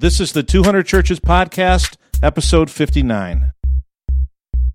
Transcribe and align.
This 0.00 0.18
is 0.18 0.32
the 0.32 0.42
200 0.42 0.86
Churches 0.86 1.20
Podcast, 1.20 1.98
episode 2.22 2.70
59. 2.70 3.52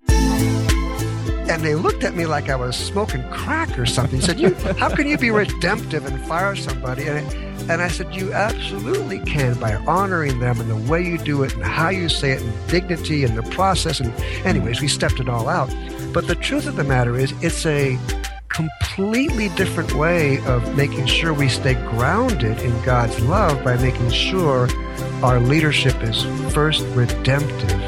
And 0.07 1.63
they 1.63 1.73
looked 1.73 2.03
at 2.03 2.15
me 2.15 2.27
like 2.27 2.47
I 2.47 2.55
was 2.55 2.75
smoking 2.75 3.27
crack 3.31 3.79
or 3.79 3.87
something. 3.87 4.21
Said, 4.21 4.39
"You, 4.39 4.53
how 4.77 4.93
can 4.93 5.07
you 5.07 5.17
be 5.17 5.31
redemptive 5.31 6.05
and 6.05 6.23
fire 6.27 6.55
somebody?" 6.55 7.07
And, 7.07 7.25
and 7.71 7.81
I 7.81 7.87
said, 7.87 8.13
"You 8.13 8.33
absolutely 8.33 9.17
can 9.21 9.59
by 9.59 9.73
honoring 9.87 10.41
them 10.41 10.61
and 10.61 10.69
the 10.69 10.91
way 10.91 11.03
you 11.03 11.17
do 11.17 11.41
it 11.41 11.55
and 11.55 11.63
how 11.63 11.89
you 11.89 12.07
say 12.07 12.33
it 12.33 12.43
and 12.43 12.67
dignity 12.69 13.23
and 13.23 13.35
the 13.35 13.49
process." 13.49 13.99
And 13.99 14.13
anyways, 14.45 14.79
we 14.79 14.87
stepped 14.87 15.19
it 15.19 15.27
all 15.27 15.49
out. 15.49 15.75
But 16.13 16.27
the 16.27 16.35
truth 16.35 16.67
of 16.67 16.75
the 16.75 16.83
matter 16.83 17.17
is, 17.17 17.33
it's 17.41 17.65
a 17.65 17.97
completely 18.49 19.49
different 19.49 19.91
way 19.95 20.37
of 20.45 20.77
making 20.77 21.07
sure 21.07 21.33
we 21.33 21.49
stay 21.49 21.73
grounded 21.89 22.59
in 22.59 22.79
God's 22.83 23.19
love 23.21 23.63
by 23.63 23.75
making 23.77 24.11
sure 24.11 24.67
our 25.25 25.39
leadership 25.39 26.03
is 26.03 26.21
first 26.53 26.85
redemptive, 26.95 27.81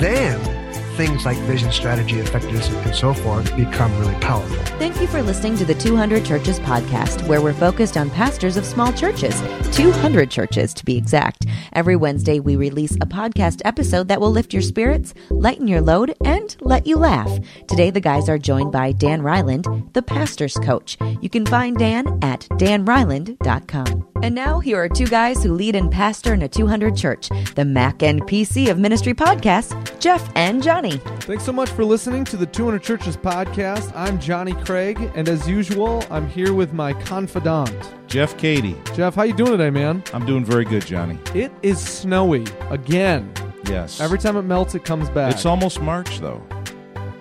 then 0.00 0.51
things 0.96 1.24
like 1.24 1.36
vision, 1.38 1.70
strategy, 1.72 2.18
effectiveness, 2.18 2.68
and 2.68 2.94
so 2.94 3.14
forth 3.14 3.54
become 3.56 3.96
really 3.98 4.14
powerful. 4.20 4.56
Thank 4.78 5.00
you 5.00 5.06
for 5.06 5.22
listening 5.22 5.56
to 5.58 5.64
the 5.64 5.74
200 5.74 6.24
Churches 6.24 6.60
podcast, 6.60 7.26
where 7.26 7.40
we're 7.40 7.52
focused 7.52 7.96
on 7.96 8.10
pastors 8.10 8.56
of 8.56 8.64
small 8.64 8.92
churches, 8.92 9.40
200 9.76 10.30
churches 10.30 10.74
to 10.74 10.84
be 10.84 10.96
exact. 10.96 11.46
Every 11.72 11.96
Wednesday, 11.96 12.40
we 12.40 12.56
release 12.56 12.94
a 12.96 13.06
podcast 13.06 13.62
episode 13.64 14.08
that 14.08 14.20
will 14.20 14.30
lift 14.30 14.52
your 14.52 14.62
spirits, 14.62 15.14
lighten 15.30 15.68
your 15.68 15.80
load, 15.80 16.14
and 16.24 16.56
let 16.60 16.86
you 16.86 16.96
laugh. 16.96 17.30
Today, 17.68 17.90
the 17.90 18.00
guys 18.00 18.28
are 18.28 18.38
joined 18.38 18.72
by 18.72 18.92
Dan 18.92 19.22
Reiland, 19.22 19.92
the 19.92 20.02
pastor's 20.02 20.54
coach. 20.54 20.98
You 21.20 21.30
can 21.30 21.46
find 21.46 21.76
Dan 21.76 22.18
at 22.22 22.40
danreiland.com. 22.52 24.08
And 24.22 24.34
now, 24.34 24.60
here 24.60 24.80
are 24.80 24.88
two 24.88 25.06
guys 25.06 25.42
who 25.42 25.52
lead 25.52 25.74
and 25.74 25.90
pastor 25.90 26.32
in 26.32 26.42
a 26.42 26.48
200 26.48 26.96
church, 26.96 27.28
the 27.56 27.64
Mac 27.64 28.02
and 28.02 28.22
PC 28.22 28.70
of 28.70 28.78
Ministry 28.78 29.14
podcasts, 29.14 29.72
Jeff 29.98 30.30
and 30.36 30.62
Johnny. 30.82 30.98
Thanks 31.20 31.44
so 31.44 31.52
much 31.52 31.70
for 31.70 31.84
listening 31.84 32.24
to 32.24 32.36
the 32.36 32.46
200 32.46 32.82
Churches 32.82 33.16
podcast. 33.16 33.92
I'm 33.94 34.18
Johnny 34.18 34.52
Craig, 34.52 34.98
and 35.14 35.28
as 35.28 35.48
usual, 35.48 36.04
I'm 36.10 36.26
here 36.28 36.52
with 36.54 36.72
my 36.72 36.92
confidant, 36.92 37.72
Jeff 38.08 38.36
Cady. 38.36 38.76
Jeff. 38.94 39.14
How 39.14 39.22
you 39.22 39.32
doing 39.32 39.52
today, 39.52 39.70
man? 39.70 40.02
I'm 40.12 40.26
doing 40.26 40.44
very 40.44 40.64
good, 40.64 40.84
Johnny. 40.84 41.18
It 41.34 41.52
is 41.62 41.78
snowy 41.78 42.46
again. 42.70 43.32
Yes. 43.66 44.00
Every 44.00 44.18
time 44.18 44.36
it 44.36 44.42
melts, 44.42 44.74
it 44.74 44.84
comes 44.84 45.08
back. 45.10 45.32
It's 45.32 45.46
almost 45.46 45.80
March, 45.80 46.18
though. 46.18 46.42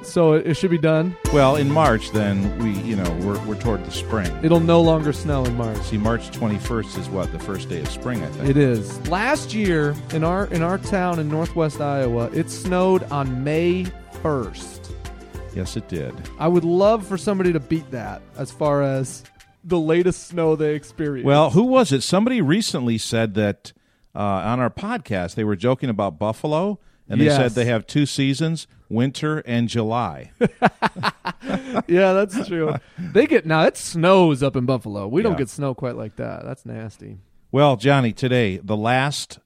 So 0.04 0.34
it, 0.34 0.48
it 0.48 0.54
should 0.56 0.72
be 0.72 0.78
done. 0.78 1.16
Well, 1.34 1.56
in 1.56 1.72
March, 1.72 2.12
then 2.12 2.58
we, 2.60 2.72
you 2.82 2.96
know, 2.96 3.10
we're, 3.22 3.40
we're 3.46 3.60
toward 3.60 3.86
the 3.86 3.92
spring. 3.92 4.32
It'll 4.44 4.60
no 4.60 4.82
longer 4.82 5.14
snow 5.14 5.46
in 5.46 5.56
March. 5.56 5.78
See, 5.84 5.98
March 5.98 6.30
21st 6.32 6.98
is 7.00 7.10
what 7.10 7.32
the 7.32 7.40
first 7.40 7.70
day 7.70 7.82
of 7.82 7.88
spring, 7.90 8.24
I 8.24 8.28
think. 8.28 8.50
It 8.50 8.58
is. 8.58 9.08
Last 9.10 9.54
year 9.54 9.96
in 10.14 10.24
our 10.24 10.46
in 10.48 10.62
our 10.64 10.78
town 10.78 11.20
in 11.20 11.30
northwest 11.30 11.80
Iowa, 11.82 12.30
it 12.34 12.50
snowed 12.50 13.04
on 13.12 13.44
May 13.44 13.86
1st. 14.24 14.92
Yes, 15.56 15.76
it 15.76 15.88
did. 15.90 16.14
I 16.40 16.48
would 16.48 16.64
love 16.64 17.06
for 17.06 17.18
somebody 17.18 17.52
to 17.54 17.60
beat 17.60 17.90
that 17.92 18.22
as 18.38 18.52
far 18.52 18.82
as 18.84 19.24
the 19.64 19.80
latest 19.80 20.28
snow 20.28 20.56
they 20.56 20.76
experienced. 20.76 21.26
Well, 21.28 21.50
who 21.52 21.64
was 21.64 21.92
it? 21.92 22.02
Somebody 22.04 22.42
recently 22.42 22.98
said 22.98 23.34
that 23.36 23.74
uh, 24.16 24.20
on 24.20 24.60
our 24.60 24.70
podcast 24.70 25.36
they 25.36 25.44
were 25.44 25.56
joking 25.58 25.90
about 25.90 26.18
Buffalo, 26.18 26.80
and 27.10 27.20
they 27.20 27.26
Yes. 27.26 27.36
said 27.38 27.52
they 27.52 27.66
have 27.66 27.86
two 27.86 28.06
seasons: 28.06 28.66
winter 28.92 29.40
and 29.40 29.68
July. 29.70 30.32
yeah, 31.88 32.14
that's 32.14 32.48
true. 32.48 32.76
they 33.00 33.28
get 33.28 33.46
now 33.46 33.64
it 33.64 33.78
snows 33.78 34.44
up 34.44 34.56
in 34.56 34.66
Buffalo. 34.66 35.08
We 35.08 35.22
don't 35.22 35.38
get 35.38 35.50
snow 35.50 35.74
quite 35.74 35.96
like 35.96 36.16
that. 36.18 36.44
That's 36.44 36.66
nasty. 36.66 37.18
well, 37.52 37.76
Johnny, 37.78 38.14
today, 38.14 38.58
the 38.58 38.78
last 38.78 39.40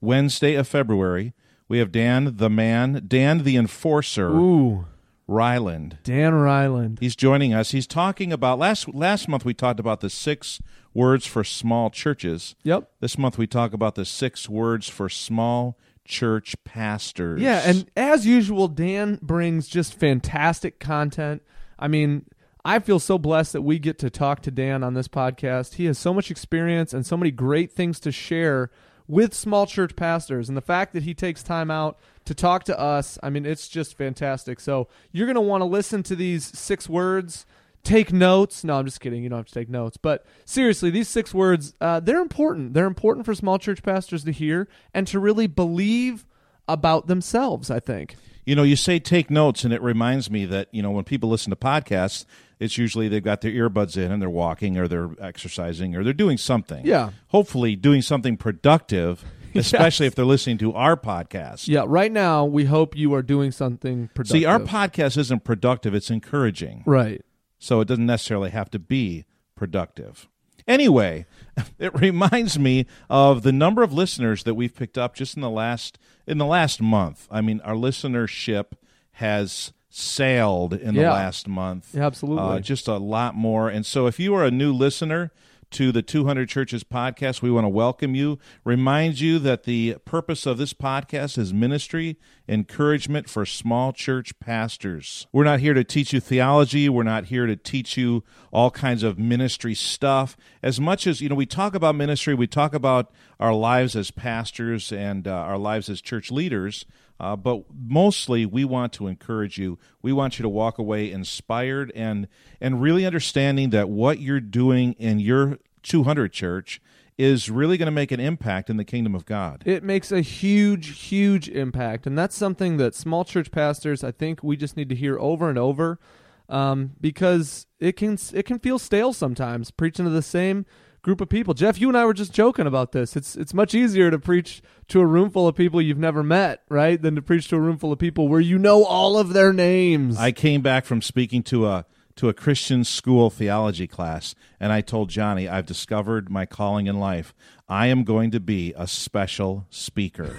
Wednesday 0.00 0.54
of 0.54 0.66
February, 0.66 1.32
we 1.68 1.78
have 1.78 1.92
Dan 1.92 2.36
the 2.36 2.50
man, 2.50 3.04
Dan 3.06 3.44
the 3.44 3.56
enforcer, 3.56 4.30
Ooh, 4.30 4.86
Reiland. 5.28 5.96
Dan 6.02 6.32
Reiland. 6.32 6.98
He's 7.00 7.16
joining 7.16 7.54
us. 7.54 7.70
He's 7.70 7.86
talking 7.86 8.32
about 8.32 8.58
last 8.58 8.92
last 8.94 9.28
month 9.28 9.44
we 9.44 9.54
talked 9.54 9.80
about 9.80 10.00
the 10.00 10.10
six 10.10 10.60
words 10.94 11.26
for 11.26 11.44
small 11.44 11.90
churches. 11.90 12.54
Yep. 12.64 12.90
This 13.00 13.16
month 13.16 13.38
we 13.38 13.46
talk 13.46 13.72
about 13.72 13.94
the 13.94 14.04
six 14.04 14.48
words 14.48 14.88
for 14.88 15.08
small 15.08 15.78
church 16.04 16.56
pastors. 16.64 17.40
Yeah, 17.40 17.62
and 17.64 17.90
as 17.96 18.26
usual, 18.26 18.68
Dan 18.68 19.18
brings 19.22 19.68
just 19.68 19.94
fantastic 19.94 20.78
content. 20.80 21.42
I 21.78 21.88
mean, 21.88 22.26
I 22.64 22.78
feel 22.78 22.98
so 22.98 23.18
blessed 23.18 23.52
that 23.54 23.62
we 23.62 23.78
get 23.78 23.98
to 24.00 24.10
talk 24.10 24.40
to 24.42 24.50
Dan 24.50 24.84
on 24.84 24.94
this 24.94 25.08
podcast. 25.08 25.74
He 25.74 25.86
has 25.86 25.98
so 25.98 26.14
much 26.14 26.30
experience 26.30 26.92
and 26.92 27.04
so 27.04 27.16
many 27.16 27.30
great 27.30 27.72
things 27.72 27.98
to 28.00 28.12
share 28.12 28.70
with 29.08 29.34
small 29.34 29.66
church 29.66 29.96
pastors. 29.96 30.48
And 30.48 30.56
the 30.56 30.62
fact 30.62 30.92
that 30.92 31.02
he 31.02 31.12
takes 31.12 31.42
time 31.42 31.70
out 31.70 31.98
to 32.24 32.34
talk 32.34 32.64
to 32.64 32.78
us, 32.78 33.18
I 33.22 33.30
mean, 33.30 33.44
it's 33.44 33.68
just 33.68 33.96
fantastic. 33.96 34.60
So 34.60 34.88
you're 35.10 35.26
going 35.26 35.34
to 35.34 35.40
want 35.40 35.62
to 35.62 35.66
listen 35.66 36.02
to 36.04 36.16
these 36.16 36.56
six 36.56 36.88
words. 36.88 37.44
Take 37.84 38.12
notes. 38.12 38.62
No, 38.62 38.74
I'm 38.78 38.84
just 38.84 39.00
kidding. 39.00 39.22
You 39.22 39.28
don't 39.28 39.40
have 39.40 39.46
to 39.46 39.54
take 39.54 39.68
notes. 39.68 39.96
But 39.96 40.24
seriously, 40.44 40.90
these 40.90 41.08
six 41.08 41.34
words, 41.34 41.74
uh, 41.80 42.00
they're 42.00 42.20
important. 42.20 42.74
They're 42.74 42.86
important 42.86 43.26
for 43.26 43.34
small 43.34 43.58
church 43.58 43.82
pastors 43.82 44.22
to 44.24 44.32
hear 44.32 44.68
and 44.94 45.06
to 45.08 45.18
really 45.18 45.46
believe 45.48 46.26
about 46.68 47.08
themselves, 47.08 47.70
I 47.70 47.80
think. 47.80 48.16
You 48.44 48.54
know, 48.56 48.62
you 48.62 48.76
say 48.76 48.98
take 48.98 49.30
notes, 49.30 49.64
and 49.64 49.72
it 49.72 49.82
reminds 49.82 50.30
me 50.30 50.44
that, 50.46 50.68
you 50.72 50.82
know, 50.82 50.90
when 50.90 51.04
people 51.04 51.28
listen 51.28 51.50
to 51.50 51.56
podcasts, 51.56 52.24
it's 52.58 52.78
usually 52.78 53.08
they've 53.08 53.22
got 53.22 53.40
their 53.40 53.50
earbuds 53.52 53.96
in 53.96 54.12
and 54.12 54.22
they're 54.22 54.30
walking 54.30 54.78
or 54.78 54.86
they're 54.86 55.10
exercising 55.20 55.96
or 55.96 56.04
they're 56.04 56.12
doing 56.12 56.38
something. 56.38 56.86
Yeah. 56.86 57.10
Hopefully 57.28 57.74
doing 57.74 58.02
something 58.02 58.36
productive, 58.36 59.24
especially 59.54 60.06
if 60.06 60.14
they're 60.14 60.24
listening 60.24 60.58
to 60.58 60.72
our 60.72 60.96
podcast. 60.96 61.66
Yeah, 61.66 61.84
right 61.86 62.12
now 62.12 62.44
we 62.44 62.64
hope 62.64 62.96
you 62.96 63.14
are 63.14 63.22
doing 63.22 63.50
something 63.50 64.08
productive. 64.14 64.40
See, 64.40 64.44
our 64.44 64.60
podcast 64.60 65.16
isn't 65.18 65.42
productive, 65.42 65.94
it's 65.94 66.10
encouraging. 66.10 66.84
right. 66.86 67.22
So 67.62 67.80
it 67.80 67.86
doesn't 67.86 68.06
necessarily 68.06 68.50
have 68.50 68.70
to 68.70 68.78
be 68.80 69.24
productive. 69.54 70.28
Anyway, 70.66 71.26
it 71.78 71.94
reminds 71.94 72.58
me 72.58 72.86
of 73.08 73.44
the 73.44 73.52
number 73.52 73.84
of 73.84 73.92
listeners 73.92 74.42
that 74.42 74.54
we've 74.54 74.74
picked 74.74 74.98
up 74.98 75.14
just 75.14 75.36
in 75.36 75.42
the 75.42 75.50
last 75.50 75.96
in 76.26 76.38
the 76.38 76.46
last 76.46 76.82
month. 76.82 77.28
I 77.30 77.40
mean, 77.40 77.60
our 77.60 77.74
listenership 77.74 78.72
has 79.12 79.72
sailed 79.88 80.72
in 80.74 80.96
the 80.96 81.02
last 81.02 81.46
month. 81.46 81.94
Yeah, 81.94 82.06
absolutely. 82.06 82.42
Uh, 82.44 82.58
just 82.58 82.88
a 82.88 82.96
lot 82.96 83.36
more. 83.36 83.68
And 83.68 83.86
so 83.86 84.06
if 84.06 84.18
you 84.18 84.34
are 84.34 84.44
a 84.44 84.50
new 84.50 84.72
listener 84.72 85.30
to 85.72 85.90
the 85.90 86.02
200 86.02 86.48
Churches 86.48 86.84
podcast, 86.84 87.40
we 87.40 87.50
want 87.50 87.64
to 87.64 87.70
welcome 87.70 88.14
you. 88.14 88.38
Remind 88.62 89.20
you 89.20 89.38
that 89.38 89.64
the 89.64 89.96
purpose 90.04 90.44
of 90.44 90.58
this 90.58 90.74
podcast 90.74 91.38
is 91.38 91.54
ministry, 91.54 92.18
encouragement 92.46 93.28
for 93.28 93.46
small 93.46 93.92
church 93.92 94.38
pastors. 94.38 95.26
We're 95.32 95.44
not 95.44 95.60
here 95.60 95.72
to 95.72 95.82
teach 95.82 96.12
you 96.12 96.20
theology. 96.20 96.88
We're 96.90 97.02
not 97.04 97.26
here 97.26 97.46
to 97.46 97.56
teach 97.56 97.96
you 97.96 98.22
all 98.52 98.70
kinds 98.70 99.02
of 99.02 99.18
ministry 99.18 99.74
stuff. 99.74 100.36
As 100.62 100.78
much 100.78 101.06
as, 101.06 101.22
you 101.22 101.30
know, 101.30 101.34
we 101.34 101.46
talk 101.46 101.74
about 101.74 101.94
ministry, 101.94 102.34
we 102.34 102.46
talk 102.46 102.74
about 102.74 103.10
our 103.40 103.54
lives 103.54 103.96
as 103.96 104.10
pastors 104.10 104.92
and 104.92 105.26
uh, 105.26 105.32
our 105.32 105.58
lives 105.58 105.88
as 105.88 106.02
church 106.02 106.30
leaders. 106.30 106.84
Uh, 107.22 107.36
but 107.36 107.62
mostly, 107.72 108.44
we 108.44 108.64
want 108.64 108.92
to 108.94 109.06
encourage 109.06 109.56
you. 109.56 109.78
We 110.02 110.12
want 110.12 110.40
you 110.40 110.42
to 110.42 110.48
walk 110.48 110.78
away 110.78 111.08
inspired 111.10 111.92
and 111.94 112.26
and 112.60 112.82
really 112.82 113.06
understanding 113.06 113.70
that 113.70 113.88
what 113.88 114.18
you're 114.18 114.40
doing 114.40 114.94
in 114.94 115.20
your 115.20 115.60
200 115.84 116.32
church 116.32 116.82
is 117.16 117.48
really 117.48 117.76
going 117.76 117.86
to 117.86 117.92
make 117.92 118.10
an 118.10 118.18
impact 118.18 118.68
in 118.68 118.76
the 118.76 118.84
kingdom 118.84 119.14
of 119.14 119.24
God. 119.24 119.62
It 119.64 119.84
makes 119.84 120.10
a 120.10 120.20
huge, 120.20 120.98
huge 120.98 121.48
impact, 121.48 122.08
and 122.08 122.18
that's 122.18 122.34
something 122.34 122.76
that 122.78 122.92
small 122.92 123.24
church 123.24 123.52
pastors, 123.52 124.02
I 124.02 124.10
think, 124.10 124.42
we 124.42 124.56
just 124.56 124.76
need 124.76 124.88
to 124.88 124.96
hear 124.96 125.16
over 125.20 125.48
and 125.48 125.58
over, 125.58 126.00
um, 126.48 126.92
because 127.00 127.68
it 127.78 127.92
can 127.92 128.18
it 128.34 128.46
can 128.46 128.58
feel 128.58 128.80
stale 128.80 129.12
sometimes 129.12 129.70
preaching 129.70 130.06
to 130.06 130.10
the 130.10 130.22
same 130.22 130.66
group 131.02 131.20
of 131.20 131.28
people. 131.28 131.52
Jeff, 131.52 131.80
you 131.80 131.88
and 131.88 131.98
I 131.98 132.04
were 132.04 132.14
just 132.14 132.32
joking 132.32 132.66
about 132.66 132.92
this. 132.92 133.16
It's 133.16 133.36
it's 133.36 133.52
much 133.52 133.74
easier 133.74 134.10
to 134.10 134.18
preach 134.18 134.62
to 134.88 135.00
a 135.00 135.06
room 135.06 135.30
full 135.30 135.46
of 135.48 135.54
people 135.54 135.82
you've 135.82 135.98
never 135.98 136.22
met, 136.22 136.62
right, 136.68 137.00
than 137.00 137.16
to 137.16 137.22
preach 137.22 137.48
to 137.48 137.56
a 137.56 137.60
room 137.60 137.76
full 137.76 137.92
of 137.92 137.98
people 137.98 138.28
where 138.28 138.40
you 138.40 138.58
know 138.58 138.84
all 138.84 139.18
of 139.18 139.32
their 139.32 139.52
names. 139.52 140.16
I 140.16 140.32
came 140.32 140.62
back 140.62 140.84
from 140.84 141.02
speaking 141.02 141.42
to 141.44 141.66
a 141.66 141.84
to 142.16 142.28
a 142.28 142.34
Christian 142.34 142.84
school 142.84 143.30
theology 143.30 143.86
class, 143.86 144.34
and 144.60 144.72
I 144.72 144.80
told 144.80 145.10
Johnny, 145.10 145.48
I've 145.48 145.66
discovered 145.66 146.30
my 146.30 146.46
calling 146.46 146.86
in 146.86 146.98
life. 146.98 147.34
I 147.68 147.86
am 147.86 148.04
going 148.04 148.30
to 148.32 148.40
be 148.40 148.74
a 148.76 148.86
special 148.86 149.66
speaker. 149.70 150.38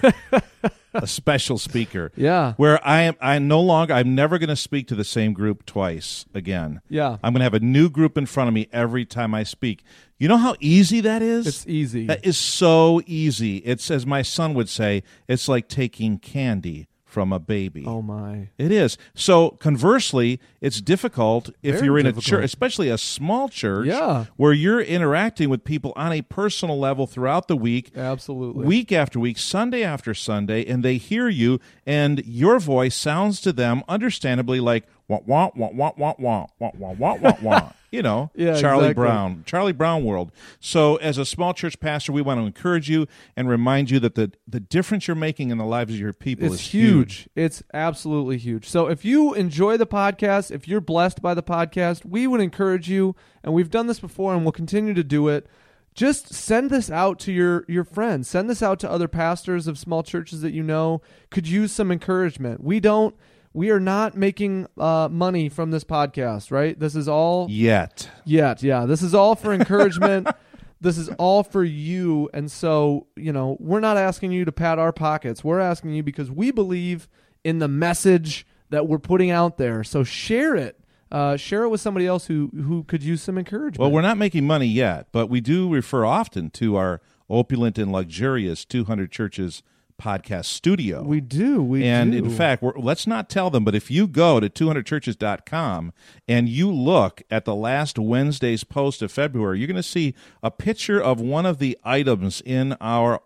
a 0.94 1.06
special 1.06 1.58
speaker. 1.58 2.12
Yeah. 2.16 2.54
Where 2.56 2.84
I 2.86 3.02
am 3.02 3.16
I 3.20 3.34
am 3.36 3.48
no 3.48 3.60
longer 3.60 3.92
I'm 3.94 4.14
never 4.14 4.38
going 4.38 4.48
to 4.48 4.56
speak 4.56 4.86
to 4.88 4.94
the 4.94 5.04
same 5.04 5.32
group 5.32 5.66
twice 5.66 6.26
again. 6.32 6.80
Yeah. 6.88 7.18
I'm 7.22 7.32
going 7.32 7.40
to 7.40 7.44
have 7.44 7.54
a 7.54 7.60
new 7.60 7.90
group 7.90 8.16
in 8.16 8.26
front 8.26 8.48
of 8.48 8.54
me 8.54 8.68
every 8.72 9.04
time 9.04 9.34
I 9.34 9.42
speak. 9.42 9.82
You 10.18 10.28
know 10.28 10.36
how 10.36 10.54
easy 10.60 11.00
that 11.00 11.22
is? 11.22 11.46
It's 11.46 11.66
easy. 11.66 12.06
That 12.06 12.24
is 12.24 12.38
so 12.38 13.02
easy. 13.06 13.58
It's 13.58 13.90
as 13.90 14.06
my 14.06 14.22
son 14.22 14.54
would 14.54 14.68
say, 14.68 15.02
it's 15.26 15.48
like 15.48 15.68
taking 15.68 16.18
candy 16.18 16.88
from 17.14 17.32
a 17.32 17.38
baby. 17.38 17.84
Oh 17.86 18.02
my. 18.02 18.48
It 18.58 18.72
is. 18.72 18.98
So 19.14 19.50
conversely, 19.60 20.40
it's 20.60 20.80
difficult 20.80 21.50
if 21.62 21.76
Very 21.76 21.86
you're 21.86 21.98
in 22.00 22.06
a 22.06 22.12
church, 22.12 22.44
especially 22.44 22.88
a 22.88 22.98
small 22.98 23.48
church, 23.48 23.86
Yeah. 23.86 24.24
where 24.36 24.52
you're 24.52 24.80
interacting 24.80 25.48
with 25.48 25.62
people 25.62 25.92
on 25.94 26.12
a 26.12 26.22
personal 26.22 26.76
level 26.76 27.06
throughout 27.06 27.46
the 27.46 27.56
week, 27.56 27.92
Absolutely. 27.96 28.66
week 28.66 28.90
after 28.90 29.20
week, 29.20 29.38
Sunday 29.38 29.84
after 29.84 30.12
Sunday, 30.12 30.66
and 30.66 30.82
they 30.82 30.96
hear 30.96 31.28
you, 31.28 31.60
and 31.86 32.20
your 32.26 32.58
voice 32.58 32.96
sounds 32.96 33.40
to 33.42 33.52
them, 33.52 33.84
understandably, 33.88 34.58
like 34.58 34.84
wah 35.06 35.20
wah 35.24 35.50
wah 35.54 35.70
wah 35.72 35.92
wah 35.96 36.14
wah 36.18 36.46
wah 36.58 36.72
wah 36.78 36.92
wah 36.98 37.16
wah 37.20 37.36
wah. 37.42 37.72
You 37.94 38.02
know, 38.02 38.30
Yeah, 38.34 38.60
Charlie 38.60 38.86
exactly. 38.86 38.94
Brown, 39.04 39.42
Charlie 39.46 39.72
Brown 39.72 40.04
world. 40.04 40.32
So, 40.58 40.96
as 40.96 41.16
a 41.16 41.24
small 41.24 41.54
church 41.54 41.78
pastor, 41.78 42.10
we 42.10 42.22
want 42.22 42.40
to 42.40 42.46
encourage 42.46 42.90
you 42.90 43.06
and 43.36 43.48
remind 43.48 43.90
you 43.90 44.00
that 44.00 44.16
the 44.16 44.32
the 44.48 44.58
difference 44.60 45.06
you're 45.06 45.14
making 45.14 45.50
in 45.50 45.58
the 45.58 45.64
lives 45.64 45.94
of 45.94 46.00
your 46.00 46.12
people 46.12 46.46
it's 46.46 46.56
is 46.56 46.60
huge. 46.72 47.28
It's 47.36 47.62
absolutely 47.72 48.38
huge. 48.38 48.68
So 48.68 48.88
if 48.88 49.04
you 49.04 49.32
enjoy 49.34 49.76
the 49.76 49.86
podcast, 49.86 50.50
if 50.50 50.66
you're 50.66 50.80
blessed 50.80 51.22
by 51.22 51.34
the 51.34 51.42
podcast, 51.42 52.04
we 52.04 52.26
would 52.26 52.40
encourage 52.40 52.90
you, 52.90 53.14
and 53.42 53.54
we've 53.54 53.70
done 53.70 53.86
this 53.86 54.00
before 54.00 54.34
and 54.34 54.44
we'll 54.44 54.52
continue 54.52 54.94
to 54.94 55.04
do 55.04 55.28
it. 55.28 55.46
Just 55.94 56.34
send 56.34 56.70
this 56.70 56.90
out 56.90 57.20
to 57.20 57.32
your 57.32 57.64
your 57.68 57.84
friends. 57.84 58.28
Send 58.28 58.50
this 58.50 58.62
out 58.62 58.80
to 58.80 58.90
other 58.90 59.06
pastors 59.06 59.68
of 59.68 59.78
small 59.78 60.02
churches 60.02 60.40
that 60.40 60.52
you 60.52 60.64
know 60.64 61.00
could 61.30 61.46
use 61.46 61.70
some 61.70 61.92
encouragement. 61.92 62.64
We 62.64 62.80
don't 62.80 63.14
we 63.54 63.70
are 63.70 63.80
not 63.80 64.16
making 64.16 64.66
uh, 64.76 65.08
money 65.10 65.48
from 65.48 65.70
this 65.70 65.84
podcast, 65.84 66.50
right? 66.50 66.78
This 66.78 66.96
is 66.96 67.08
all 67.08 67.46
Yet. 67.48 68.10
Yet, 68.24 68.62
yeah. 68.62 68.84
This 68.84 69.00
is 69.00 69.14
all 69.14 69.36
for 69.36 69.54
encouragement. 69.54 70.28
this 70.80 70.98
is 70.98 71.08
all 71.10 71.44
for 71.44 71.62
you. 71.62 72.28
And 72.34 72.50
so, 72.50 73.06
you 73.16 73.32
know, 73.32 73.56
we're 73.60 73.80
not 73.80 73.96
asking 73.96 74.32
you 74.32 74.44
to 74.44 74.52
pat 74.52 74.78
our 74.80 74.92
pockets. 74.92 75.44
We're 75.44 75.60
asking 75.60 75.94
you 75.94 76.02
because 76.02 76.30
we 76.30 76.50
believe 76.50 77.08
in 77.44 77.60
the 77.60 77.68
message 77.68 78.44
that 78.70 78.88
we're 78.88 78.98
putting 78.98 79.30
out 79.30 79.56
there. 79.56 79.84
So 79.84 80.02
share 80.02 80.56
it. 80.56 80.80
Uh, 81.12 81.36
share 81.36 81.62
it 81.62 81.68
with 81.68 81.80
somebody 81.80 82.08
else 82.08 82.26
who 82.26 82.50
who 82.56 82.82
could 82.82 83.04
use 83.04 83.22
some 83.22 83.38
encouragement. 83.38 83.78
Well, 83.78 83.92
we're 83.92 84.00
not 84.00 84.18
making 84.18 84.48
money 84.48 84.66
yet, 84.66 85.06
but 85.12 85.28
we 85.28 85.40
do 85.40 85.72
refer 85.72 86.04
often 86.04 86.50
to 86.50 86.74
our 86.74 87.00
opulent 87.28 87.78
and 87.78 87.92
luxurious 87.92 88.64
200 88.64 89.12
churches 89.12 89.62
podcast 90.00 90.46
studio. 90.46 91.02
we 91.02 91.20
do. 91.20 91.62
We 91.62 91.84
and 91.84 92.12
do. 92.12 92.18
in 92.18 92.30
fact, 92.30 92.62
we're, 92.62 92.72
let's 92.76 93.06
not 93.06 93.28
tell 93.28 93.50
them, 93.50 93.64
but 93.64 93.74
if 93.74 93.90
you 93.90 94.06
go 94.06 94.40
to 94.40 94.48
200churches.com 94.50 95.92
and 96.28 96.48
you 96.48 96.70
look 96.72 97.22
at 97.30 97.44
the 97.44 97.54
last 97.54 97.98
Wednesday's 97.98 98.64
post 98.64 99.02
of 99.02 99.12
February, 99.12 99.58
you're 99.58 99.68
going 99.68 99.76
to 99.76 99.82
see 99.82 100.14
a 100.42 100.50
picture 100.50 101.00
of 101.00 101.20
one 101.20 101.46
of 101.46 101.58
the 101.58 101.78
items 101.84 102.42
in 102.44 102.76
our 102.80 103.20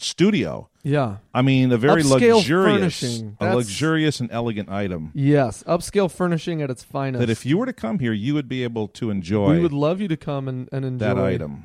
studio. 0.00 0.68
yeah. 0.84 1.16
I 1.34 1.42
mean, 1.42 1.72
a 1.72 1.76
very 1.76 2.02
Upscale 2.02 2.36
luxurious, 2.36 3.00
furnishing. 3.00 3.36
a 3.40 3.56
luxurious 3.56 4.20
and 4.20 4.30
elegant 4.30 4.68
item 4.70 5.10
Yes. 5.14 5.64
Upscale 5.64 6.10
furnishing 6.10 6.62
at 6.62 6.70
its 6.70 6.84
finest. 6.84 7.20
that 7.20 7.30
if 7.30 7.44
you 7.44 7.58
were 7.58 7.66
to 7.66 7.72
come 7.72 7.98
here, 7.98 8.12
you 8.12 8.34
would 8.34 8.48
be 8.48 8.62
able 8.62 8.86
to 8.88 9.10
enjoy 9.10 9.54
we 9.54 9.60
would 9.60 9.72
love 9.72 10.00
you 10.00 10.06
to 10.08 10.16
come 10.16 10.46
and, 10.48 10.68
and 10.72 10.84
enjoy 10.84 11.04
that 11.06 11.18
item. 11.18 11.64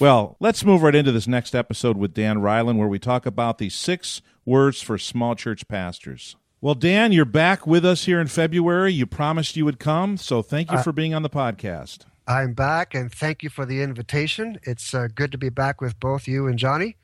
Well, 0.00 0.36
let's 0.38 0.64
move 0.64 0.82
right 0.82 0.94
into 0.94 1.10
this 1.10 1.26
next 1.26 1.56
episode 1.56 1.96
with 1.96 2.14
Dan 2.14 2.38
Reiland, 2.38 2.76
where 2.76 2.86
we 2.86 3.00
talk 3.00 3.26
about 3.26 3.58
the 3.58 3.68
six 3.68 4.22
words 4.44 4.80
for 4.80 4.96
small 4.96 5.34
church 5.34 5.66
pastors. 5.66 6.36
Well, 6.60 6.76
Dan, 6.76 7.10
you're 7.10 7.24
back 7.24 7.66
with 7.66 7.84
us 7.84 8.04
here 8.04 8.20
in 8.20 8.28
February. 8.28 8.92
You 8.92 9.06
promised 9.06 9.56
you 9.56 9.64
would 9.64 9.80
come, 9.80 10.16
so 10.16 10.40
thank 10.40 10.70
you 10.70 10.78
for 10.78 10.92
being 10.92 11.14
on 11.14 11.22
the 11.22 11.30
podcast. 11.30 12.04
I'm 12.28 12.52
back, 12.52 12.94
and 12.94 13.12
thank 13.12 13.42
you 13.42 13.50
for 13.50 13.66
the 13.66 13.82
invitation. 13.82 14.60
It's 14.62 14.94
uh, 14.94 15.08
good 15.12 15.32
to 15.32 15.38
be 15.38 15.48
back 15.48 15.80
with 15.80 15.98
both 15.98 16.28
you 16.28 16.46
and 16.46 16.58
Johnny. 16.58 16.96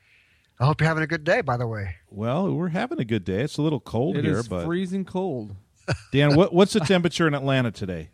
I 0.61 0.65
hope 0.65 0.79
you're 0.79 0.87
having 0.87 1.03
a 1.03 1.07
good 1.07 1.25
day, 1.25 1.41
by 1.41 1.57
the 1.57 1.67
way. 1.67 1.95
Well, 2.09 2.53
we're 2.53 2.69
having 2.69 2.99
a 2.99 3.05
good 3.05 3.25
day. 3.25 3.41
It's 3.41 3.57
a 3.57 3.61
little 3.61 3.81
cold 3.81 4.15
It 4.15 4.23
here, 4.23 4.37
is 4.37 4.47
but 4.47 4.63
freezing 4.63 5.03
cold. 5.03 5.55
Dan, 6.13 6.35
what, 6.35 6.53
what's 6.53 6.71
the 6.71 6.79
temperature 6.79 7.27
in 7.27 7.33
Atlanta 7.33 7.71
today? 7.71 8.09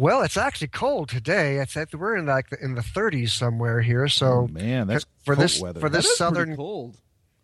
Well, 0.00 0.22
it's 0.22 0.38
actually 0.38 0.68
cold 0.68 1.10
today. 1.10 1.58
It's 1.58 1.76
at, 1.76 1.94
we're 1.94 2.16
in 2.16 2.24
like 2.24 2.48
the, 2.48 2.56
in 2.64 2.74
the 2.74 2.80
30s 2.80 3.30
somewhere 3.30 3.82
here. 3.82 4.08
So 4.08 4.26
Oh, 4.26 4.46
man, 4.48 4.86
that's 4.86 5.04
for 5.24 5.34
cold 5.34 5.44
this 5.44 5.60
weather. 5.60 5.78
for 5.80 5.90
this 5.90 6.06
is 6.06 6.16
southern 6.16 6.56
cold. 6.56 6.96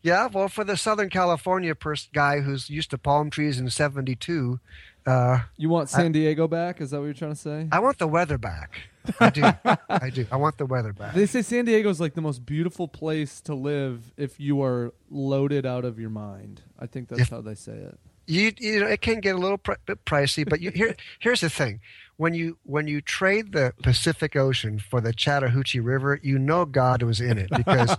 yeah, 0.02 0.26
well, 0.32 0.48
for 0.48 0.64
the 0.64 0.76
Southern 0.76 1.10
California 1.10 1.74
pers- 1.74 2.08
guy 2.14 2.40
who's 2.40 2.70
used 2.70 2.90
to 2.92 2.98
palm 2.98 3.28
trees 3.28 3.58
in 3.60 3.68
72, 3.68 4.58
uh, 5.04 5.40
You 5.58 5.68
want 5.68 5.90
San 5.90 6.12
Diego 6.12 6.48
back? 6.48 6.80
Is 6.80 6.92
that 6.92 6.98
what 7.00 7.04
you're 7.04 7.12
trying 7.14 7.32
to 7.32 7.36
say? 7.36 7.68
I 7.70 7.78
want 7.80 7.98
the 7.98 8.06
weather 8.08 8.38
back. 8.38 8.80
I 9.20 9.28
do. 9.30 9.42
I 9.90 10.10
do. 10.10 10.26
I 10.32 10.36
want 10.36 10.56
the 10.56 10.64
weather 10.66 10.92
back. 10.94 11.14
They 11.14 11.26
say 11.26 11.42
San 11.42 11.66
Diego 11.66 11.90
is 11.90 12.00
like 12.00 12.14
the 12.14 12.22
most 12.22 12.46
beautiful 12.46 12.88
place 12.88 13.40
to 13.42 13.54
live 13.54 14.12
if 14.16 14.40
you 14.40 14.62
are 14.62 14.94
loaded 15.10 15.66
out 15.66 15.84
of 15.84 15.98
your 16.00 16.10
mind. 16.10 16.62
I 16.78 16.86
think 16.86 17.08
that's 17.08 17.20
If- 17.20 17.28
how 17.30 17.42
they 17.42 17.54
say 17.54 17.72
it. 17.74 17.98
You 18.26 18.52
you 18.58 18.81
know 18.81 18.87
it 18.87 19.00
can 19.00 19.20
get 19.20 19.34
a 19.34 19.38
little 19.38 19.58
pr- 19.58 19.73
bit 19.87 19.99
uh, 19.99 20.11
pricey, 20.11 20.49
but 20.49 20.61
you 20.61 20.70
here 20.70 20.96
here's 21.19 21.40
the 21.40 21.50
thing: 21.50 21.81
when 22.17 22.34
you 22.34 22.58
when 22.64 22.87
you 22.87 23.00
trade 23.00 23.52
the 23.52 23.75
Pacific 23.82 24.37
Ocean 24.37 24.78
for 24.78 25.00
the 25.00 25.12
Chattahoochee 25.12 25.81
River, 25.81 26.19
you 26.23 26.38
know 26.38 26.64
God 26.64 27.02
was 27.02 27.20
in 27.20 27.38
it 27.38 27.50
because 27.50 27.94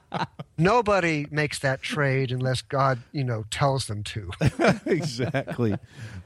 nobody 0.58 1.26
makes 1.30 1.58
that 1.60 1.82
trade 1.82 2.32
unless 2.32 2.62
God 2.62 3.00
you 3.12 3.24
know 3.24 3.44
tells 3.50 3.86
them 3.86 4.02
to. 4.04 4.30
exactly. 4.86 5.76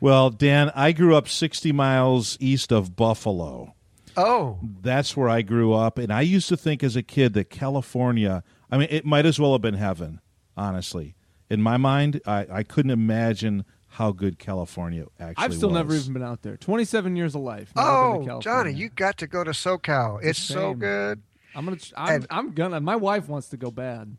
Well, 0.00 0.30
Dan, 0.30 0.70
I 0.74 0.92
grew 0.92 1.14
up 1.14 1.28
60 1.28 1.72
miles 1.72 2.36
east 2.40 2.72
of 2.72 2.96
Buffalo. 2.96 3.74
Oh, 4.16 4.60
That's 4.62 5.16
where 5.16 5.28
I 5.28 5.42
grew 5.42 5.72
up, 5.72 5.98
and 5.98 6.12
I 6.12 6.20
used 6.20 6.48
to 6.48 6.56
think 6.56 6.84
as 6.84 6.94
a 6.94 7.02
kid 7.02 7.34
that 7.34 7.50
California. 7.50 8.44
I 8.70 8.78
mean, 8.78 8.88
it 8.90 9.04
might 9.04 9.26
as 9.26 9.40
well 9.40 9.52
have 9.52 9.60
been 9.60 9.74
heaven. 9.74 10.20
Honestly, 10.56 11.16
in 11.54 11.62
my 11.62 11.76
mind, 11.78 12.20
I, 12.26 12.46
I 12.50 12.62
couldn't 12.62 12.90
imagine 12.90 13.64
how 13.88 14.10
good 14.12 14.38
California 14.38 15.06
actually. 15.20 15.44
I've 15.44 15.54
still 15.54 15.68
was. 15.70 15.76
never 15.76 15.94
even 15.94 16.12
been 16.12 16.22
out 16.22 16.42
there. 16.42 16.56
27 16.56 17.16
years 17.16 17.34
of 17.34 17.40
life. 17.42 17.72
never 17.76 18.18
been 18.18 18.26
to 18.26 18.34
oh, 18.34 18.40
Johnny, 18.40 18.72
you 18.72 18.88
got 18.90 19.18
to 19.18 19.26
go 19.26 19.44
to 19.44 19.52
SoCal. 19.52 20.18
It's 20.22 20.38
so 20.38 20.74
good. 20.74 21.22
I'm 21.54 21.64
gonna. 21.64 21.76
I'm, 21.96 22.14
And- 22.16 22.26
I'm 22.30 22.50
gonna. 22.52 22.80
My 22.80 22.96
wife 22.96 23.28
wants 23.28 23.48
to 23.50 23.56
go 23.56 23.70
bad. 23.70 24.16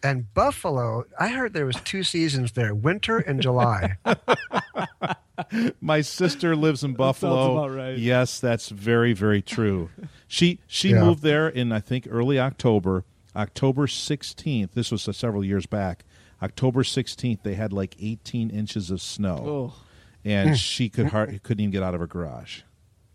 And 0.00 0.32
Buffalo, 0.32 1.04
I 1.18 1.28
heard 1.30 1.52
there 1.54 1.66
was 1.66 1.74
two 1.82 2.04
seasons 2.04 2.52
there, 2.52 2.72
winter 2.72 3.18
and 3.18 3.42
July. 3.42 3.96
My 5.80 6.00
sister 6.02 6.54
lives 6.56 6.82
in 6.84 6.94
Buffalo. 6.94 7.52
about 7.58 7.76
right. 7.76 7.98
Yes, 7.98 8.38
that's 8.40 8.68
very 8.68 9.12
very 9.12 9.42
true. 9.42 9.90
She 10.26 10.60
she 10.66 10.90
Yeah. 10.90 11.04
moved 11.04 11.22
there 11.22 11.48
in 11.48 11.72
I 11.72 11.80
think 11.80 12.06
early 12.10 12.38
October, 12.38 13.04
October 13.34 13.86
16th. 13.86 14.72
This 14.72 14.90
was 14.92 15.08
uh, 15.08 15.12
several 15.12 15.44
years 15.44 15.66
back. 15.66 16.04
October 16.42 16.82
16th, 16.82 17.42
they 17.42 17.54
had 17.54 17.72
like 17.72 17.96
18 18.00 18.50
inches 18.50 18.90
of 18.90 19.00
snow. 19.00 19.72
Oh, 19.74 19.82
and 20.24 20.58
she 20.58 20.88
could 20.88 21.06
hard, 21.06 21.42
couldn't 21.42 21.60
even 21.60 21.70
get 21.70 21.82
out 21.82 21.94
of 21.94 22.00
her 22.00 22.06
garage. 22.06 22.60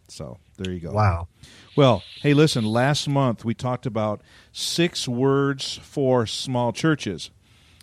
So 0.07 0.37
there 0.57 0.73
you 0.73 0.79
go. 0.79 0.91
Wow. 0.91 1.27
Well, 1.75 2.03
hey, 2.21 2.33
listen. 2.33 2.65
Last 2.65 3.07
month 3.07 3.43
we 3.43 3.53
talked 3.53 3.85
about 3.85 4.21
six 4.51 5.07
words 5.07 5.79
for 5.81 6.25
small 6.27 6.71
churches, 6.71 7.31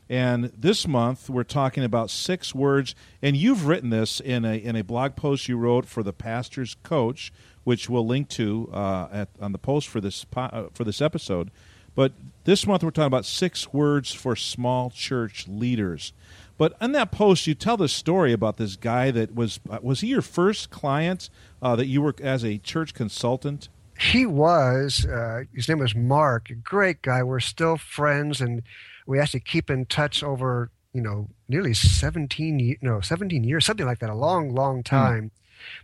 and 0.09 0.53
this 0.57 0.87
month 0.87 1.29
we're 1.31 1.43
talking 1.45 1.83
about 1.83 2.11
six 2.11 2.55
words. 2.55 2.95
And 3.23 3.37
you've 3.37 3.67
written 3.67 3.91
this 3.91 4.21
in 4.21 4.45
a 4.45 4.55
in 4.57 4.77
a 4.77 4.85
blog 4.85 5.17
post 5.17 5.49
you 5.49 5.57
wrote 5.57 5.87
for 5.87 6.03
the 6.03 6.13
pastor's 6.13 6.77
coach, 6.83 7.33
which 7.65 7.89
we'll 7.89 8.07
link 8.07 8.29
to 8.31 8.69
uh, 8.73 9.09
at 9.11 9.29
on 9.41 9.53
the 9.53 9.59
post 9.59 9.89
for 9.89 10.01
this 10.01 10.25
po- 10.25 10.43
uh, 10.43 10.69
for 10.73 10.85
this 10.85 11.01
episode. 11.01 11.51
But 11.95 12.13
this 12.45 12.67
month 12.67 12.83
we're 12.83 12.91
talking 12.91 13.07
about 13.07 13.27
six 13.27 13.73
words 13.73 14.13
for 14.13 14.37
small 14.37 14.91
church 14.91 15.47
leaders. 15.49 16.13
But 16.61 16.77
in 16.79 16.93
that 16.93 17.11
post, 17.11 17.47
you 17.47 17.55
tell 17.55 17.79
the 17.79 17.89
story 17.89 18.35
about 18.35 18.59
this 18.59 18.77
guy 18.77 19.11
that 19.13 19.35
was 19.35 19.61
uh, 19.71 19.79
was 19.81 20.01
he 20.01 20.09
your 20.09 20.21
first 20.21 20.69
client 20.69 21.31
uh, 21.63 21.75
that 21.77 21.87
you 21.87 22.03
were 22.03 22.15
as 22.23 22.45
a 22.45 22.59
church 22.59 22.93
consultant? 22.93 23.71
He 23.99 24.27
was. 24.27 25.07
Uh, 25.07 25.45
his 25.55 25.71
name 25.71 25.79
was 25.79 25.95
Mark. 25.95 26.51
A 26.51 26.55
great 26.55 27.01
guy. 27.01 27.23
We're 27.23 27.41
still 27.41 27.79
friends, 27.79 28.43
and 28.43 28.63
we 29.07 29.19
actually 29.19 29.41
keep 29.41 29.71
in 29.71 29.87
touch 29.87 30.23
over 30.23 30.71
you 30.93 31.01
know 31.01 31.29
nearly 31.49 31.73
seventeen 31.73 32.77
no 32.83 33.01
seventeen 33.01 33.43
years, 33.43 33.65
something 33.65 33.87
like 33.87 34.01
that. 34.01 34.11
A 34.11 34.15
long, 34.15 34.55
long 34.55 34.83
time. 34.83 35.31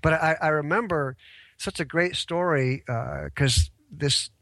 But 0.03 0.13
I, 0.13 0.37
I 0.43 0.49
remember 0.49 1.17
such 1.57 1.81
a 1.81 1.87
great 1.87 2.17
story 2.17 2.83
because 2.87 3.71
this 3.91 4.29
uh, 4.29 4.36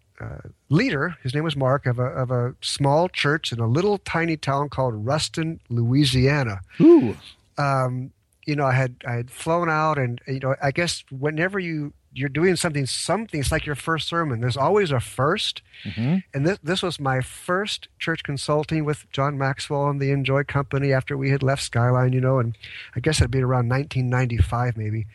leader, 0.69 1.17
his 1.23 1.35
name 1.35 1.45
was 1.45 1.57
Mark, 1.57 1.87
of 1.87 1.99
a 1.99 2.05
of 2.05 2.31
a 2.31 2.55
small 2.61 3.09
church 3.09 3.53
in 3.53 3.59
a 3.61 3.67
little 3.67 3.99
tiny 3.99 4.37
town 4.37 4.69
called 4.69 4.95
Ruston, 5.07 5.61
Louisiana 5.69 6.61
Ooh. 6.81 7.17
um, 7.59 8.11
you 8.47 8.55
know, 8.57 8.67
I 8.67 8.73
had 8.73 8.97
I 9.07 9.13
had 9.15 9.31
flown 9.31 9.69
out, 9.71 9.99
and 9.99 10.21
you 10.29 10.41
know, 10.41 10.55
I 10.63 10.71
guess 10.71 11.05
whenever 11.11 11.59
you 11.59 11.93
you're 12.17 12.29
doing 12.29 12.55
something, 12.55 12.87
something 12.87 13.41
it's 13.41 13.51
like 13.51 13.67
your 13.67 13.75
first 13.75 14.07
sermon. 14.07 14.41
There's 14.41 14.57
always 14.57 14.93
a 14.93 15.01
1st 15.01 15.63
Mhm. 15.85 16.23
and 16.33 16.47
this 16.47 16.59
this 16.63 16.81
was 16.83 17.01
my 17.01 17.21
first 17.21 17.89
church 17.99 18.23
consulting 18.23 18.85
with 18.85 19.11
John 19.11 19.37
Maxwell 19.37 19.89
and 19.89 20.01
the 20.01 20.11
INJOY 20.13 20.47
Company 20.47 20.93
after 20.93 21.17
we 21.17 21.31
had 21.31 21.43
left 21.43 21.63
Skyline, 21.65 22.13
you 22.13 22.21
know, 22.21 22.39
and 22.39 22.57
I 22.95 23.01
guess 23.01 23.21
it'd 23.21 23.33
be 23.33 23.41
around 23.43 23.69
1995 23.69 24.77
maybe. 24.77 25.07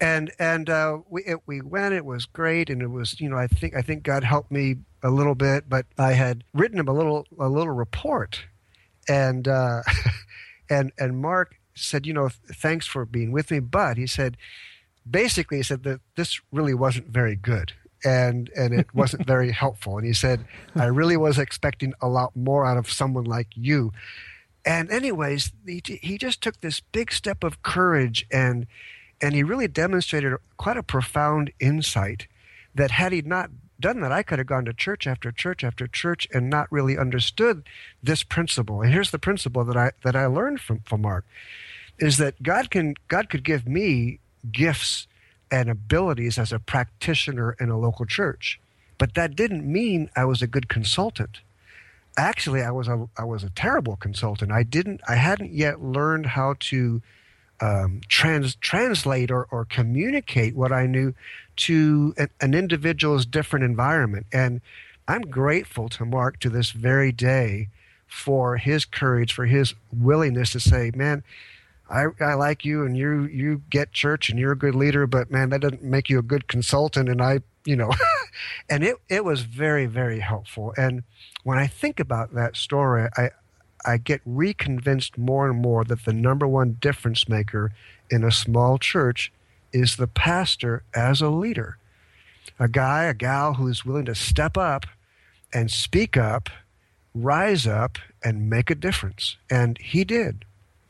And 0.00 0.32
and 0.38 0.70
uh, 0.70 0.98
we 1.08 1.22
it, 1.24 1.40
we 1.46 1.60
went. 1.60 1.94
It 1.94 2.04
was 2.04 2.26
great, 2.26 2.70
and 2.70 2.82
it 2.82 2.90
was 2.90 3.20
you 3.20 3.28
know 3.28 3.38
I 3.38 3.46
think 3.46 3.74
I 3.74 3.82
think 3.82 4.02
God 4.02 4.24
helped 4.24 4.50
me 4.50 4.76
a 5.02 5.10
little 5.10 5.34
bit, 5.34 5.68
but 5.68 5.86
I 5.98 6.12
had 6.12 6.44
written 6.52 6.78
him 6.78 6.88
a 6.88 6.92
little 6.92 7.26
a 7.38 7.48
little 7.48 7.72
report, 7.72 8.44
and 9.08 9.46
uh, 9.48 9.82
And 10.70 10.92
and 10.98 11.20
Mark 11.20 11.56
said, 11.74 12.06
you 12.06 12.12
know, 12.12 12.28
thanks 12.28 12.86
for 12.86 13.04
being 13.04 13.32
with 13.32 13.50
me, 13.50 13.60
but 13.60 13.96
he 13.96 14.06
said, 14.06 14.36
basically, 15.08 15.58
he 15.58 15.62
said 15.62 15.82
that 15.84 16.00
this 16.16 16.40
really 16.52 16.74
wasn't 16.74 17.08
very 17.08 17.36
good. 17.36 17.72
And 18.04 18.50
and 18.56 18.74
it 18.74 18.86
wasn't 18.94 19.26
very 19.26 19.52
helpful. 19.52 19.98
And 19.98 20.06
he 20.06 20.12
said, 20.12 20.44
I 20.74 20.86
really 20.86 21.16
was 21.16 21.38
expecting 21.38 21.94
a 22.00 22.08
lot 22.08 22.34
more 22.36 22.64
out 22.64 22.76
of 22.76 22.90
someone 22.90 23.24
like 23.24 23.48
you. 23.54 23.92
And 24.66 24.90
anyways, 24.90 25.52
he, 25.66 25.82
he 26.02 26.16
just 26.16 26.42
took 26.42 26.60
this 26.60 26.80
big 26.80 27.12
step 27.12 27.44
of 27.44 27.62
courage 27.62 28.26
and 28.32 28.66
and 29.20 29.34
he 29.34 29.42
really 29.42 29.68
demonstrated 29.68 30.34
quite 30.56 30.76
a 30.76 30.82
profound 30.82 31.52
insight 31.60 32.26
that 32.74 32.90
had 32.90 33.12
he 33.12 33.22
not 33.22 33.50
done 33.80 34.00
that, 34.00 34.12
I 34.12 34.22
could 34.22 34.38
have 34.38 34.46
gone 34.46 34.64
to 34.64 34.72
church 34.72 35.06
after 35.06 35.32
church 35.32 35.64
after 35.64 35.86
church 35.86 36.26
and 36.32 36.48
not 36.48 36.70
really 36.70 36.96
understood 36.96 37.68
this 38.02 38.22
principle. 38.22 38.82
And 38.82 38.92
here's 38.92 39.10
the 39.10 39.18
principle 39.18 39.64
that 39.64 39.76
I 39.76 39.92
that 40.04 40.16
I 40.16 40.26
learned 40.26 40.60
from, 40.60 40.80
from 40.80 41.02
Mark 41.02 41.24
is 41.98 42.18
that 42.18 42.42
God 42.42 42.70
can 42.70 42.94
God 43.08 43.28
could 43.28 43.44
give 43.44 43.66
me 43.66 44.20
gifts 44.50 45.06
and 45.50 45.68
abilities 45.68 46.38
as 46.38 46.52
a 46.52 46.58
practitioner 46.58 47.56
in 47.60 47.70
a 47.70 47.78
local 47.78 48.06
church. 48.06 48.60
But 48.98 49.14
that 49.14 49.36
didn't 49.36 49.70
mean 49.70 50.10
I 50.16 50.24
was 50.24 50.42
a 50.42 50.46
good 50.46 50.68
consultant. 50.68 51.40
Actually, 52.16 52.62
I 52.62 52.70
was 52.70 52.88
a 52.88 53.08
I 53.18 53.24
was 53.24 53.44
a 53.44 53.50
terrible 53.50 53.96
consultant. 53.96 54.52
I 54.52 54.62
didn't 54.62 55.00
I 55.08 55.16
hadn't 55.16 55.52
yet 55.52 55.82
learned 55.82 56.26
how 56.26 56.54
to 56.60 57.02
um, 57.60 58.00
trans, 58.08 58.56
translate 58.56 59.30
or, 59.30 59.46
or 59.50 59.64
communicate 59.64 60.54
what 60.54 60.72
I 60.72 60.86
knew 60.86 61.14
to 61.56 62.14
an, 62.16 62.28
an 62.40 62.54
individual's 62.54 63.26
different 63.26 63.64
environment. 63.64 64.26
And 64.32 64.60
I'm 65.06 65.22
grateful 65.22 65.88
to 65.90 66.04
Mark 66.04 66.40
to 66.40 66.50
this 66.50 66.70
very 66.70 67.12
day 67.12 67.68
for 68.06 68.56
his 68.56 68.84
courage, 68.84 69.32
for 69.32 69.46
his 69.46 69.74
willingness 69.92 70.52
to 70.52 70.60
say, 70.60 70.90
man, 70.94 71.22
I, 71.90 72.06
I 72.20 72.34
like 72.34 72.64
you 72.64 72.84
and 72.84 72.96
you 72.96 73.24
you 73.24 73.62
get 73.68 73.92
church 73.92 74.30
and 74.30 74.38
you're 74.38 74.52
a 74.52 74.58
good 74.58 74.74
leader, 74.74 75.06
but 75.06 75.30
man, 75.30 75.50
that 75.50 75.60
doesn't 75.60 75.82
make 75.82 76.08
you 76.08 76.18
a 76.18 76.22
good 76.22 76.48
consultant. 76.48 77.08
And 77.08 77.20
I, 77.20 77.40
you 77.66 77.76
know, 77.76 77.92
and 78.70 78.82
it 78.82 78.96
it 79.08 79.24
was 79.24 79.42
very 79.42 79.86
very 79.86 80.20
helpful. 80.20 80.72
And 80.78 81.02
when 81.42 81.58
I 81.58 81.66
think 81.66 82.00
about 82.00 82.34
that 82.34 82.56
story, 82.56 83.08
I 83.16 83.30
I 83.84 83.98
get 83.98 84.20
reconvinced 84.24 85.18
more 85.18 85.48
and 85.48 85.60
more 85.60 85.84
that 85.84 86.04
the 86.04 86.12
number 86.12 86.46
one 86.46 86.78
difference 86.80 87.28
maker 87.28 87.72
in 88.10 88.24
a 88.24 88.30
small 88.32 88.78
church 88.78 89.32
is 89.72 89.96
the 89.96 90.06
pastor 90.06 90.82
as 90.94 91.20
a 91.20 91.28
leader. 91.28 91.78
A 92.58 92.68
guy, 92.68 93.04
a 93.04 93.14
gal 93.14 93.54
who 93.54 93.68
is 93.68 93.84
willing 93.84 94.04
to 94.06 94.14
step 94.14 94.56
up 94.56 94.86
and 95.52 95.70
speak 95.70 96.16
up, 96.16 96.48
rise 97.14 97.66
up, 97.66 97.98
and 98.22 98.48
make 98.48 98.70
a 98.70 98.74
difference. 98.74 99.36
And 99.50 99.78
he 99.78 100.04
did. 100.04 100.44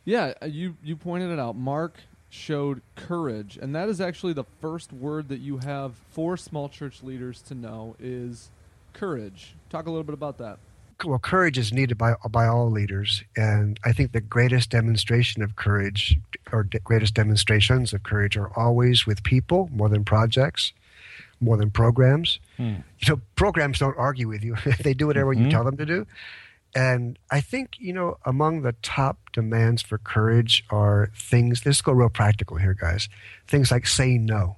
Yeah, 0.04 0.34
uh, 0.42 0.46
you, 0.46 0.76
you 0.82 0.96
pointed 0.96 1.30
it 1.30 1.38
out. 1.38 1.56
Mark 1.56 1.96
showed 2.28 2.82
courage, 2.94 3.58
and 3.60 3.74
that 3.74 3.88
is 3.88 4.00
actually 4.00 4.32
the 4.32 4.44
first 4.60 4.92
word 4.92 5.28
that 5.28 5.40
you 5.40 5.58
have 5.58 5.94
for 6.10 6.36
small 6.36 6.68
church 6.68 7.02
leaders 7.02 7.40
to 7.42 7.54
know 7.54 7.96
is 7.98 8.50
courage. 8.92 9.54
Talk 9.70 9.86
a 9.86 9.90
little 9.90 10.04
bit 10.04 10.14
about 10.14 10.38
that 10.38 10.58
well, 11.04 11.18
courage 11.18 11.58
is 11.58 11.72
needed 11.72 11.98
by 11.98 12.14
by 12.30 12.46
all 12.46 12.70
leaders, 12.70 13.24
and 13.36 13.80
I 13.84 13.92
think 13.92 14.12
the 14.12 14.20
greatest 14.20 14.70
demonstration 14.70 15.42
of 15.42 15.56
courage, 15.56 16.18
or 16.52 16.62
de- 16.62 16.78
greatest 16.80 17.14
demonstrations 17.14 17.92
of 17.92 18.02
courage, 18.02 18.36
are 18.36 18.52
always 18.56 19.06
with 19.06 19.22
people 19.22 19.68
more 19.72 19.88
than 19.88 20.04
projects, 20.04 20.72
more 21.40 21.56
than 21.56 21.70
programs. 21.70 22.38
Hmm. 22.56 22.76
You 23.00 23.08
know, 23.08 23.20
programs 23.34 23.78
don't 23.78 23.96
argue 23.96 24.28
with 24.28 24.44
you; 24.44 24.56
they 24.80 24.94
do 24.94 25.06
whatever 25.06 25.34
mm-hmm. 25.34 25.46
you 25.46 25.50
tell 25.50 25.64
them 25.64 25.76
to 25.78 25.86
do. 25.86 26.06
And 26.76 27.18
I 27.30 27.40
think 27.40 27.76
you 27.78 27.92
know, 27.92 28.18
among 28.24 28.62
the 28.62 28.72
top 28.82 29.18
demands 29.32 29.82
for 29.82 29.98
courage 29.98 30.64
are 30.70 31.10
things. 31.16 31.64
Let's 31.66 31.82
go 31.82 31.92
real 31.92 32.08
practical 32.08 32.56
here, 32.56 32.74
guys. 32.74 33.08
Things 33.46 33.70
like 33.70 33.86
saying 33.86 34.26
no, 34.26 34.56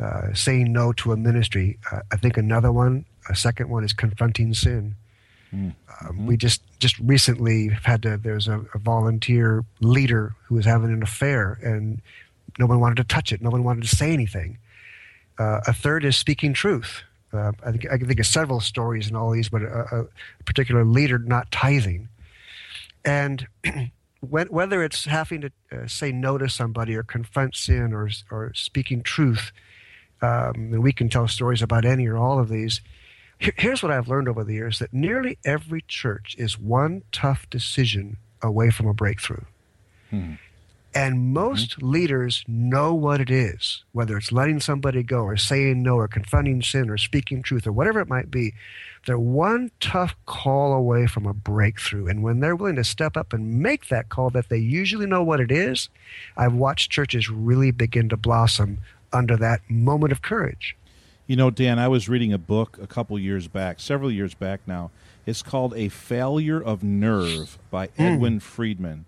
uh, 0.00 0.34
saying 0.34 0.72
no 0.72 0.92
to 0.94 1.12
a 1.12 1.16
ministry. 1.16 1.78
Uh, 1.90 2.00
I 2.10 2.16
think 2.16 2.36
another 2.36 2.72
one, 2.72 3.06
a 3.28 3.34
second 3.36 3.68
one, 3.68 3.84
is 3.84 3.92
confronting 3.92 4.54
sin 4.54 4.96
Mm-hmm. 5.54 6.08
Um, 6.08 6.26
we 6.26 6.36
just 6.36 6.62
just 6.78 6.98
recently 6.98 7.68
had 7.68 8.02
to, 8.02 8.16
there's 8.16 8.48
a, 8.48 8.64
a, 8.74 8.78
volunteer 8.78 9.64
leader 9.80 10.34
who 10.46 10.56
was 10.56 10.64
having 10.64 10.90
an 10.90 11.02
affair, 11.02 11.58
and 11.62 12.00
no 12.58 12.66
one 12.66 12.80
wanted 12.80 12.96
to 12.96 13.04
touch 13.04 13.32
it. 13.32 13.42
No 13.42 13.50
one 13.50 13.62
wanted 13.62 13.82
to 13.82 13.94
say 13.94 14.12
anything. 14.12 14.58
Uh, 15.38 15.60
a 15.66 15.72
third 15.72 16.04
is 16.04 16.16
speaking 16.16 16.54
truth. 16.54 17.02
Uh, 17.32 17.52
I 17.64 17.70
think 17.70 17.86
I 17.90 17.98
can 17.98 18.06
think 18.06 18.20
of 18.20 18.26
several 18.26 18.60
stories 18.60 19.08
in 19.08 19.16
all 19.16 19.30
these, 19.30 19.48
but 19.48 19.62
a, 19.62 20.06
a 20.38 20.44
particular 20.44 20.84
leader 20.84 21.18
not 21.18 21.50
tithing, 21.50 22.08
and 23.04 23.46
when, 24.20 24.48
whether 24.48 24.82
it's 24.82 25.04
having 25.04 25.42
to 25.42 25.52
uh, 25.70 25.86
say 25.86 26.12
no 26.12 26.38
to 26.38 26.48
somebody 26.48 26.94
or 26.94 27.02
confront 27.02 27.56
sin 27.56 27.92
or 27.92 28.10
or 28.30 28.52
speaking 28.54 29.02
truth, 29.02 29.52
um, 30.22 30.72
and 30.72 30.82
we 30.82 30.92
can 30.92 31.08
tell 31.08 31.28
stories 31.28 31.62
about 31.62 31.84
any 31.84 32.06
or 32.06 32.16
all 32.16 32.38
of 32.38 32.48
these 32.48 32.80
Here's 33.56 33.82
what 33.82 33.90
I've 33.90 34.06
learned 34.06 34.28
over 34.28 34.44
the 34.44 34.54
years 34.54 34.78
that 34.78 34.92
nearly 34.92 35.36
every 35.44 35.82
church 35.88 36.36
is 36.38 36.58
one 36.58 37.02
tough 37.10 37.50
decision 37.50 38.16
away 38.40 38.70
from 38.70 38.86
a 38.86 38.94
breakthrough. 38.94 39.44
Hmm. 40.10 40.34
And 40.94 41.32
most 41.32 41.70
mm-hmm. 41.70 41.90
leaders 41.90 42.44
know 42.46 42.94
what 42.94 43.20
it 43.20 43.30
is, 43.30 43.82
whether 43.92 44.16
it's 44.16 44.30
letting 44.30 44.60
somebody 44.60 45.02
go 45.02 45.22
or 45.22 45.36
saying 45.36 45.82
no 45.82 45.96
or 45.96 46.06
confronting 46.06 46.62
sin 46.62 46.90
or 46.90 46.98
speaking 46.98 47.42
truth 47.42 47.66
or 47.66 47.72
whatever 47.72 48.00
it 48.00 48.08
might 48.08 48.30
be. 48.30 48.54
They're 49.06 49.18
one 49.18 49.70
tough 49.80 50.14
call 50.26 50.74
away 50.74 51.06
from 51.06 51.26
a 51.26 51.34
breakthrough. 51.34 52.06
And 52.06 52.22
when 52.22 52.40
they're 52.40 52.54
willing 52.54 52.76
to 52.76 52.84
step 52.84 53.16
up 53.16 53.32
and 53.32 53.58
make 53.60 53.88
that 53.88 54.10
call 54.10 54.30
that 54.30 54.50
they 54.50 54.58
usually 54.58 55.06
know 55.06 55.24
what 55.24 55.40
it 55.40 55.50
is, 55.50 55.88
I've 56.36 56.54
watched 56.54 56.92
churches 56.92 57.28
really 57.28 57.70
begin 57.70 58.08
to 58.10 58.16
blossom 58.16 58.78
under 59.12 59.36
that 59.38 59.62
moment 59.68 60.12
of 60.12 60.22
courage. 60.22 60.76
You 61.32 61.36
know, 61.36 61.48
Dan, 61.48 61.78
I 61.78 61.88
was 61.88 62.10
reading 62.10 62.34
a 62.34 62.38
book 62.38 62.76
a 62.78 62.86
couple 62.86 63.18
years 63.18 63.48
back, 63.48 63.80
several 63.80 64.10
years 64.10 64.34
back 64.34 64.60
now. 64.66 64.90
It's 65.24 65.40
called 65.42 65.72
A 65.74 65.88
Failure 65.88 66.62
of 66.62 66.82
Nerve 66.82 67.58
by 67.70 67.86
mm. 67.86 67.92
Edwin 67.96 68.38
Friedman. 68.38 69.06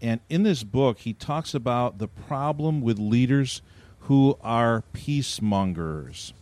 And 0.00 0.20
in 0.30 0.42
this 0.42 0.62
book, 0.62 1.00
he 1.00 1.12
talks 1.12 1.52
about 1.52 1.98
the 1.98 2.08
problem 2.08 2.80
with 2.80 2.98
leaders 2.98 3.60
who 3.98 4.38
are 4.40 4.84
peacemongers. 4.94 6.32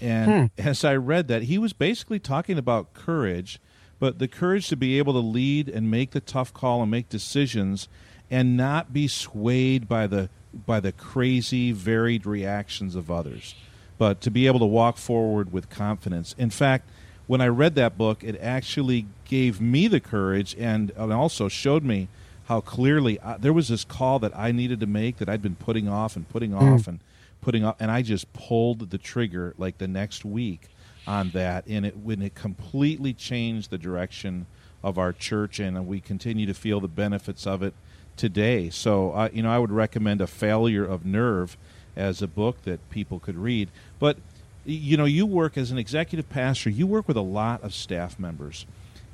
And 0.00 0.52
hmm. 0.56 0.68
as 0.68 0.84
I 0.84 0.94
read 0.94 1.26
that, 1.26 1.42
he 1.42 1.58
was 1.58 1.72
basically 1.72 2.20
talking 2.20 2.56
about 2.56 2.94
courage, 2.94 3.58
but 3.98 4.20
the 4.20 4.28
courage 4.28 4.68
to 4.68 4.76
be 4.76 4.98
able 4.98 5.14
to 5.14 5.18
lead 5.18 5.68
and 5.68 5.90
make 5.90 6.12
the 6.12 6.20
tough 6.20 6.54
call 6.54 6.80
and 6.80 6.92
make 6.92 7.08
decisions 7.08 7.88
and 8.30 8.56
not 8.56 8.92
be 8.92 9.08
swayed 9.08 9.88
by 9.88 10.06
the 10.06 10.30
by 10.64 10.78
the 10.78 10.92
crazy 10.92 11.72
varied 11.72 12.24
reactions 12.24 12.94
of 12.94 13.10
others 13.10 13.56
but 14.00 14.22
to 14.22 14.30
be 14.30 14.46
able 14.46 14.58
to 14.58 14.64
walk 14.64 14.96
forward 14.96 15.52
with 15.52 15.68
confidence. 15.68 16.34
In 16.38 16.48
fact, 16.48 16.88
when 17.26 17.42
I 17.42 17.48
read 17.48 17.74
that 17.74 17.98
book, 17.98 18.24
it 18.24 18.34
actually 18.40 19.04
gave 19.26 19.60
me 19.60 19.88
the 19.88 20.00
courage 20.00 20.56
and, 20.58 20.90
and 20.96 21.12
also 21.12 21.48
showed 21.48 21.84
me 21.84 22.08
how 22.46 22.62
clearly 22.62 23.20
I, 23.20 23.32
uh, 23.32 23.36
there 23.36 23.52
was 23.52 23.68
this 23.68 23.84
call 23.84 24.18
that 24.20 24.34
I 24.34 24.52
needed 24.52 24.80
to 24.80 24.86
make 24.86 25.18
that 25.18 25.28
I'd 25.28 25.42
been 25.42 25.54
putting 25.54 25.86
off 25.86 26.16
and 26.16 26.26
putting 26.26 26.52
mm. 26.52 26.62
off 26.62 26.88
and 26.88 27.00
putting 27.42 27.62
off, 27.62 27.76
and 27.78 27.90
I 27.90 28.00
just 28.00 28.32
pulled 28.32 28.88
the 28.88 28.96
trigger 28.96 29.52
like 29.58 29.76
the 29.76 29.86
next 29.86 30.24
week 30.24 30.68
on 31.06 31.28
that, 31.32 31.66
and 31.66 31.84
it 31.84 31.98
when 31.98 32.22
it 32.22 32.34
completely 32.34 33.12
changed 33.12 33.68
the 33.68 33.76
direction 33.76 34.46
of 34.82 34.96
our 34.96 35.12
church, 35.12 35.60
and 35.60 35.86
we 35.86 36.00
continue 36.00 36.46
to 36.46 36.54
feel 36.54 36.80
the 36.80 36.88
benefits 36.88 37.46
of 37.46 37.62
it 37.62 37.74
today. 38.16 38.70
So, 38.70 39.12
uh, 39.12 39.28
you 39.30 39.42
know, 39.42 39.52
I 39.52 39.58
would 39.58 39.70
recommend 39.70 40.22
a 40.22 40.26
failure 40.26 40.86
of 40.86 41.04
nerve 41.04 41.58
as 41.96 42.22
a 42.22 42.26
book 42.26 42.62
that 42.62 42.88
people 42.90 43.18
could 43.18 43.36
read. 43.36 43.68
But 43.98 44.18
you 44.64 44.96
know, 44.96 45.06
you 45.06 45.26
work 45.26 45.56
as 45.56 45.70
an 45.70 45.78
executive 45.78 46.28
pastor. 46.28 46.70
You 46.70 46.86
work 46.86 47.08
with 47.08 47.16
a 47.16 47.22
lot 47.22 47.62
of 47.62 47.74
staff 47.74 48.18
members, 48.18 48.66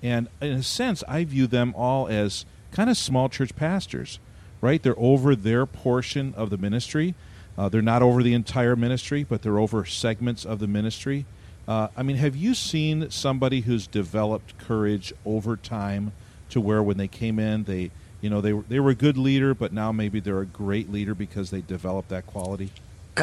and 0.02 0.28
in 0.40 0.52
a 0.52 0.62
sense, 0.62 1.04
I 1.06 1.24
view 1.24 1.46
them 1.46 1.72
all 1.76 2.08
as 2.08 2.44
kind 2.72 2.90
of 2.90 2.96
small 2.96 3.28
church 3.28 3.54
pastors. 3.56 4.18
Right? 4.62 4.82
They're 4.82 4.98
over 4.98 5.36
their 5.36 5.66
portion 5.66 6.32
of 6.34 6.50
the 6.50 6.56
ministry. 6.56 7.14
Uh, 7.58 7.68
they're 7.68 7.82
not 7.82 8.02
over 8.02 8.22
the 8.22 8.34
entire 8.34 8.74
ministry, 8.74 9.22
but 9.22 9.42
they're 9.42 9.58
over 9.58 9.84
segments 9.84 10.44
of 10.44 10.58
the 10.58 10.66
ministry. 10.66 11.26
Uh, 11.68 11.88
I 11.96 12.02
mean, 12.02 12.16
have 12.16 12.36
you 12.36 12.54
seen 12.54 13.10
somebody 13.10 13.62
who's 13.62 13.86
developed 13.86 14.56
courage 14.58 15.12
over 15.24 15.56
time 15.56 16.12
to 16.50 16.60
where 16.60 16.82
when 16.82 16.96
they 16.96 17.08
came 17.08 17.38
in, 17.38 17.64
they 17.64 17.90
you 18.20 18.30
know 18.30 18.40
they 18.40 18.52
were 18.52 18.64
they 18.68 18.80
were 18.80 18.90
a 18.90 18.94
good 18.94 19.16
leader, 19.16 19.54
but 19.54 19.72
now 19.72 19.92
maybe 19.92 20.20
they're 20.20 20.40
a 20.40 20.46
great 20.46 20.90
leader 20.90 21.14
because 21.14 21.50
they 21.50 21.60
developed 21.60 22.08
that 22.10 22.26
quality. 22.26 22.70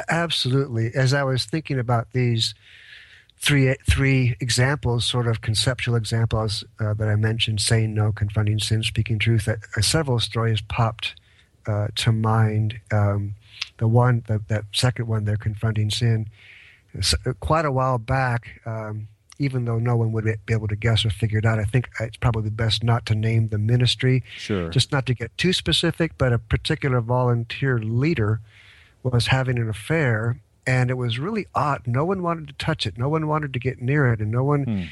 Absolutely. 0.10 0.92
As 0.96 1.14
I 1.14 1.24
was 1.24 1.46
thinking 1.46 1.80
about 1.80 2.08
these 2.14 2.54
three 3.38 3.76
three 3.90 4.36
examples, 4.40 5.06
sort 5.06 5.28
of 5.28 5.42
conceptual 5.42 5.96
examples 5.96 6.64
uh, 6.80 6.94
that 6.94 7.08
I 7.08 7.16
mentioned, 7.16 7.62
saying 7.62 7.94
no, 7.94 8.12
confronting 8.12 8.60
sin, 8.60 8.84
speaking 8.84 9.20
truth. 9.20 9.48
Uh, 9.48 9.82
several 9.82 10.20
stories 10.20 10.62
popped 10.62 11.16
uh, 11.68 11.88
to 11.96 12.12
mind. 12.12 12.80
Um, 12.92 13.36
the 13.78 13.88
one, 13.88 14.24
the, 14.28 14.42
that 14.48 14.64
second 14.74 15.08
one, 15.08 15.26
they're 15.26 15.38
confronting 15.38 15.90
sin. 15.90 16.28
So, 17.02 17.18
uh, 17.26 17.34
quite 17.40 17.66
a 17.66 17.72
while 17.72 17.98
back, 17.98 18.62
um, 18.66 19.08
even 19.40 19.66
though 19.66 19.80
no 19.80 19.96
one 19.96 20.12
would 20.12 20.26
be 20.46 20.54
able 20.54 20.68
to 20.68 20.76
guess 20.76 21.06
or 21.06 21.10
figure 21.10 21.40
it 21.40 21.46
out, 21.46 21.60
I 21.60 21.64
think 21.64 21.90
it's 22.00 22.18
probably 22.18 22.50
best 22.50 22.84
not 22.84 23.06
to 23.08 23.16
name 23.16 23.50
the 23.50 23.58
ministry. 23.58 24.24
Sure. 24.38 24.70
Just 24.70 24.92
not 24.92 25.06
to 25.08 25.14
get 25.14 25.36
too 25.38 25.54
specific, 25.54 26.18
but 26.18 26.34
a 26.34 26.40
particular 26.40 27.02
volunteer 27.02 27.80
leader 27.80 28.42
was 29.02 29.28
having 29.28 29.58
an 29.58 29.70
affair, 29.70 30.40
and 30.66 30.90
it 30.90 30.96
was 30.96 31.20
really 31.20 31.48
odd. 31.54 31.82
No 31.86 32.06
one 32.06 32.22
wanted 32.22 32.48
to 32.48 32.54
touch 32.54 32.86
it. 32.86 32.98
No 32.98 33.10
one 33.10 33.28
wanted 33.28 33.54
to 33.54 33.60
get 33.60 33.82
near 33.82 34.12
it, 34.14 34.20
and 34.20 34.32
no 34.32 34.44
one. 34.44 34.64
Hmm. 34.64 34.84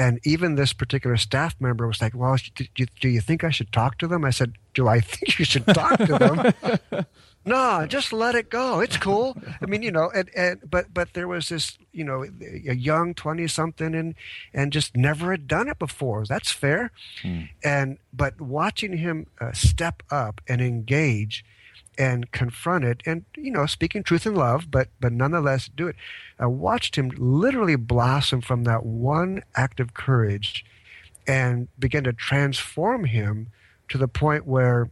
And 0.00 0.20
even 0.22 0.54
this 0.54 0.72
particular 0.72 1.16
staff 1.16 1.56
member 1.58 1.86
was 1.86 2.00
like, 2.00 2.14
"Well, 2.14 2.36
do 2.54 2.64
you, 2.76 2.86
do 3.00 3.08
you 3.08 3.20
think 3.20 3.42
I 3.42 3.50
should 3.50 3.72
talk 3.72 3.98
to 3.98 4.06
them?" 4.06 4.24
I 4.24 4.30
said, 4.30 4.52
"Do 4.72 4.86
I 4.86 5.00
think 5.00 5.38
you 5.38 5.44
should 5.44 5.66
talk 5.66 5.98
to 5.98 6.54
them?" 6.92 7.06
no, 7.48 7.86
just 7.86 8.12
let 8.12 8.34
it 8.34 8.50
go. 8.50 8.80
It's 8.80 8.96
cool. 9.08 9.36
I 9.60 9.66
mean, 9.66 9.82
you 9.82 9.90
know, 9.90 10.10
and, 10.14 10.30
and 10.36 10.60
but 10.68 10.92
but 10.92 11.14
there 11.14 11.28
was 11.28 11.48
this, 11.48 11.78
you 11.92 12.04
know, 12.04 12.24
a 12.24 12.74
young 12.74 13.14
twenty 13.14 13.48
something 13.48 13.94
and 13.94 14.14
and 14.52 14.72
just 14.72 14.96
never 14.96 15.30
had 15.30 15.48
done 15.48 15.68
it 15.68 15.78
before. 15.78 16.24
That's 16.26 16.50
fair. 16.50 16.92
And 17.64 17.98
but 18.12 18.40
watching 18.40 18.98
him 18.98 19.26
uh, 19.40 19.52
step 19.52 20.02
up 20.10 20.40
and 20.48 20.60
engage 20.60 21.44
and 21.98 22.30
confront 22.30 22.84
it 22.84 23.02
and 23.04 23.24
you 23.36 23.50
know 23.50 23.66
speaking 23.66 24.04
truth 24.04 24.24
in 24.24 24.32
love 24.32 24.70
but 24.70 24.88
but 25.00 25.12
nonetheless 25.12 25.68
do 25.74 25.88
it 25.88 25.96
i 26.38 26.46
watched 26.46 26.94
him 26.94 27.10
literally 27.16 27.74
blossom 27.74 28.40
from 28.40 28.62
that 28.62 28.86
one 28.86 29.42
act 29.56 29.80
of 29.80 29.94
courage 29.94 30.64
and 31.26 31.66
begin 31.76 32.04
to 32.04 32.12
transform 32.12 33.04
him 33.04 33.48
to 33.88 33.98
the 33.98 34.06
point 34.06 34.46
where 34.46 34.90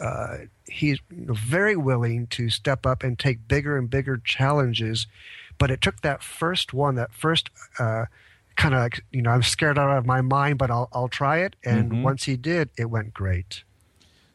uh, 0.00 0.36
he's 0.66 0.98
very 1.10 1.76
willing 1.76 2.26
to 2.28 2.50
step 2.50 2.84
up 2.86 3.02
and 3.02 3.18
take 3.18 3.46
bigger 3.48 3.76
and 3.76 3.88
bigger 3.90 4.16
challenges 4.18 5.06
but 5.58 5.70
it 5.70 5.80
took 5.80 6.00
that 6.02 6.22
first 6.22 6.72
one 6.74 6.94
that 6.96 7.12
first 7.12 7.50
uh, 7.78 8.06
kind 8.56 8.74
of 8.74 8.80
like 8.80 9.04
you 9.12 9.22
know 9.22 9.30
i'm 9.30 9.42
scared 9.42 9.78
out 9.78 9.96
of 9.96 10.04
my 10.06 10.20
mind 10.20 10.58
but 10.58 10.70
i'll, 10.70 10.88
I'll 10.92 11.08
try 11.08 11.38
it 11.38 11.56
and 11.64 11.92
Mhm. 11.92 12.02
once 12.02 12.24
he 12.24 12.36
did 12.36 12.70
it 12.76 12.90
went 12.90 13.14
great 13.14 13.62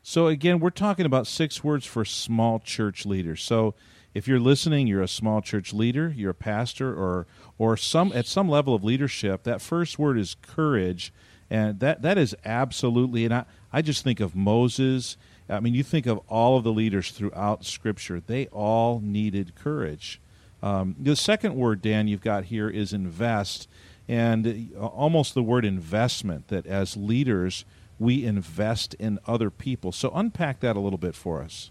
So 0.02 0.28
again, 0.28 0.60
we're 0.60 0.72
talking 0.72 1.06
about 1.06 1.28
six 1.28 1.64
words 1.64 1.86
for 1.86 2.04
small 2.06 2.60
church 2.60 3.06
leaders. 3.06 3.44
So 3.44 3.76
if 4.16 4.28
you're 4.28 4.40
listening, 4.40 4.88
you're 4.88 5.04
a 5.04 5.08
small 5.08 5.40
church 5.42 5.72
leader, 5.72 6.12
you're 6.16 6.32
a 6.32 6.34
pastor, 6.34 6.92
or 6.94 7.28
or 7.60 7.78
some 7.78 8.12
at 8.14 8.26
some 8.26 8.50
level 8.50 8.74
of 8.74 8.84
leadership. 8.84 9.44
That 9.44 9.62
first 9.62 10.00
word 10.00 10.18
is 10.18 10.36
courage, 10.42 11.14
and 11.50 11.80
that 11.82 12.02
that 12.02 12.18
is 12.18 12.34
absolutely. 12.44 13.26
And 13.26 13.34
I 13.34 13.46
I 13.72 13.82
just 13.84 14.04
think 14.04 14.20
of 14.20 14.36
Moses. 14.36 15.16
I 15.50 15.60
mean, 15.60 15.74
you 15.74 15.84
think 15.84 16.06
of 16.06 16.20
all 16.28 16.58
of 16.58 16.64
the 16.64 16.72
leaders 16.72 17.12
throughout 17.12 17.66
Scripture; 17.66 18.22
they 18.26 18.48
all 18.48 19.00
needed 19.00 19.56
courage. 19.56 20.22
Um, 20.62 20.96
the 21.00 21.16
second 21.16 21.56
word, 21.56 21.82
Dan, 21.82 22.08
you've 22.08 22.22
got 22.22 22.46
here 22.46 22.70
is 22.70 22.94
invest, 22.94 23.68
and 24.08 24.74
almost 24.78 25.34
the 25.34 25.44
word 25.44 25.66
investment. 25.66 26.50
That 26.50 26.66
as 26.66 26.96
leaders 26.96 27.66
we 28.00 28.26
invest 28.26 28.94
in 28.96 29.20
other 29.28 29.50
people. 29.50 29.92
So 29.92 30.12
unpack 30.16 30.62
that 30.62 30.76
a 30.76 30.80
little 30.80 30.98
bit 30.98 31.16
for 31.16 31.44
us. 31.44 31.70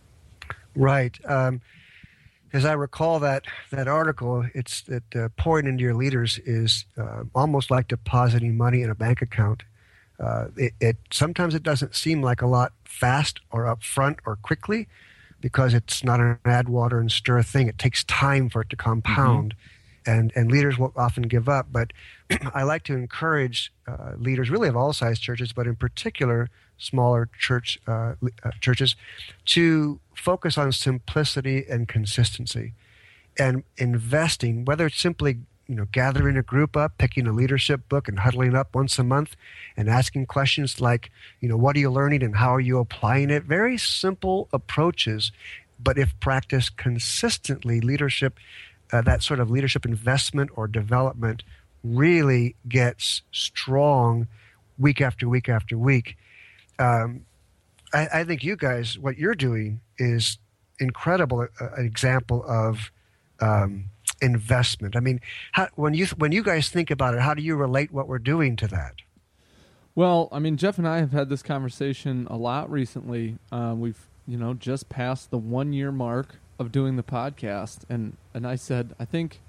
Right. 0.76 1.18
Um, 1.24 1.62
as 2.52 2.64
I 2.64 2.74
recall 2.74 3.18
that 3.20 3.44
that 3.70 3.88
article, 3.88 4.46
it's 4.54 4.82
that 4.82 5.16
uh, 5.16 5.28
pouring 5.36 5.66
into 5.66 5.82
your 5.82 5.94
leaders 5.94 6.38
is 6.44 6.84
uh, 6.96 7.24
almost 7.34 7.70
like 7.70 7.88
depositing 7.88 8.56
money 8.56 8.82
in 8.82 8.90
a 8.90 8.94
bank 8.94 9.22
account. 9.22 9.64
Uh, 10.18 10.46
it, 10.56 10.72
it 10.80 10.96
sometimes 11.10 11.54
it 11.54 11.62
doesn't 11.62 11.94
seem 11.94 12.22
like 12.22 12.42
a 12.42 12.46
lot 12.46 12.72
fast 12.84 13.40
or 13.50 13.64
upfront 13.64 14.18
or 14.26 14.36
quickly 14.36 14.88
because 15.40 15.74
it's 15.74 16.02
not 16.02 16.20
an 16.20 16.38
add 16.44 16.68
water 16.68 16.98
and 16.98 17.10
stir 17.12 17.42
thing. 17.42 17.68
It 17.68 17.78
takes 17.78 18.04
time 18.04 18.48
for 18.48 18.62
it 18.62 18.70
to 18.70 18.76
compound, 18.76 19.54
and 20.04 20.32
and 20.34 20.50
leaders 20.50 20.78
will 20.78 20.92
often 20.96 21.24
give 21.24 21.48
up. 21.48 21.68
But 21.70 21.92
I 22.54 22.64
like 22.64 22.82
to 22.84 22.94
encourage 22.94 23.72
uh, 23.86 24.12
leaders, 24.16 24.50
really 24.50 24.68
of 24.68 24.76
all 24.76 24.92
size 24.92 25.18
churches, 25.18 25.52
but 25.52 25.66
in 25.66 25.76
particular 25.76 26.50
smaller 26.76 27.28
church 27.38 27.78
uh, 27.86 28.14
uh, 28.44 28.50
churches, 28.60 28.96
to 29.44 30.00
focus 30.14 30.56
on 30.58 30.72
simplicity 30.72 31.64
and 31.68 31.86
consistency, 31.88 32.72
and 33.38 33.62
investing. 33.76 34.64
Whether 34.64 34.86
it's 34.86 35.00
simply 35.00 35.38
you 35.68 35.74
know 35.74 35.86
gathering 35.92 36.36
a 36.36 36.42
group 36.42 36.76
up, 36.76 36.98
picking 36.98 37.26
a 37.26 37.32
leadership 37.32 37.88
book, 37.88 38.08
and 38.08 38.18
huddling 38.18 38.54
up 38.54 38.74
once 38.74 38.98
a 38.98 39.04
month, 39.04 39.36
and 39.76 39.88
asking 39.88 40.26
questions 40.26 40.80
like, 40.80 41.10
you 41.40 41.48
know, 41.48 41.56
what 41.56 41.76
are 41.76 41.78
you 41.78 41.90
learning 41.90 42.22
and 42.22 42.36
how 42.36 42.54
are 42.54 42.60
you 42.60 42.78
applying 42.78 43.30
it? 43.30 43.44
Very 43.44 43.76
simple 43.76 44.48
approaches, 44.52 45.30
but 45.78 45.98
if 45.98 46.18
practiced 46.20 46.76
consistently, 46.76 47.80
leadership, 47.80 48.38
uh, 48.92 49.02
that 49.02 49.22
sort 49.22 49.40
of 49.40 49.50
leadership 49.50 49.84
investment 49.84 50.50
or 50.56 50.66
development 50.66 51.42
really 51.84 52.56
gets 52.66 53.22
strong 53.30 54.26
week 54.78 55.00
after 55.00 55.28
week 55.28 55.48
after 55.48 55.76
week. 55.76 56.16
Um, 56.78 57.26
I, 57.92 58.08
I 58.14 58.24
think 58.24 58.42
you 58.42 58.56
guys, 58.56 58.98
what 58.98 59.18
you're 59.18 59.34
doing 59.34 59.80
is 59.98 60.38
incredible, 60.78 61.46
uh, 61.60 61.68
an 61.76 61.84
example 61.84 62.44
of 62.48 62.90
um, 63.40 63.86
investment. 64.20 64.96
I 64.96 65.00
mean, 65.00 65.20
how, 65.52 65.68
when 65.74 65.94
you 65.94 66.06
when 66.16 66.32
you 66.32 66.42
guys 66.42 66.68
think 66.68 66.90
about 66.90 67.14
it, 67.14 67.20
how 67.20 67.34
do 67.34 67.42
you 67.42 67.56
relate 67.56 67.92
what 67.92 68.08
we're 68.08 68.18
doing 68.18 68.56
to 68.56 68.68
that? 68.68 68.94
Well, 69.94 70.28
I 70.30 70.38
mean, 70.38 70.56
Jeff 70.56 70.78
and 70.78 70.86
I 70.86 70.98
have 70.98 71.12
had 71.12 71.28
this 71.28 71.42
conversation 71.42 72.26
a 72.30 72.36
lot 72.36 72.70
recently. 72.70 73.38
Uh, 73.50 73.74
we've, 73.76 74.08
you 74.26 74.36
know, 74.36 74.54
just 74.54 74.88
passed 74.88 75.30
the 75.30 75.38
one 75.38 75.72
year 75.72 75.90
mark 75.90 76.36
of 76.58 76.70
doing 76.70 76.96
the 76.96 77.02
podcast, 77.02 77.80
and 77.88 78.16
and 78.32 78.46
I 78.46 78.56
said, 78.56 78.94
I 79.00 79.04
think 79.04 79.40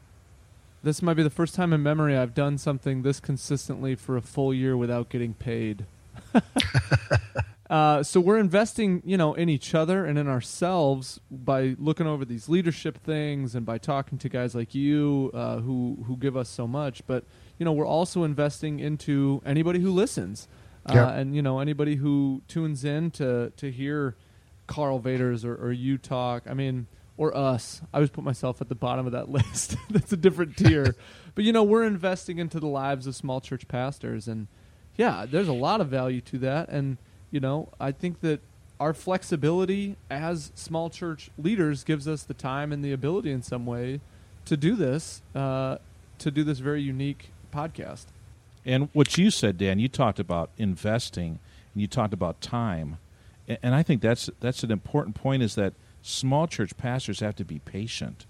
this 0.81 1.01
might 1.01 1.15
be 1.15 1.23
the 1.23 1.29
first 1.29 1.55
time 1.55 1.73
in 1.73 1.83
memory 1.83 2.17
I've 2.17 2.33
done 2.33 2.57
something 2.57 3.01
this 3.01 3.19
consistently 3.19 3.95
for 3.95 4.17
a 4.17 4.21
full 4.21 4.53
year 4.53 4.77
without 4.77 5.09
getting 5.09 5.33
paid. 5.33 5.85
uh, 7.69 8.01
so 8.01 8.19
we're 8.19 8.39
investing, 8.39 9.01
you 9.05 9.15
know, 9.15 9.35
in 9.35 9.47
each 9.47 9.75
other 9.75 10.03
and 10.03 10.17
in 10.17 10.27
ourselves 10.27 11.19
by 11.29 11.75
looking 11.77 12.07
over 12.07 12.25
these 12.25 12.49
leadership 12.49 12.97
things 13.03 13.53
and 13.53 13.63
by 13.65 13.77
talking 13.77 14.17
to 14.17 14.27
guys 14.27 14.55
like 14.55 14.73
you 14.73 15.29
uh, 15.35 15.57
who 15.59 16.03
who 16.07 16.17
give 16.17 16.35
us 16.35 16.49
so 16.49 16.67
much. 16.67 17.05
But 17.05 17.25
you 17.59 17.65
know, 17.65 17.71
we're 17.71 17.85
also 17.85 18.23
investing 18.23 18.79
into 18.79 19.41
anybody 19.45 19.79
who 19.79 19.91
listens, 19.91 20.47
uh, 20.87 20.93
and 20.97 21.35
you 21.35 21.43
know, 21.43 21.59
anybody 21.59 21.95
who 21.95 22.41
tunes 22.47 22.83
in 22.83 23.11
to 23.11 23.51
to 23.57 23.71
hear 23.71 24.15
Karl 24.65 24.99
Vaters 24.99 25.45
or, 25.45 25.55
or 25.55 25.71
you 25.71 25.99
talk. 25.99 26.43
I 26.49 26.55
mean, 26.55 26.87
or 27.17 27.35
us. 27.37 27.81
I 27.93 27.97
always 27.97 28.09
put 28.09 28.23
myself 28.23 28.61
at 28.61 28.69
the 28.69 28.75
bottom 28.75 29.05
of 29.05 29.11
that 29.11 29.29
list. 29.37 29.75
That's 29.91 30.11
a 30.11 30.17
different 30.17 30.57
tier. 30.57 30.95
but 31.35 31.43
you 31.43 31.53
know, 31.53 31.63
we're 31.63 31.83
investing 31.83 32.39
into 32.39 32.59
the 32.59 32.67
lives 32.67 33.05
of 33.05 33.15
small 33.15 33.41
church 33.41 33.67
pastors, 33.67 34.27
and 34.27 34.47
yeah, 34.95 35.27
there's 35.29 35.47
a 35.47 35.53
lot 35.53 35.81
of 35.81 35.89
value 35.89 36.21
to 36.21 36.39
that. 36.39 36.69
And 36.69 36.97
you 37.31 37.39
know, 37.39 37.69
I 37.79 37.91
think 37.91 38.21
that 38.21 38.41
our 38.79 38.93
flexibility 38.93 39.97
as 40.09 40.51
small 40.55 40.89
church 40.89 41.29
leaders 41.37 41.83
gives 41.83 42.07
us 42.07 42.23
the 42.23 42.33
time 42.33 42.71
and 42.71 42.83
the 42.83 42.93
ability, 42.93 43.31
in 43.31 43.41
some 43.41 43.65
way, 43.65 43.99
to 44.45 44.55
do 44.55 44.75
this, 44.75 45.21
uh, 45.35 45.77
to 46.19 46.31
do 46.31 46.43
this 46.43 46.59
very 46.59 46.81
unique 46.81 47.31
podcast. 47.53 48.05
And 48.65 48.89
what 48.93 49.17
you 49.17 49.31
said, 49.31 49.57
Dan, 49.57 49.79
you 49.79 49.87
talked 49.87 50.19
about 50.19 50.49
investing 50.57 51.39
and 51.73 51.81
you 51.81 51.87
talked 51.87 52.13
about 52.13 52.41
time. 52.41 52.97
And 53.47 53.73
I 53.73 53.83
think 53.83 54.01
that's 54.01 54.29
that's 54.39 54.63
an 54.63 54.71
important 54.71 55.15
point 55.15 55.41
is 55.41 55.55
that 55.55 55.73
small 56.01 56.47
church 56.47 56.77
pastors 56.77 57.19
have 57.19 57.35
to 57.37 57.43
be 57.43 57.59
patient 57.59 58.25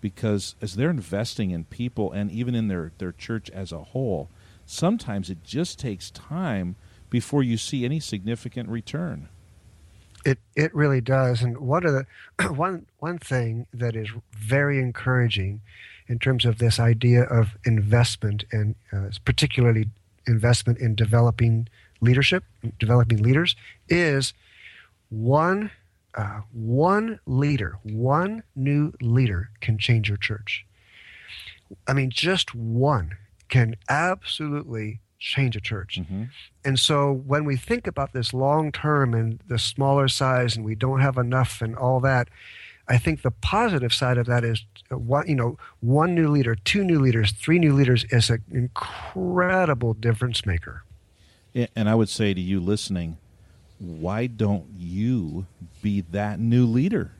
because 0.00 0.54
as 0.60 0.76
they're 0.76 0.90
investing 0.90 1.50
in 1.50 1.64
people 1.64 2.12
and 2.12 2.30
even 2.30 2.54
in 2.54 2.68
their, 2.68 2.92
their 2.98 3.12
church 3.12 3.50
as 3.50 3.72
a 3.72 3.78
whole, 3.78 4.28
sometimes 4.66 5.30
it 5.30 5.42
just 5.42 5.78
takes 5.78 6.10
time 6.10 6.76
before 7.10 7.42
you 7.42 7.56
see 7.56 7.84
any 7.84 8.00
significant 8.00 8.68
return. 8.68 9.28
It 10.24 10.38
it 10.56 10.74
really 10.74 11.00
does. 11.00 11.42
And 11.42 11.58
one 11.58 11.86
of 11.86 11.92
the 11.92 12.06
one 12.52 12.86
one 12.98 13.18
thing 13.18 13.66
that 13.72 13.94
is 13.94 14.08
very 14.32 14.78
encouraging 14.78 15.60
in 16.06 16.18
terms 16.18 16.44
of 16.44 16.58
this 16.58 16.80
idea 16.80 17.22
of 17.22 17.56
investment 17.64 18.44
and 18.50 18.74
uh, 18.92 19.10
particularly 19.24 19.88
investment 20.26 20.78
in 20.78 20.94
developing 20.94 21.68
leadership, 22.00 22.44
developing 22.78 23.22
leaders, 23.22 23.56
is 23.88 24.32
one 25.10 25.70
uh, 26.14 26.40
one 26.52 27.20
leader, 27.26 27.78
one 27.82 28.42
new 28.56 28.92
leader 29.00 29.50
can 29.60 29.78
change 29.78 30.08
your 30.08 30.16
church. 30.16 30.66
I 31.86 31.92
mean, 31.92 32.10
just 32.10 32.54
one 32.54 33.16
can 33.48 33.76
absolutely 33.88 35.00
change 35.18 35.56
a 35.56 35.60
church. 35.60 36.00
And 36.64 36.78
so 36.78 37.12
when 37.12 37.44
we 37.44 37.56
think 37.56 37.86
about 37.86 38.12
this 38.12 38.32
long 38.32 38.72
term 38.72 39.14
and 39.14 39.40
the 39.48 39.58
smaller 39.58 40.08
size 40.08 40.56
and 40.56 40.64
we 40.64 40.74
don't 40.74 41.00
have 41.00 41.16
enough 41.16 41.60
and 41.60 41.76
all 41.76 42.00
that, 42.00 42.28
I 42.88 42.96
think 42.98 43.22
the 43.22 43.30
positive 43.30 43.92
side 43.92 44.16
of 44.16 44.26
that 44.26 44.44
is 44.44 44.64
uh, 44.90 44.96
one, 44.96 45.28
you 45.28 45.34
know, 45.34 45.58
one 45.80 46.14
new 46.14 46.28
leader, 46.28 46.54
two 46.54 46.84
new 46.84 46.98
leaders, 46.98 47.32
three 47.32 47.58
new 47.58 47.74
leaders 47.74 48.04
is 48.10 48.30
an 48.30 48.42
incredible 48.50 49.92
difference 49.94 50.46
maker. 50.46 50.84
And 51.76 51.88
I 51.88 51.94
would 51.94 52.08
say 52.08 52.32
to 52.32 52.40
you 52.40 52.60
listening, 52.60 53.18
why 53.78 54.26
don't 54.26 54.66
you 54.76 55.46
be 55.82 56.00
that 56.12 56.40
new 56.40 56.64
leader? 56.64 57.12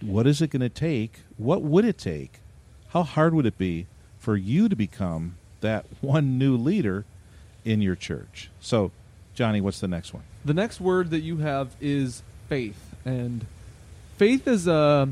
What 0.00 0.26
is 0.26 0.40
it 0.40 0.50
going 0.50 0.60
to 0.60 0.68
take? 0.68 1.20
What 1.36 1.62
would 1.62 1.84
it 1.84 1.98
take? 1.98 2.40
How 2.88 3.02
hard 3.02 3.34
would 3.34 3.46
it 3.46 3.58
be 3.58 3.86
for 4.18 4.36
you 4.36 4.68
to 4.68 4.76
become 4.76 5.36
that 5.64 5.86
one 6.00 6.38
new 6.38 6.56
leader 6.56 7.04
in 7.64 7.82
your 7.82 7.96
church. 7.96 8.50
So, 8.60 8.92
Johnny, 9.34 9.60
what's 9.60 9.80
the 9.80 9.88
next 9.88 10.14
one? 10.14 10.22
The 10.44 10.54
next 10.54 10.80
word 10.80 11.10
that 11.10 11.20
you 11.20 11.38
have 11.38 11.74
is 11.80 12.22
faith. 12.48 12.94
And 13.04 13.46
faith 14.16 14.46
is 14.46 14.66
a 14.66 15.08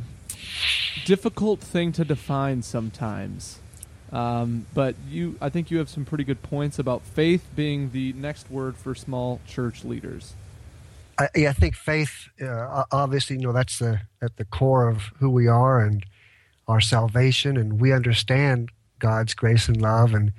difficult 1.05 1.61
thing 1.61 1.93
to 1.93 2.05
define 2.05 2.63
sometimes. 2.63 3.59
Um, 4.13 4.67
but 4.75 4.95
you, 5.09 5.37
I 5.41 5.49
think 5.49 5.71
you 5.71 5.79
have 5.79 5.89
some 5.89 6.05
pretty 6.05 6.25
good 6.25 6.43
points 6.43 6.79
about 6.79 7.03
faith 7.03 7.49
being 7.57 7.91
the 7.91 8.13
next 8.13 8.51
word 8.51 8.77
for 8.77 8.95
small 8.95 9.41
church 9.47 9.85
leaders. 9.85 10.35
I, 11.19 11.29
yeah, 11.35 11.51
I 11.51 11.53
think 11.55 11.75
faith, 11.75 12.29
uh, 12.41 12.85
obviously, 12.93 13.37
you 13.37 13.43
know, 13.43 13.53
that's 13.53 13.79
the 13.79 14.01
at 14.21 14.37
the 14.37 14.45
core 14.45 14.89
of 14.89 15.13
who 15.19 15.31
we 15.31 15.47
are 15.47 15.81
and 15.81 16.05
our 16.69 16.81
salvation, 16.81 17.57
and 17.57 17.81
we 17.81 17.93
understand 17.93 18.71
God's 19.03 19.35
grace 19.35 19.69
and 19.69 19.83
love, 19.83 20.15
and 20.15 20.33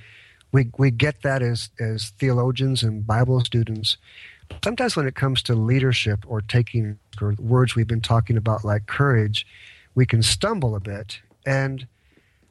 we 0.53 0.71
we 0.77 0.89
get 0.89 1.21
that 1.21 1.41
as 1.41 1.69
as 1.79 2.11
theologians 2.17 2.81
and 2.81 3.05
Bible 3.05 3.41
students. 3.41 3.97
Sometimes 4.63 4.95
when 4.95 5.07
it 5.07 5.15
comes 5.15 5.43
to 5.43 5.53
leadership 5.53 6.19
or 6.27 6.39
taking 6.41 6.97
or 7.21 7.35
words 7.39 7.75
we've 7.75 7.87
been 7.87 8.01
talking 8.13 8.37
about 8.37 8.63
like 8.63 8.85
courage, 8.85 9.45
we 9.95 10.05
can 10.05 10.23
stumble 10.23 10.75
a 10.75 10.79
bit. 10.79 11.19
And 11.45 11.87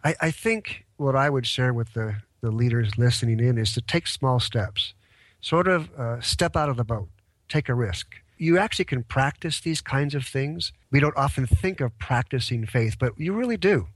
I, 0.05 0.15
I 0.21 0.31
think 0.31 0.85
what 0.97 1.17
I 1.17 1.31
would 1.31 1.47
share 1.47 1.73
with 1.73 1.95
the, 1.95 2.17
the 2.41 2.51
leaders 2.51 2.99
listening 2.99 3.41
in 3.41 3.57
is 3.57 3.73
to 3.75 3.81
take 3.81 4.07
small 4.07 4.41
steps, 4.41 4.95
sort 5.41 5.69
of 5.69 5.91
uh, 5.99 6.21
step 6.21 6.57
out 6.57 6.69
of 6.69 6.77
the 6.77 6.85
boat, 6.85 7.09
take 7.49 7.69
a 7.69 7.75
risk. 7.75 8.17
You 8.37 8.59
actually 8.59 8.87
can 8.87 9.05
practice 9.05 9.61
these 9.61 9.81
kinds 9.81 10.15
of 10.15 10.27
things. 10.27 10.73
We 10.91 11.01
don't 11.01 11.17
often 11.17 11.47
think 11.47 11.81
of 11.81 11.97
practicing 11.99 12.67
faith, 12.67 12.97
but 12.99 13.13
you 13.17 13.33
really 13.33 13.57
do. 13.57 13.87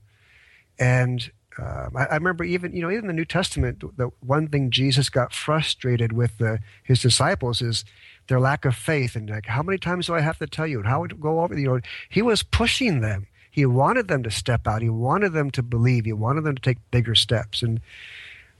And 0.79 1.31
um, 1.59 1.95
I, 1.95 2.05
I, 2.05 2.13
remember 2.15 2.43
even 2.43 2.75
you 2.75 2.81
know 2.81 2.91
even 2.91 3.07
the 3.07 3.13
New 3.13 3.25
Testament, 3.25 3.83
the 3.97 4.09
one 4.19 4.47
thing 4.47 4.69
Jesus 4.69 5.09
got 5.09 5.33
frustrated 5.33 6.13
with 6.13 6.37
the, 6.37 6.59
his 6.83 7.01
disciples 7.01 7.61
is 7.61 7.83
their 8.27 8.39
lack 8.39 8.65
of 8.65 8.75
faith, 8.75 9.15
and 9.15 9.29
like 9.29 9.47
how 9.47 9.63
many 9.63 9.77
times 9.77 10.07
do 10.07 10.15
I 10.15 10.21
have 10.21 10.37
to 10.39 10.47
tell 10.47 10.67
you? 10.67 10.79
And 10.79 10.87
how 10.87 11.01
would 11.01 11.19
go 11.19 11.41
over? 11.41 11.57
You 11.57 11.67
know, 11.67 11.79
he 12.09 12.21
was 12.21 12.43
pushing 12.43 13.01
them. 13.01 13.27
He 13.49 13.65
wanted 13.65 14.07
them 14.07 14.21
to 14.23 14.31
step 14.31 14.67
out. 14.67 14.83
He 14.83 14.89
wanted 14.89 15.33
them 15.33 15.49
to 15.51 15.63
believe. 15.63 16.05
He 16.05 16.13
wanted 16.13 16.43
them 16.43 16.55
to 16.55 16.61
take 16.61 16.77
bigger 16.91 17.15
steps, 17.15 17.63
and 17.63 17.81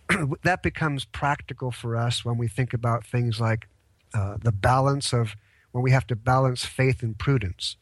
that 0.44 0.64
becomes 0.64 1.06
practical 1.06 1.72
for 1.72 1.96
us 1.96 2.26
when 2.26 2.38
we 2.38 2.48
think 2.48 2.74
about 2.74 3.06
things 3.06 3.40
like 3.40 3.68
uh, 4.14 4.38
the 4.42 4.52
balance 4.52 5.14
of 5.14 5.36
when 5.72 5.84
we 5.84 5.92
have 5.92 6.08
to 6.08 6.16
balance 6.16 6.66
faith 6.66 7.04
and 7.04 7.18
prudence. 7.18 7.76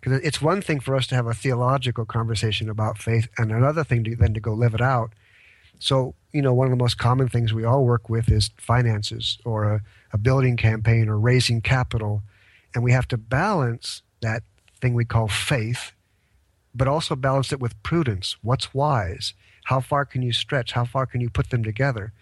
Because 0.00 0.20
it's 0.20 0.40
one 0.42 0.62
thing 0.62 0.80
for 0.80 0.94
us 0.94 1.06
to 1.08 1.14
have 1.14 1.26
a 1.26 1.34
theological 1.34 2.04
conversation 2.04 2.70
about 2.70 2.98
faith, 2.98 3.28
and 3.38 3.50
another 3.50 3.84
thing 3.84 4.04
to, 4.04 4.16
then 4.16 4.34
to 4.34 4.40
go 4.40 4.52
live 4.52 4.74
it 4.74 4.80
out. 4.80 5.12
So, 5.78 6.14
you 6.32 6.42
know, 6.42 6.54
one 6.54 6.66
of 6.66 6.70
the 6.70 6.76
most 6.82 6.98
common 6.98 7.28
things 7.28 7.52
we 7.52 7.64
all 7.64 7.84
work 7.84 8.08
with 8.08 8.30
is 8.30 8.50
finances 8.56 9.38
or 9.44 9.64
a, 9.64 9.80
a 10.12 10.18
building 10.18 10.56
campaign 10.56 11.08
or 11.08 11.18
raising 11.18 11.60
capital. 11.60 12.22
And 12.74 12.82
we 12.84 12.92
have 12.92 13.08
to 13.08 13.16
balance 13.16 14.02
that 14.20 14.42
thing 14.80 14.94
we 14.94 15.04
call 15.04 15.28
faith, 15.28 15.92
but 16.74 16.88
also 16.88 17.16
balance 17.16 17.52
it 17.52 17.60
with 17.60 17.80
prudence. 17.82 18.36
What's 18.42 18.72
wise? 18.72 19.34
How 19.64 19.80
far 19.80 20.04
can 20.04 20.22
you 20.22 20.32
stretch? 20.32 20.72
How 20.72 20.84
far 20.84 21.06
can 21.06 21.20
you 21.20 21.28
put 21.28 21.50
them 21.50 21.64
together? 21.64 22.12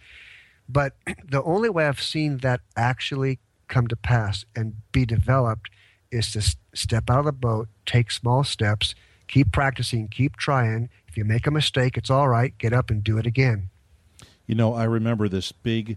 But 0.68 0.94
the 1.28 1.42
only 1.42 1.68
way 1.68 1.86
I've 1.86 2.00
seen 2.00 2.38
that 2.38 2.60
actually 2.76 3.38
come 3.68 3.86
to 3.88 3.96
pass 3.96 4.44
and 4.54 4.74
be 4.92 5.04
developed 5.06 5.70
is 6.14 6.32
to 6.32 6.56
step 6.74 7.10
out 7.10 7.20
of 7.20 7.24
the 7.24 7.32
boat, 7.32 7.68
take 7.84 8.10
small 8.10 8.44
steps, 8.44 8.94
keep 9.28 9.52
practicing, 9.52 10.08
keep 10.08 10.36
trying. 10.36 10.88
If 11.08 11.16
you 11.16 11.24
make 11.24 11.46
a 11.46 11.50
mistake, 11.50 11.96
it's 11.96 12.10
all 12.10 12.28
right. 12.28 12.56
Get 12.58 12.72
up 12.72 12.90
and 12.90 13.02
do 13.02 13.18
it 13.18 13.26
again. 13.26 13.70
You 14.46 14.54
know, 14.54 14.74
I 14.74 14.84
remember 14.84 15.28
this 15.28 15.52
big, 15.52 15.96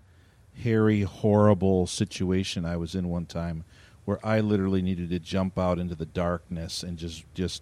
hairy, 0.63 1.01
horrible 1.01 1.85
situation 1.87 2.65
I 2.65 2.77
was 2.77 2.95
in 2.95 3.09
one 3.09 3.25
time 3.25 3.63
where 4.05 4.25
I 4.25 4.39
literally 4.39 4.81
needed 4.81 5.09
to 5.09 5.19
jump 5.19 5.59
out 5.59 5.79
into 5.79 5.93
the 5.93 6.05
darkness 6.05 6.81
and 6.81 6.97
just 6.97 7.25
just 7.33 7.61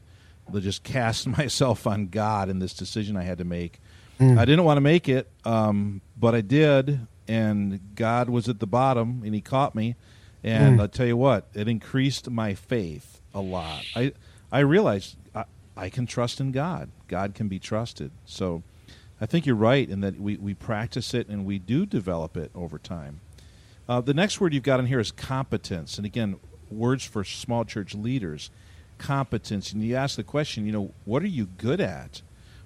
just 0.59 0.83
cast 0.83 1.27
myself 1.37 1.87
on 1.87 2.07
God 2.07 2.49
in 2.49 2.59
this 2.59 2.73
decision 2.73 3.17
I 3.17 3.23
had 3.23 3.39
to 3.39 3.45
make. 3.45 3.79
Mm. 4.19 4.37
I 4.37 4.45
didn't 4.45 4.63
want 4.63 4.77
to 4.77 4.81
make 4.81 5.09
it, 5.09 5.29
um, 5.43 6.01
but 6.17 6.35
I 6.35 6.41
did, 6.41 7.07
and 7.27 7.79
God 7.95 8.29
was 8.29 8.47
at 8.47 8.59
the 8.59 8.67
bottom, 8.67 9.23
and 9.25 9.33
He 9.33 9.41
caught 9.41 9.75
me, 9.75 9.95
and 10.45 10.77
mm. 10.77 10.81
I'll 10.81 10.87
tell 10.87 11.07
you 11.07 11.17
what, 11.17 11.47
it 11.53 11.67
increased 11.67 12.29
my 12.29 12.53
faith 12.53 13.21
a 13.33 13.41
lot. 13.41 13.83
I 13.95 14.13
I 14.51 14.59
realized 14.59 15.17
I, 15.33 15.45
I 15.75 15.89
can 15.89 16.05
trust 16.05 16.39
in 16.39 16.51
God. 16.51 16.89
God 17.07 17.33
can 17.33 17.47
be 17.47 17.59
trusted. 17.59 18.11
So 18.25 18.63
I 19.19 19.25
think 19.25 19.45
you're 19.45 19.55
right 19.55 19.89
in 19.89 20.01
that 20.01 20.19
we, 20.19 20.37
we 20.37 20.53
practice 20.53 21.13
it 21.13 21.27
and 21.27 21.45
we 21.45 21.59
do 21.59 21.85
develop 21.85 22.37
it 22.37 22.51
over 22.53 22.77
time. 22.77 23.21
Uh, 23.87 24.01
the 24.01 24.13
next 24.13 24.39
word 24.39 24.53
you've 24.53 24.63
got 24.63 24.79
in 24.79 24.85
here 24.87 24.99
is 24.99 25.11
competence. 25.11 25.97
And 25.97 26.05
again, 26.05 26.37
words 26.69 27.03
for 27.03 27.23
small 27.23 27.65
church 27.65 27.93
leaders. 27.95 28.49
Competence. 28.97 29.73
And 29.73 29.83
you 29.83 29.95
ask 29.95 30.15
the 30.15 30.23
question, 30.23 30.65
you 30.65 30.71
know, 30.71 30.93
what 31.05 31.23
are 31.23 31.27
you 31.27 31.45
good 31.45 31.81
at? 31.81 32.21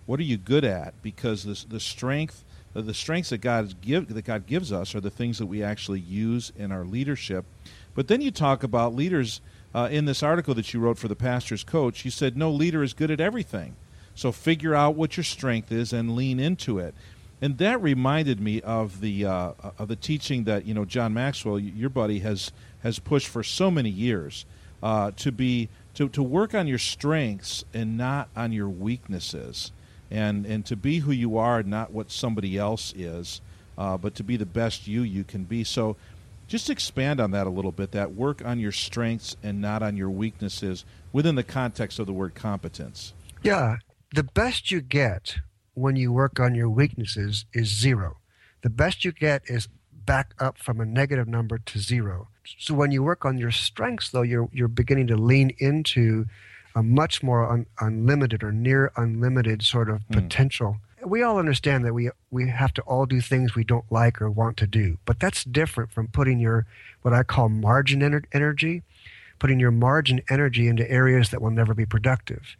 What 0.05 0.19
are 0.19 0.23
you 0.23 0.37
good 0.37 0.63
at? 0.63 1.01
Because 1.01 1.43
the, 1.43 1.65
the 1.67 1.79
strength 1.79 2.43
the 2.73 2.93
strengths 2.93 3.29
that 3.29 3.39
God 3.39 3.75
give 3.82 4.13
that 4.13 4.25
God 4.25 4.45
gives 4.45 4.71
us 4.71 4.93
are 4.93 5.01
the 5.01 5.10
things 5.10 5.39
that 5.39 5.47
we 5.47 5.63
actually 5.63 5.99
use 5.99 6.51
in 6.58 6.71
our 6.71 6.84
leadership. 6.84 7.45
But 7.95 8.08
then 8.08 8.21
you 8.21 8.32
talk 8.32 8.63
about 8.63 8.95
leaders 8.95 9.41
uh, 9.73 9.89
in 9.91 10.05
this 10.05 10.23
article 10.23 10.53
that 10.55 10.73
you 10.73 10.79
wrote 10.79 10.97
for 10.97 11.08
the 11.08 11.15
pastor's 11.15 11.63
coach. 11.63 12.05
You 12.05 12.12
said 12.12 12.38
no 12.38 12.51
leader 12.51 12.84
is 12.84 12.93
good 12.93 13.12
at 13.12 13.19
everything, 13.19 13.75
so 14.15 14.32
figure 14.32 14.75
out 14.75 14.95
what 14.95 15.17
your 15.17 15.23
strength 15.23 15.71
is 15.71 15.91
and 15.93 16.15
lean 16.15 16.39
into 16.39 16.79
it. 16.79 16.93
And 17.41 17.58
that 17.58 17.82
reminded 17.82 18.39
me 18.39 18.62
of 18.62 19.01
the 19.01 19.25
uh, 19.25 19.53
of 19.77 19.88
the 19.88 19.95
teaching 19.95 20.43
that 20.43 20.65
you 20.65 20.73
know 20.73 20.86
John 20.86 21.13
Maxwell, 21.13 21.60
your 21.60 21.89
buddy, 21.89 22.19
has 22.19 22.51
has 22.84 22.99
pushed 22.99 23.27
for 23.27 23.43
so 23.43 23.71
many 23.71 23.89
years 23.89 24.45
uh, 24.84 25.12
to 25.17 25.32
be 25.32 25.69
to, 25.95 26.08
to 26.10 26.23
work 26.23 26.53
on 26.53 26.67
your 26.67 26.77
strengths 26.77 27.63
and 27.73 27.97
not 27.97 28.29
on 28.36 28.51
your 28.51 28.69
weaknesses 28.69 29.71
and 30.11 30.45
and 30.45 30.65
to 30.65 30.75
be 30.75 30.99
who 30.99 31.11
you 31.11 31.37
are, 31.37 31.63
not 31.63 31.91
what 31.91 32.11
somebody 32.11 32.57
else 32.57 32.93
is, 32.95 33.41
uh, 33.77 33.97
but 33.97 34.15
to 34.15 34.23
be 34.23 34.37
the 34.37 34.45
best 34.45 34.87
you 34.87 35.01
you 35.01 35.23
can 35.23 35.43
be. 35.43 35.63
So, 35.63 35.95
just 36.47 36.69
expand 36.69 37.19
on 37.19 37.31
that 37.31 37.47
a 37.47 37.49
little 37.49 37.71
bit. 37.71 37.91
That 37.91 38.13
work 38.13 38.43
on 38.43 38.59
your 38.59 38.71
strengths 38.71 39.35
and 39.43 39.61
not 39.61 39.83
on 39.83 39.97
your 39.97 40.09
weaknesses 40.09 40.85
within 41.11 41.35
the 41.35 41.43
context 41.43 41.99
of 41.99 42.05
the 42.05 42.13
word 42.13 42.35
competence. 42.35 43.13
Yeah, 43.43 43.77
the 44.13 44.23
best 44.23 44.71
you 44.71 44.81
get 44.81 45.37
when 45.73 45.95
you 45.95 46.11
work 46.11 46.39
on 46.39 46.55
your 46.55 46.69
weaknesses 46.69 47.45
is 47.53 47.67
zero. 47.67 48.17
The 48.61 48.69
best 48.69 49.05
you 49.05 49.11
get 49.11 49.43
is 49.45 49.67
back 49.93 50.33
up 50.39 50.57
from 50.57 50.81
a 50.81 50.85
negative 50.85 51.27
number 51.27 51.59
to 51.59 51.79
zero. 51.79 52.29
So 52.57 52.73
when 52.73 52.91
you 52.91 53.03
work 53.03 53.25
on 53.25 53.37
your 53.37 53.51
strengths, 53.51 54.09
though, 54.09 54.23
you're 54.23 54.49
you're 54.51 54.67
beginning 54.67 55.07
to 55.07 55.15
lean 55.15 55.51
into 55.59 56.25
a 56.75 56.84
much 56.84 57.23
more 57.23 57.49
un- 57.49 57.65
unlimited 57.79 58.43
or 58.43 58.51
near 58.51 58.91
unlimited 58.95 59.63
sort 59.63 59.89
of 59.89 60.01
mm. 60.08 60.13
potential. 60.13 60.77
We 61.03 61.23
all 61.23 61.38
understand 61.39 61.86
that 61.86 61.93
we 61.93 62.10
we 62.29 62.49
have 62.49 62.73
to 62.73 62.82
all 62.84 63.05
do 63.05 63.21
things 63.21 63.55
we 63.55 63.63
don't 63.63 63.89
like 63.89 64.21
or 64.21 64.29
want 64.29 64.58
to 64.58 64.67
do, 64.67 64.97
but 65.05 65.19
that's 65.19 65.43
different 65.43 65.91
from 65.91 66.08
putting 66.08 66.39
your 66.39 66.65
what 67.01 67.13
I 67.13 67.23
call 67.23 67.49
margin 67.49 68.01
ener- 68.01 68.25
energy, 68.34 68.84
putting 69.39 69.60
your 69.60 69.71
margin 69.71 70.21
energy 70.29 70.67
into 70.67 70.89
areas 70.91 71.29
that 71.29 71.41
will 71.41 71.51
never 71.51 71.73
be 71.73 71.86
productive, 71.86 72.58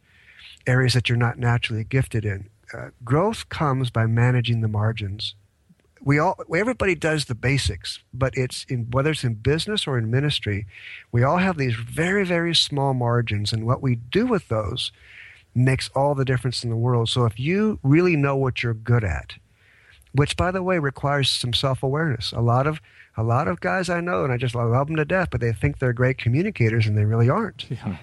areas 0.66 0.94
that 0.94 1.10
you're 1.10 1.18
not 1.18 1.38
naturally 1.38 1.84
gifted 1.84 2.24
in. 2.24 2.50
Uh, 2.74 2.90
growth 3.04 3.50
comes 3.50 3.90
by 3.90 4.06
managing 4.06 4.62
the 4.62 4.68
margins 4.68 5.36
we 6.04 6.18
all 6.20 6.36
everybody 6.56 6.96
does 6.96 7.26
the 7.26 7.36
basics 7.36 8.00
but 8.14 8.34
it's 8.38 8.64
in 8.66 8.88
whether 8.92 9.12
it's 9.12 9.24
in 9.24 9.34
business 9.34 9.86
or 9.86 9.98
in 9.98 10.10
ministry 10.10 10.66
we 11.12 11.24
all 11.24 11.38
have 11.38 11.58
these 11.58 11.76
very 11.76 12.26
very 12.26 12.56
small 12.56 12.94
margins 12.94 13.52
and 13.52 13.66
what 13.66 13.82
we 13.82 13.96
do 13.96 14.26
with 14.26 14.48
those 14.48 14.92
makes 15.56 15.90
all 15.90 16.16
the 16.16 16.26
difference 16.26 16.64
in 16.64 16.70
the 16.70 16.76
world. 16.76 17.10
So 17.10 17.26
if 17.26 17.40
you 17.40 17.80
really 17.84 18.16
know 18.16 18.36
what 18.36 18.64
you're 18.64 18.74
good 18.74 19.04
at 19.04 19.34
which 20.14 20.36
by 20.36 20.50
the 20.50 20.64
way 20.64 20.80
requires 20.80 21.30
some 21.30 21.54
self-awareness. 21.54 22.32
A 22.32 22.42
lot 22.42 22.66
of 22.66 22.82
a 23.16 23.24
lot 23.24 23.48
of 23.48 23.60
guys 23.60 23.90
i 23.90 24.00
know 24.00 24.24
and 24.24 24.34
i 24.34 24.38
just 24.38 24.56
love 24.56 24.88
them 24.88 24.96
to 24.96 25.06
death 25.06 25.30
but 25.32 25.42
they 25.42 25.52
think 25.52 25.80
they're 25.80 25.94
great 25.94 26.18
communicators 26.18 26.88
and 26.88 26.98
they 26.98 27.06
really 27.06 27.30
aren't. 27.30 27.66
Yeah. 27.70 27.98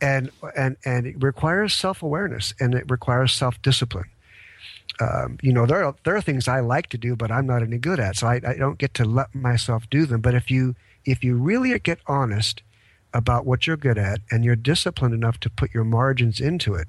and 0.00 0.30
and 0.56 0.76
and 0.84 1.06
it 1.06 1.22
requires 1.22 1.74
self-awareness 1.74 2.54
and 2.60 2.74
it 2.74 2.84
requires 2.90 3.32
self-discipline 3.32 4.10
um, 5.00 5.38
you 5.42 5.52
know, 5.52 5.66
there 5.66 5.84
are, 5.84 5.94
there 6.04 6.16
are 6.16 6.20
things 6.20 6.48
I 6.48 6.60
like 6.60 6.88
to 6.88 6.98
do, 6.98 7.14
but 7.14 7.30
I'm 7.30 7.46
not 7.46 7.62
any 7.62 7.78
good 7.78 8.00
at, 8.00 8.16
so 8.16 8.26
I, 8.26 8.40
I 8.46 8.54
don't 8.54 8.78
get 8.78 8.94
to 8.94 9.04
let 9.04 9.34
myself 9.34 9.88
do 9.90 10.06
them. 10.06 10.20
But 10.20 10.34
if 10.34 10.50
you 10.50 10.74
if 11.04 11.24
you 11.24 11.36
really 11.36 11.78
get 11.78 12.00
honest 12.06 12.62
about 13.14 13.46
what 13.46 13.66
you're 13.66 13.76
good 13.76 13.98
at 13.98 14.20
and 14.30 14.44
you're 14.44 14.56
disciplined 14.56 15.14
enough 15.14 15.38
to 15.40 15.50
put 15.50 15.72
your 15.72 15.84
margins 15.84 16.40
into 16.40 16.74
it, 16.74 16.88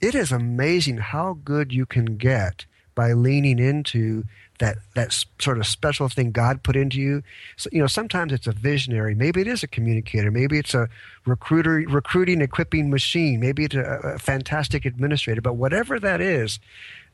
it 0.00 0.14
is 0.14 0.30
amazing 0.30 0.98
how 0.98 1.38
good 1.44 1.72
you 1.72 1.86
can 1.86 2.16
get 2.16 2.66
by 2.94 3.12
leaning 3.12 3.58
into 3.58 4.24
that 4.58 4.76
that 4.94 5.24
sort 5.38 5.58
of 5.58 5.66
special 5.66 6.08
thing 6.08 6.32
God 6.32 6.62
put 6.62 6.76
into 6.76 6.98
you. 6.98 7.22
So, 7.56 7.70
you 7.72 7.80
know, 7.80 7.86
sometimes 7.86 8.32
it's 8.32 8.46
a 8.48 8.52
visionary. 8.52 9.14
Maybe 9.14 9.40
it 9.40 9.46
is 9.46 9.62
a 9.62 9.68
communicator. 9.68 10.30
Maybe 10.30 10.58
it's 10.58 10.74
a 10.74 10.88
recruiter, 11.24 11.84
recruiting, 11.88 12.40
equipping 12.40 12.90
machine. 12.90 13.40
Maybe 13.40 13.64
it's 13.64 13.76
a, 13.76 14.00
a 14.14 14.18
fantastic 14.18 14.84
administrator. 14.84 15.40
But 15.40 15.54
whatever 15.54 16.00
that 16.00 16.20
is, 16.20 16.58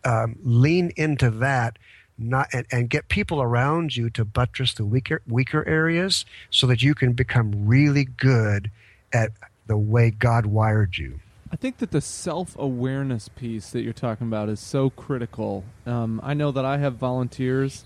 um, 0.05 0.37
lean 0.43 0.93
into 0.97 1.31
that 1.31 1.79
not 2.17 2.49
and, 2.53 2.67
and 2.71 2.89
get 2.89 3.09
people 3.09 3.43
around 3.43 3.97
you 3.97 4.09
to 4.11 4.25
buttress 4.25 4.75
the 4.75 4.85
weaker 4.85 5.21
weaker 5.27 5.67
areas 5.67 6.25
so 6.51 6.67
that 6.67 6.83
you 6.83 6.95
can 6.95 7.13
become 7.13 7.67
really 7.67 8.05
good 8.05 8.71
at 9.13 9.31
the 9.67 9.77
way 9.77 10.11
God 10.11 10.47
wired 10.47 10.99
you. 10.99 11.21
I 11.51 11.57
think 11.57 11.79
that 11.79 11.91
the 11.91 12.01
self 12.01 12.57
awareness 12.59 13.29
piece 13.29 13.71
that 13.71 13.83
you're 13.83 13.93
talking 13.93 14.27
about 14.27 14.49
is 14.49 14.61
so 14.61 14.91
critical. 14.91 15.65
Um, 15.87 16.21
I 16.23 16.35
know 16.35 16.51
that 16.51 16.65
I 16.65 16.79
have 16.79 16.97
volunteers, 16.97 17.85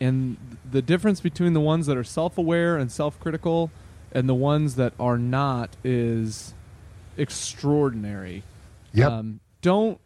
and 0.00 0.36
the 0.70 0.82
difference 0.82 1.20
between 1.20 1.52
the 1.52 1.60
ones 1.60 1.86
that 1.86 1.96
are 1.96 2.04
self 2.04 2.36
aware 2.36 2.76
and 2.76 2.90
self 2.92 3.18
critical 3.20 3.70
and 4.12 4.28
the 4.28 4.34
ones 4.34 4.76
that 4.76 4.92
are 5.00 5.18
not 5.18 5.76
is 5.82 6.54
extraordinary. 7.16 8.42
Yep. 8.92 9.10
Um, 9.10 9.40
don't 9.62 10.00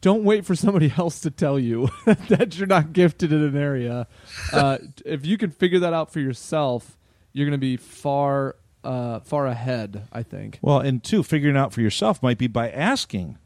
don't 0.00 0.24
wait 0.24 0.44
for 0.44 0.54
somebody 0.54 0.92
else 0.98 1.20
to 1.20 1.30
tell 1.30 1.58
you 1.58 1.88
that 2.04 2.56
you're 2.56 2.66
not 2.66 2.92
gifted 2.92 3.32
in 3.32 3.42
an 3.42 3.56
area. 3.56 4.06
Uh, 4.52 4.78
if 5.04 5.24
you 5.26 5.38
can 5.38 5.50
figure 5.50 5.78
that 5.80 5.92
out 5.92 6.12
for 6.12 6.20
yourself, 6.20 6.96
you're 7.32 7.46
going 7.46 7.58
to 7.58 7.58
be 7.58 7.76
far 7.76 8.56
uh, 8.84 9.20
far 9.20 9.46
ahead. 9.46 10.06
I 10.12 10.22
think. 10.22 10.58
Well, 10.62 10.80
and 10.80 11.02
two, 11.02 11.22
figuring 11.22 11.56
out 11.56 11.72
for 11.72 11.80
yourself 11.80 12.22
might 12.22 12.38
be 12.38 12.46
by 12.46 12.70
asking. 12.70 13.38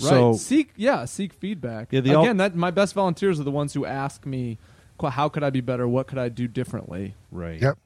Right. 0.00 0.08
So 0.08 0.32
seek 0.34 0.72
yeah, 0.76 1.04
seek 1.04 1.32
feedback. 1.32 1.88
Yeah, 1.90 2.00
the 2.00 2.12
al- 2.12 2.22
Again, 2.22 2.38
that 2.38 2.54
my 2.54 2.70
best 2.70 2.94
volunteers 2.94 3.38
are 3.38 3.44
the 3.44 3.50
ones 3.50 3.74
who 3.74 3.84
ask 3.84 4.24
me, 4.24 4.58
"How 5.02 5.28
could 5.28 5.42
I 5.42 5.50
be 5.50 5.60
better? 5.60 5.86
What 5.86 6.06
could 6.06 6.18
I 6.18 6.28
do 6.28 6.48
differently?" 6.48 7.14
right. 7.30 7.60
Yep. 7.60 7.78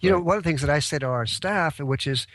You 0.00 0.10
know, 0.10 0.20
one 0.20 0.36
of 0.36 0.42
the 0.42 0.48
things 0.48 0.60
that 0.60 0.68
I 0.68 0.80
say 0.80 0.98
to 0.98 1.06
our 1.06 1.24
staff, 1.24 1.80
which 1.80 2.06
is 2.06 2.26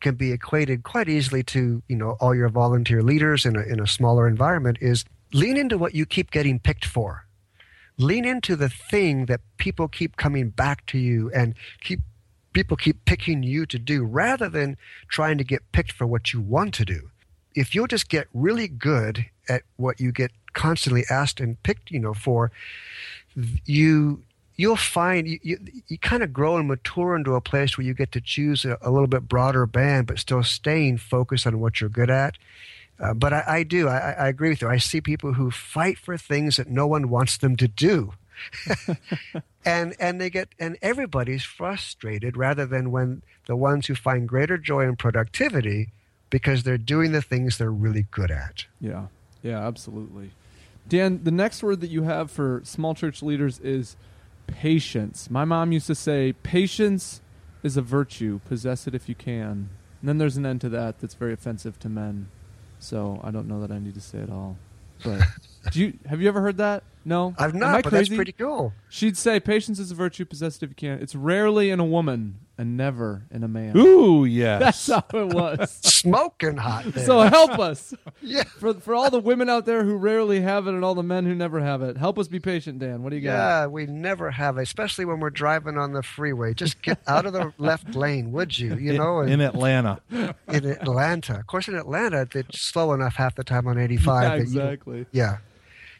can 0.00 0.14
be 0.14 0.32
equated 0.32 0.82
quite 0.82 1.08
easily 1.08 1.42
to 1.44 1.82
you 1.88 1.96
know 1.96 2.16
all 2.20 2.34
your 2.34 2.48
volunteer 2.48 3.02
leaders 3.02 3.44
in 3.46 3.56
a 3.56 3.62
in 3.62 3.80
a 3.80 3.86
smaller 3.86 4.26
environment, 4.28 4.78
is 4.80 5.04
lean 5.32 5.56
into 5.56 5.78
what 5.78 5.94
you 5.94 6.06
keep 6.06 6.30
getting 6.30 6.58
picked 6.58 6.84
for. 6.84 7.26
Lean 7.98 8.24
into 8.24 8.56
the 8.56 8.68
thing 8.68 9.26
that 9.26 9.40
people 9.58 9.86
keep 9.86 10.16
coming 10.16 10.48
back 10.48 10.86
to 10.86 10.98
you 10.98 11.30
and 11.34 11.54
keep 11.80 12.00
people 12.52 12.76
keep 12.76 13.04
picking 13.04 13.42
you 13.42 13.66
to 13.66 13.78
do 13.78 14.04
rather 14.04 14.48
than 14.48 14.76
trying 15.08 15.38
to 15.38 15.44
get 15.44 15.72
picked 15.72 15.92
for 15.92 16.06
what 16.06 16.32
you 16.32 16.40
want 16.40 16.74
to 16.74 16.84
do. 16.84 17.10
If 17.54 17.74
you'll 17.74 17.86
just 17.86 18.08
get 18.08 18.28
really 18.32 18.68
good 18.68 19.26
at 19.48 19.62
what 19.76 20.00
you 20.00 20.12
get 20.12 20.32
constantly 20.52 21.04
asked 21.10 21.40
and 21.40 21.62
picked, 21.62 21.90
you 21.90 21.98
know, 21.98 22.14
for, 22.14 22.50
you 23.64 24.22
you'll 24.62 24.76
find 24.76 25.26
you, 25.26 25.40
you, 25.42 25.58
you 25.88 25.98
kind 25.98 26.22
of 26.22 26.32
grow 26.32 26.56
and 26.56 26.68
mature 26.68 27.16
into 27.16 27.34
a 27.34 27.40
place 27.40 27.76
where 27.76 27.84
you 27.84 27.92
get 27.92 28.12
to 28.12 28.20
choose 28.20 28.64
a, 28.64 28.78
a 28.80 28.92
little 28.92 29.08
bit 29.08 29.28
broader 29.28 29.66
band, 29.66 30.06
but 30.06 30.20
still 30.20 30.44
staying 30.44 30.98
focused 30.98 31.48
on 31.48 31.58
what 31.58 31.80
you're 31.80 31.90
good 31.90 32.08
at. 32.08 32.38
Uh, 33.00 33.12
but 33.12 33.32
I, 33.32 33.44
I 33.48 33.62
do. 33.64 33.88
I, 33.88 34.12
I 34.12 34.28
agree 34.28 34.50
with 34.50 34.62
you. 34.62 34.68
I 34.68 34.76
see 34.76 35.00
people 35.00 35.32
who 35.32 35.50
fight 35.50 35.98
for 35.98 36.16
things 36.16 36.58
that 36.58 36.68
no 36.68 36.86
one 36.86 37.08
wants 37.08 37.36
them 37.38 37.56
to 37.56 37.66
do, 37.66 38.12
and 39.64 39.96
and 39.98 40.20
they 40.20 40.30
get 40.30 40.50
and 40.60 40.76
everybody's 40.80 41.42
frustrated 41.42 42.36
rather 42.36 42.64
than 42.64 42.92
when 42.92 43.22
the 43.46 43.56
ones 43.56 43.88
who 43.88 43.96
find 43.96 44.28
greater 44.28 44.58
joy 44.58 44.86
and 44.86 44.96
productivity 44.96 45.90
because 46.30 46.62
they're 46.62 46.78
doing 46.78 47.10
the 47.10 47.22
things 47.22 47.58
they're 47.58 47.72
really 47.72 48.06
good 48.12 48.30
at. 48.30 48.66
Yeah, 48.80 49.06
yeah, 49.42 49.66
absolutely. 49.66 50.30
Dan, 50.88 51.24
the 51.24 51.32
next 51.32 51.64
word 51.64 51.80
that 51.80 51.90
you 51.90 52.04
have 52.04 52.30
for 52.30 52.60
small 52.64 52.94
church 52.94 53.22
leaders 53.22 53.58
is 53.58 53.96
patience. 54.46 55.30
My 55.30 55.44
mom 55.44 55.72
used 55.72 55.86
to 55.86 55.94
say, 55.94 56.32
"Patience 56.32 57.20
is 57.62 57.76
a 57.76 57.82
virtue. 57.82 58.40
Possess 58.44 58.86
it 58.86 58.94
if 58.94 59.08
you 59.08 59.14
can." 59.14 59.70
And 60.00 60.08
then 60.08 60.18
there's 60.18 60.36
an 60.36 60.44
end 60.46 60.60
to 60.62 60.68
that 60.70 60.98
that's 61.00 61.14
very 61.14 61.32
offensive 61.32 61.78
to 61.80 61.88
men. 61.88 62.28
So 62.78 63.20
I 63.22 63.30
don't 63.30 63.46
know 63.46 63.60
that 63.60 63.70
I 63.70 63.78
need 63.78 63.94
to 63.94 64.00
say 64.00 64.18
it 64.18 64.30
all. 64.30 64.56
But 65.04 65.22
do 65.70 65.80
you 65.80 65.98
have 66.06 66.20
you 66.20 66.28
ever 66.28 66.40
heard 66.40 66.56
that? 66.56 66.82
No, 67.04 67.34
I've 67.38 67.52
Am 67.54 67.58
not, 67.60 67.68
I 67.74 67.82
but 67.82 67.90
that's 67.92 68.08
crazy? 68.08 68.16
pretty 68.16 68.32
cool. 68.32 68.72
She'd 68.88 69.16
say, 69.16 69.40
"Patience 69.40 69.78
is 69.78 69.90
a 69.90 69.94
virtue. 69.94 70.24
Possess 70.24 70.56
it 70.56 70.62
if 70.62 70.70
you 70.70 70.74
can." 70.76 70.98
It's 71.00 71.14
rarely 71.14 71.70
in 71.70 71.80
a 71.80 71.84
woman 71.84 72.38
and 72.58 72.76
never 72.76 73.24
in 73.30 73.42
a 73.42 73.48
man. 73.48 73.76
Ooh, 73.76 74.24
yes. 74.26 74.86
That's 74.86 75.02
how 75.12 75.18
it 75.18 75.34
was. 75.34 75.70
Smoking 75.82 76.58
hot. 76.58 76.84
There. 76.84 77.04
so 77.04 77.20
help 77.22 77.58
us 77.58 77.94
yeah. 78.22 78.44
for 78.44 78.74
for 78.74 78.94
all 78.94 79.10
the 79.10 79.18
women 79.18 79.48
out 79.48 79.66
there 79.66 79.82
who 79.84 79.96
rarely 79.96 80.40
have 80.42 80.66
it 80.66 80.70
and 80.74 80.84
all 80.84 80.94
the 80.94 81.02
men 81.02 81.24
who 81.26 81.34
never 81.34 81.60
have 81.60 81.82
it. 81.82 81.96
Help 81.96 82.18
us 82.18 82.28
be 82.28 82.38
patient, 82.38 82.78
Dan. 82.78 83.02
What 83.02 83.10
do 83.10 83.16
you 83.16 83.22
got? 83.22 83.32
Yeah, 83.34 83.66
we 83.66 83.86
never 83.86 84.30
have, 84.30 84.58
especially 84.58 85.04
when 85.04 85.18
we're 85.18 85.30
driving 85.30 85.78
on 85.78 85.92
the 85.92 86.02
freeway. 86.02 86.54
Just 86.54 86.82
get 86.82 86.98
out 87.08 87.26
of 87.26 87.32
the 87.32 87.52
left 87.58 87.94
lane, 87.94 88.30
would 88.32 88.56
you? 88.58 88.76
You 88.76 88.92
know, 88.98 89.20
in, 89.20 89.28
in, 89.28 89.40
in 89.40 89.46
Atlanta. 89.46 90.00
in 90.10 90.66
Atlanta. 90.66 91.38
Of 91.40 91.46
course, 91.46 91.66
in 91.68 91.74
Atlanta, 91.74 92.28
it's 92.34 92.60
slow 92.60 92.92
enough 92.92 93.14
half 93.16 93.34
the 93.34 93.44
time 93.44 93.66
on 93.66 93.78
85. 93.78 94.22
Yeah, 94.22 94.28
that 94.28 94.36
you- 94.36 94.42
exactly. 94.42 95.06
yeah. 95.12 95.38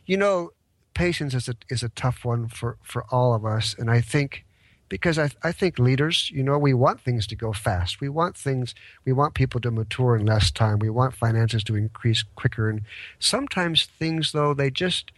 You 0.05 0.17
know, 0.17 0.51
patience 0.95 1.35
is 1.35 1.49
a 1.49 1.55
is 1.69 1.83
a 1.83 1.89
tough 1.91 2.25
one 2.25 2.49
for 2.49 2.77
for 2.83 3.05
all 3.11 3.35
of 3.35 3.45
us, 3.45 3.75
and 3.79 3.91
I 3.91 4.01
think 4.01 4.45
because 4.89 5.19
I 5.19 5.31
I 5.43 5.53
think 5.53 5.79
leaders, 5.79 6.31
you 6.35 6.43
know, 6.43 6.59
we 6.59 6.75
want 6.75 7.01
things 7.01 7.27
to 7.29 7.37
go 7.37 7.53
fast. 7.53 8.01
We 8.01 8.09
want 8.09 8.37
things. 8.37 8.75
We 9.05 9.13
want 9.13 9.35
people 9.35 9.61
to 9.63 9.71
mature 9.71 10.17
in 10.17 10.27
less 10.27 10.51
time. 10.51 10.79
We 10.79 10.91
want 10.91 11.15
finances 11.15 11.65
to 11.65 11.77
increase 11.77 12.25
quicker, 12.35 12.69
and 12.69 12.83
sometimes 13.19 13.85
things 13.85 14.33
though 14.33 14.55
they 14.55 14.71
just 14.71 15.13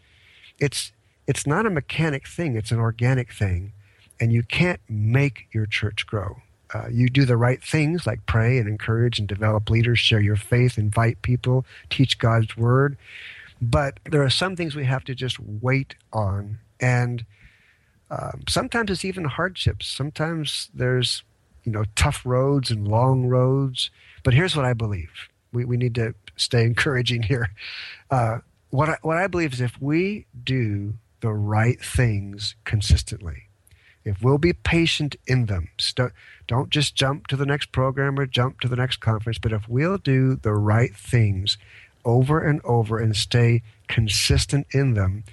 it's 0.58 0.92
it's 1.26 1.46
not 1.46 1.66
a 1.66 1.70
mechanic 1.70 2.28
thing. 2.28 2.56
It's 2.56 2.70
an 2.70 2.78
organic 2.78 3.32
thing, 3.32 3.72
and 4.20 4.32
you 4.32 4.42
can't 4.42 4.80
make 4.88 5.48
your 5.52 5.66
church 5.66 6.06
grow. 6.06 6.36
Uh, 6.72 6.88
you 6.90 7.08
do 7.08 7.24
the 7.24 7.36
right 7.36 7.62
things 7.62 8.06
like 8.06 8.26
pray 8.26 8.58
and 8.58 8.68
encourage 8.68 9.18
and 9.18 9.28
develop 9.28 9.70
leaders, 9.70 9.98
share 9.98 10.20
your 10.20 10.36
faith, 10.36 10.76
invite 10.76 11.22
people, 11.22 11.64
teach 11.88 12.18
God's 12.18 12.56
word. 12.56 12.96
But 13.64 13.98
there 14.04 14.22
are 14.22 14.30
some 14.30 14.56
things 14.56 14.76
we 14.76 14.84
have 14.84 15.04
to 15.04 15.14
just 15.14 15.40
wait 15.40 15.94
on. 16.12 16.58
And 16.80 17.24
um, 18.10 18.42
sometimes 18.46 18.90
it's 18.90 19.04
even 19.04 19.24
hardships. 19.24 19.86
Sometimes 19.86 20.68
there's, 20.74 21.22
you 21.64 21.72
know, 21.72 21.84
tough 21.96 22.26
roads 22.26 22.70
and 22.70 22.86
long 22.86 23.24
roads. 23.24 23.90
But 24.22 24.34
here's 24.34 24.54
what 24.54 24.66
I 24.66 24.74
believe. 24.74 25.30
We, 25.52 25.64
we 25.64 25.78
need 25.78 25.94
to 25.94 26.14
stay 26.36 26.64
encouraging 26.66 27.22
here. 27.22 27.50
Uh, 28.10 28.38
what, 28.68 28.90
I, 28.90 28.98
what 29.00 29.16
I 29.16 29.28
believe 29.28 29.54
is 29.54 29.60
if 29.62 29.80
we 29.80 30.26
do 30.42 30.94
the 31.20 31.32
right 31.32 31.80
things 31.80 32.56
consistently, 32.64 33.44
if 34.04 34.20
we'll 34.20 34.36
be 34.36 34.52
patient 34.52 35.16
in 35.26 35.46
them, 35.46 35.70
st- 35.78 36.12
don't 36.46 36.68
just 36.68 36.94
jump 36.94 37.28
to 37.28 37.36
the 37.36 37.46
next 37.46 37.72
program 37.72 38.20
or 38.20 38.26
jump 38.26 38.60
to 38.60 38.68
the 38.68 38.76
next 38.76 38.96
conference, 38.98 39.38
but 39.38 39.52
if 39.52 39.66
we'll 39.66 39.96
do 39.96 40.36
the 40.36 40.52
right 40.52 40.94
things 40.94 41.56
over 42.04 42.40
and 42.40 42.60
over 42.64 42.98
and 42.98 43.16
stay 43.16 43.62
consistent 43.88 44.66
in 44.72 44.94
them, 44.94 45.24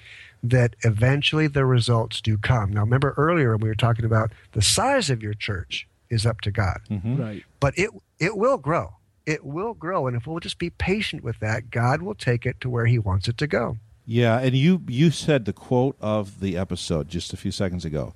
that 0.44 0.76
eventually 0.84 1.48
the 1.48 1.66
results 1.66 2.22
do 2.22 2.38
come. 2.38 2.72
Now, 2.74 2.82
remember 2.82 3.14
earlier 3.18 3.52
when 3.52 3.62
we 3.62 3.70
were 3.70 3.76
talking 3.76 4.06
about 4.06 4.32
the 4.54 4.62
size 4.62 5.10
of 5.10 5.22
your 5.22 5.34
church 5.34 5.88
is 6.10 6.26
up 6.26 6.42
to 6.42 6.52
God, 6.52 6.80
Mhm. 6.90 7.20
Right. 7.20 7.44
but 7.60 7.78
it 7.78 7.90
it 8.20 8.38
will 8.38 8.58
grow. 8.58 8.94
It 9.26 9.46
will 9.46 9.74
grow, 9.74 10.08
and 10.08 10.16
if 10.18 10.26
we'll 10.28 10.40
just 10.40 10.58
be 10.60 10.70
patient 10.72 11.24
with 11.24 11.40
that, 11.40 11.70
God 11.72 12.02
will 12.02 12.16
take 12.16 12.46
it 12.46 12.60
to 12.62 12.70
where 12.70 12.86
He 12.88 12.98
wants 13.00 13.28
it 13.28 13.38
to 13.38 13.48
go. 13.48 13.78
Yeah, 14.06 14.40
and 14.40 14.56
you 14.56 14.82
you 14.88 15.12
said 15.12 15.46
the 15.46 15.54
quote 15.54 15.96
of 16.02 16.40
the 16.40 16.58
episode 16.58 17.08
just 17.08 17.34
a 17.34 17.38
few 17.38 17.52
seconds 17.52 17.86
ago. 17.86 18.14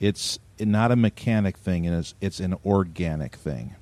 It's 0.00 0.38
not 0.60 0.90
a 0.92 0.96
mechanic 0.96 1.56
thing, 1.56 1.86
and 1.86 1.96
it's 1.96 2.14
it's 2.20 2.40
an 2.40 2.54
organic 2.66 3.36
thing. 3.36 3.74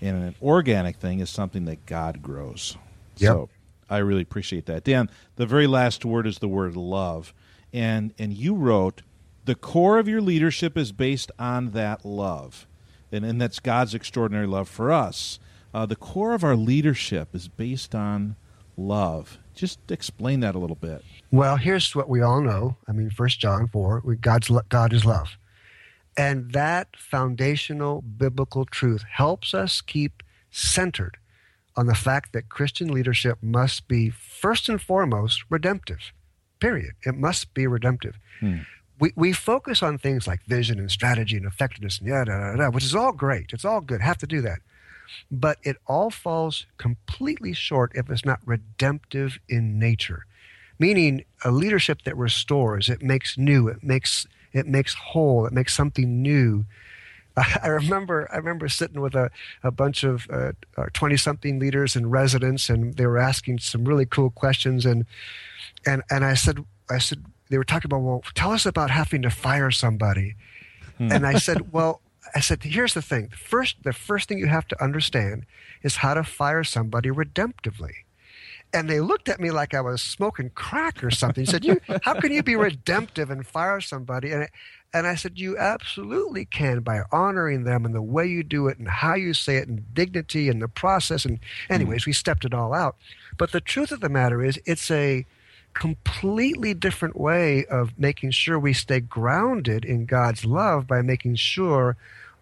And 0.00 0.16
an 0.22 0.34
organic 0.40 0.96
thing 0.96 1.20
is 1.20 1.28
something 1.28 1.64
that 1.66 1.84
God 1.86 2.22
grows. 2.22 2.76
Yep. 3.20 3.32
So 3.32 3.48
I 3.90 3.98
really 3.98 4.22
appreciate 4.22 4.66
that. 4.66 4.84
Dan, 4.84 5.10
the 5.36 5.46
very 5.46 5.66
last 5.66 6.04
word 6.04 6.26
is 6.26 6.38
the 6.38 6.48
word 6.48 6.76
love. 6.76 7.32
And 7.72 8.14
and 8.18 8.32
you 8.32 8.54
wrote 8.54 9.02
the 9.44 9.54
core 9.54 9.98
of 9.98 10.08
your 10.08 10.20
leadership 10.20 10.76
is 10.76 10.92
based 10.92 11.30
on 11.38 11.70
that 11.70 12.04
love. 12.04 12.66
And, 13.10 13.24
and 13.24 13.40
that's 13.40 13.60
God's 13.60 13.94
extraordinary 13.94 14.46
love 14.46 14.68
for 14.68 14.92
us. 14.92 15.38
Uh, 15.72 15.86
the 15.86 15.96
core 15.96 16.34
of 16.34 16.44
our 16.44 16.56
leadership 16.56 17.34
is 17.34 17.48
based 17.48 17.94
on 17.94 18.36
love. 18.76 19.38
Just 19.54 19.90
explain 19.90 20.40
that 20.40 20.54
a 20.54 20.58
little 20.58 20.76
bit. 20.76 21.02
Well, 21.30 21.56
here's 21.56 21.94
what 21.96 22.08
we 22.08 22.22
all 22.22 22.40
know. 22.40 22.76
I 22.86 22.92
mean, 22.92 23.10
First 23.10 23.40
John 23.40 23.66
four, 23.68 24.02
we, 24.04 24.16
God's 24.16 24.50
God 24.68 24.92
is 24.92 25.04
love, 25.04 25.36
and 26.16 26.52
that 26.52 26.88
foundational 26.96 28.02
biblical 28.02 28.64
truth 28.64 29.04
helps 29.10 29.54
us 29.54 29.80
keep 29.80 30.22
centered 30.50 31.18
on 31.78 31.86
the 31.86 31.94
fact 31.94 32.32
that 32.32 32.48
Christian 32.48 32.88
leadership 32.88 33.38
must 33.40 33.86
be 33.86 34.10
first 34.10 34.68
and 34.68 34.82
foremost 34.82 35.44
redemptive. 35.48 36.12
Period. 36.58 36.94
It 37.06 37.14
must 37.14 37.54
be 37.54 37.68
redemptive. 37.68 38.18
Hmm. 38.40 38.58
We, 38.98 39.12
we 39.14 39.32
focus 39.32 39.80
on 39.80 39.96
things 39.96 40.26
like 40.26 40.42
vision 40.44 40.80
and 40.80 40.90
strategy 40.90 41.36
and 41.36 41.46
effectiveness 41.46 42.00
and 42.00 42.08
yada, 42.08 42.32
yada, 42.32 42.58
yada, 42.58 42.70
which 42.72 42.82
is 42.82 42.96
all 42.96 43.12
great. 43.12 43.52
It's 43.52 43.64
all 43.64 43.80
good. 43.80 44.00
Have 44.00 44.18
to 44.18 44.26
do 44.26 44.40
that. 44.40 44.58
But 45.30 45.58
it 45.62 45.76
all 45.86 46.10
falls 46.10 46.66
completely 46.78 47.52
short 47.52 47.92
if 47.94 48.10
it's 48.10 48.24
not 48.24 48.40
redemptive 48.44 49.38
in 49.48 49.78
nature 49.78 50.24
meaning 50.78 51.24
a 51.44 51.50
leadership 51.50 52.02
that 52.04 52.16
restores 52.16 52.88
it 52.88 53.02
makes 53.02 53.36
new 53.36 53.68
it 53.68 53.82
makes 53.82 54.26
it 54.52 54.66
makes 54.66 54.94
whole 54.94 55.46
it 55.46 55.52
makes 55.52 55.74
something 55.74 56.22
new 56.22 56.64
I 57.62 57.68
remember 57.68 58.28
I 58.32 58.36
remember 58.36 58.68
sitting 58.68 59.00
with 59.00 59.14
a, 59.14 59.30
a 59.62 59.70
bunch 59.70 60.04
of 60.04 60.28
twenty 60.92 61.14
uh, 61.14 61.18
something 61.18 61.58
leaders 61.58 61.96
and 61.96 62.10
residents, 62.10 62.68
and 62.68 62.94
they 62.96 63.06
were 63.06 63.18
asking 63.18 63.58
some 63.58 63.84
really 63.84 64.06
cool 64.06 64.30
questions, 64.30 64.86
and 64.86 65.04
and 65.86 66.02
and 66.10 66.24
I 66.24 66.34
said 66.34 66.64
I 66.90 66.98
said 66.98 67.24
they 67.50 67.58
were 67.58 67.64
talking 67.64 67.88
about 67.88 68.02
well, 68.02 68.22
tell 68.34 68.52
us 68.52 68.66
about 68.66 68.90
having 68.90 69.22
to 69.22 69.30
fire 69.30 69.70
somebody, 69.70 70.34
hmm. 70.96 71.12
and 71.12 71.26
I 71.26 71.38
said 71.38 71.72
well. 71.72 72.00
I 72.34 72.40
said, 72.40 72.62
here's 72.62 72.92
the 72.92 73.00
thing. 73.00 73.28
The 73.28 73.38
first, 73.38 73.76
the 73.84 73.94
first 73.94 74.28
thing 74.28 74.36
you 74.36 74.48
have 74.48 74.68
to 74.68 74.84
understand 74.84 75.46
is 75.82 75.96
how 75.96 76.12
to 76.12 76.22
fire 76.22 76.62
somebody 76.62 77.08
redemptively 77.08 77.92
and 78.72 78.88
they 78.88 79.00
looked 79.00 79.28
at 79.28 79.40
me 79.40 79.50
like 79.50 79.74
I 79.74 79.80
was 79.80 80.02
smoking 80.02 80.50
crack 80.50 81.02
or 81.02 81.10
something. 81.10 81.46
Said, 81.46 81.64
"You, 81.64 81.80
how 82.02 82.14
can 82.14 82.32
you 82.32 82.42
be 82.42 82.56
redemptive 82.56 83.30
and 83.30 83.46
fire 83.46 83.80
somebody?" 83.80 84.30
And 84.32 84.48
and 84.92 85.06
I 85.06 85.14
said, 85.14 85.38
You 85.38 85.56
absolutely 85.58 86.44
can 86.44 86.80
by 86.80 87.02
honoring 87.12 87.64
them 87.64 87.84
and 87.84 87.94
the 87.94 88.02
way 88.02 88.26
you 88.26 88.42
do 88.42 88.68
it 88.68 88.78
and 88.78 88.88
how 88.88 89.14
you 89.14 89.34
say 89.34 89.56
it 89.56 89.68
and 89.68 89.94
dignity 89.94 90.48
and 90.48 90.62
the 90.62 90.68
process. 90.68 91.24
And, 91.24 91.40
mm-hmm. 91.40 91.72
anyways, 91.72 92.06
we 92.06 92.12
stepped 92.12 92.44
it 92.44 92.54
all 92.54 92.72
out. 92.72 92.96
But 93.36 93.52
the 93.52 93.60
truth 93.60 93.92
of 93.92 94.00
the 94.00 94.08
matter 94.08 94.42
is, 94.42 94.58
it's 94.64 94.90
a 94.90 95.26
completely 95.74 96.74
different 96.74 97.16
way 97.16 97.64
of 97.66 97.98
making 97.98 98.30
sure 98.32 98.58
we 98.58 98.72
stay 98.72 99.00
grounded 99.00 99.84
in 99.84 100.06
God's 100.06 100.44
love 100.44 100.86
by 100.86 101.02
making 101.02 101.36
sure 101.36 101.96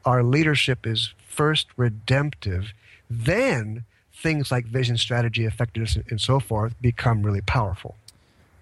our 0.04 0.22
leadership 0.22 0.86
is 0.86 1.12
first 1.26 1.66
redemptive. 1.76 2.72
Then 3.10 3.84
things 4.14 4.50
like 4.50 4.64
vision, 4.66 4.96
strategy, 4.96 5.44
effectiveness, 5.44 5.98
and 6.08 6.20
so 6.20 6.40
forth 6.40 6.80
become 6.80 7.22
really 7.22 7.42
powerful. 7.42 7.96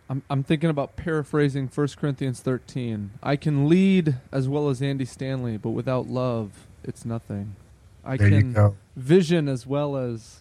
I'm, 0.09 0.23
I'm 0.29 0.43
thinking 0.43 0.71
about 0.71 0.97
paraphrasing 0.97 1.71
1 1.75 1.89
Corinthians 1.99 2.41
13. 2.41 3.13
I 3.23 3.37
can 3.37 3.69
lead 3.69 4.17
as 4.31 4.49
well 4.49 4.69
as 4.69 4.83
Andy 4.83 5.05
Stanley, 5.05 5.57
but 5.57 5.71
without 5.71 6.07
love, 6.07 6.67
it's 6.83 7.05
nothing. 7.05 7.57
I 8.05 8.17
there 8.17 8.29
can 8.29 8.53
vision 8.97 9.49
as 9.49 9.67
well 9.67 9.97
as 9.97 10.41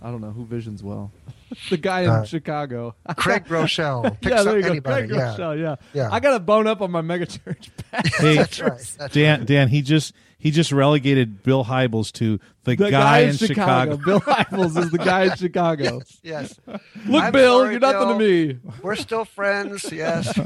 I 0.00 0.10
don't 0.10 0.20
know 0.20 0.30
who 0.30 0.44
visions 0.44 0.82
well. 0.82 1.12
the 1.70 1.76
guy 1.76 2.02
in 2.02 2.10
uh, 2.10 2.24
Chicago, 2.24 2.94
Craig 3.16 3.44
Groeschel. 3.46 4.16
yeah, 4.22 4.42
there 4.42 4.56
you 4.56 4.62
go. 4.62 4.70
Anybody. 4.70 5.08
Craig 5.08 5.10
yeah. 5.10 5.34
Groeschel, 5.36 5.60
yeah. 5.60 5.76
yeah. 5.92 6.08
I 6.12 6.20
got 6.20 6.32
to 6.32 6.40
bone 6.40 6.66
up 6.66 6.80
on 6.80 6.90
my 6.90 7.02
megachurch. 7.02 7.70
hey, 8.18 8.36
that's 8.36 8.60
right. 8.60 8.94
That's 8.98 9.14
Dan, 9.14 9.40
right. 9.40 9.48
Dan, 9.48 9.68
he 9.68 9.82
just 9.82 10.14
he 10.38 10.50
just 10.50 10.70
relegated 10.70 11.42
Bill 11.42 11.64
Hybels 11.64 12.12
to 12.12 12.38
the, 12.64 12.76
the 12.76 12.76
guy, 12.76 12.90
guy, 12.90 13.18
in, 13.20 13.30
in 13.30 13.36
Chicago. 13.36 13.96
Chicago. 13.96 14.04
Bill 14.04 14.20
Hybels 14.20 14.78
is 14.78 14.90
the 14.90 14.98
guy 14.98 15.24
in 15.24 15.36
Chicago. 15.36 16.00
Yes. 16.22 16.58
yes. 16.66 16.78
Look, 17.06 17.24
I'm 17.24 17.32
Bill, 17.32 17.60
sorry, 17.60 17.70
you're 17.72 17.80
nothing 17.80 18.18
Bill. 18.18 18.18
to 18.18 18.54
me. 18.54 18.58
We're 18.82 18.96
still 18.96 19.24
friends. 19.24 19.90
Yes. 19.92 20.38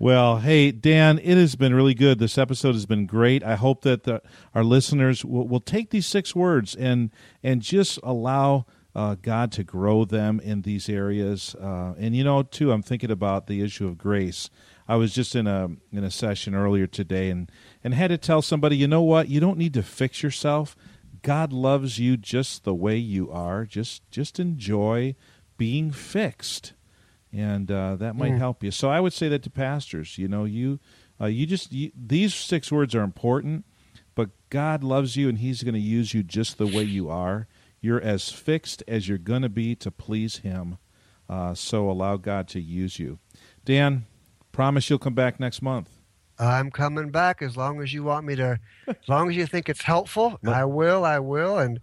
Well, 0.00 0.38
hey, 0.38 0.70
Dan, 0.70 1.18
it 1.18 1.36
has 1.36 1.56
been 1.56 1.74
really 1.74 1.94
good. 1.94 2.20
This 2.20 2.38
episode 2.38 2.74
has 2.74 2.86
been 2.86 3.04
great. 3.04 3.42
I 3.42 3.56
hope 3.56 3.82
that 3.82 4.04
the, 4.04 4.22
our 4.54 4.62
listeners 4.62 5.24
will, 5.24 5.48
will, 5.48 5.58
take 5.58 5.90
these 5.90 6.06
six 6.06 6.36
words 6.36 6.76
and 6.76 7.10
and 7.42 7.62
just 7.62 7.98
allow 8.04 8.64
uh, 8.94 9.16
God 9.20 9.50
to 9.52 9.64
grow 9.64 10.04
them 10.04 10.38
in 10.38 10.62
these 10.62 10.88
areas. 10.88 11.56
Uh, 11.56 11.94
and 11.98 12.14
you 12.14 12.22
know, 12.22 12.44
too, 12.44 12.70
I'm 12.70 12.80
thinking 12.80 13.10
about 13.10 13.48
the 13.48 13.60
issue 13.60 13.88
of 13.88 13.98
grace. 13.98 14.50
I 14.86 14.94
was 14.94 15.12
just 15.12 15.34
in 15.34 15.48
a 15.48 15.70
in 15.90 16.04
a 16.04 16.12
session 16.12 16.54
earlier 16.54 16.86
today 16.86 17.28
and 17.28 17.50
and 17.82 17.92
had 17.92 18.10
to 18.10 18.18
tell 18.18 18.40
somebody, 18.40 18.76
you 18.76 18.86
know 18.86 19.02
what? 19.02 19.28
You 19.28 19.40
don't 19.40 19.58
need 19.58 19.74
to 19.74 19.82
fix 19.82 20.22
yourself. 20.22 20.76
God 21.22 21.52
loves 21.52 21.98
you 21.98 22.16
just 22.16 22.62
the 22.62 22.72
way 22.72 22.96
you 22.96 23.32
are. 23.32 23.64
Just 23.64 24.08
just 24.12 24.38
enjoy 24.38 25.16
being 25.56 25.90
fixed 25.90 26.74
and 27.32 27.70
uh, 27.70 27.96
that 27.96 28.16
might 28.16 28.32
mm. 28.32 28.38
help 28.38 28.62
you. 28.62 28.70
So 28.70 28.88
I 28.88 29.00
would 29.00 29.12
say 29.12 29.28
that 29.28 29.42
to 29.42 29.50
pastors. 29.50 30.18
You 30.18 30.28
know, 30.28 30.44
you 30.44 30.80
uh, 31.20 31.26
you 31.26 31.46
just 31.46 31.72
you, 31.72 31.90
these 31.94 32.34
six 32.34 32.72
words 32.72 32.94
are 32.94 33.02
important, 33.02 33.64
but 34.14 34.30
God 34.50 34.82
loves 34.82 35.16
you, 35.16 35.28
and 35.28 35.38
He's 35.38 35.62
going 35.62 35.74
to 35.74 35.80
use 35.80 36.14
you 36.14 36.22
just 36.22 36.58
the 36.58 36.66
way 36.66 36.82
you 36.82 37.08
are. 37.08 37.46
You're 37.80 38.00
as 38.00 38.30
fixed 38.30 38.82
as 38.88 39.08
you're 39.08 39.18
going 39.18 39.42
to 39.42 39.48
be 39.48 39.74
to 39.76 39.90
please 39.90 40.38
Him. 40.38 40.78
Uh, 41.28 41.54
so 41.54 41.90
allow 41.90 42.16
God 42.16 42.48
to 42.48 42.60
use 42.60 42.98
you. 42.98 43.18
Dan, 43.64 44.06
promise 44.50 44.88
you'll 44.88 44.98
come 44.98 45.14
back 45.14 45.38
next 45.38 45.60
month. 45.60 45.90
I'm 46.38 46.70
coming 46.70 47.10
back 47.10 47.42
as 47.42 47.56
long 47.56 47.82
as 47.82 47.92
you 47.92 48.04
want 48.04 48.24
me 48.24 48.36
to. 48.36 48.60
As 48.86 48.96
long 49.08 49.28
as 49.28 49.36
you 49.36 49.44
think 49.46 49.68
it's 49.68 49.82
helpful, 49.82 50.38
I 50.46 50.64
will. 50.64 51.04
I 51.04 51.18
will, 51.18 51.58
and 51.58 51.80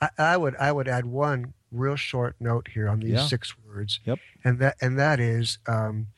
I, 0.00 0.08
I 0.18 0.36
would. 0.36 0.56
I 0.56 0.72
would 0.72 0.88
add 0.88 1.04
one 1.04 1.52
real 1.72 1.96
short 1.96 2.36
note 2.40 2.68
here 2.72 2.88
on 2.88 3.00
these 3.00 3.12
yeah. 3.12 3.26
six 3.26 3.54
words. 3.66 4.00
Yep. 4.04 4.18
And 4.44 4.58
that 4.58 4.76
and 4.80 4.98
that 4.98 5.20
is 5.20 5.58
um, 5.66 6.08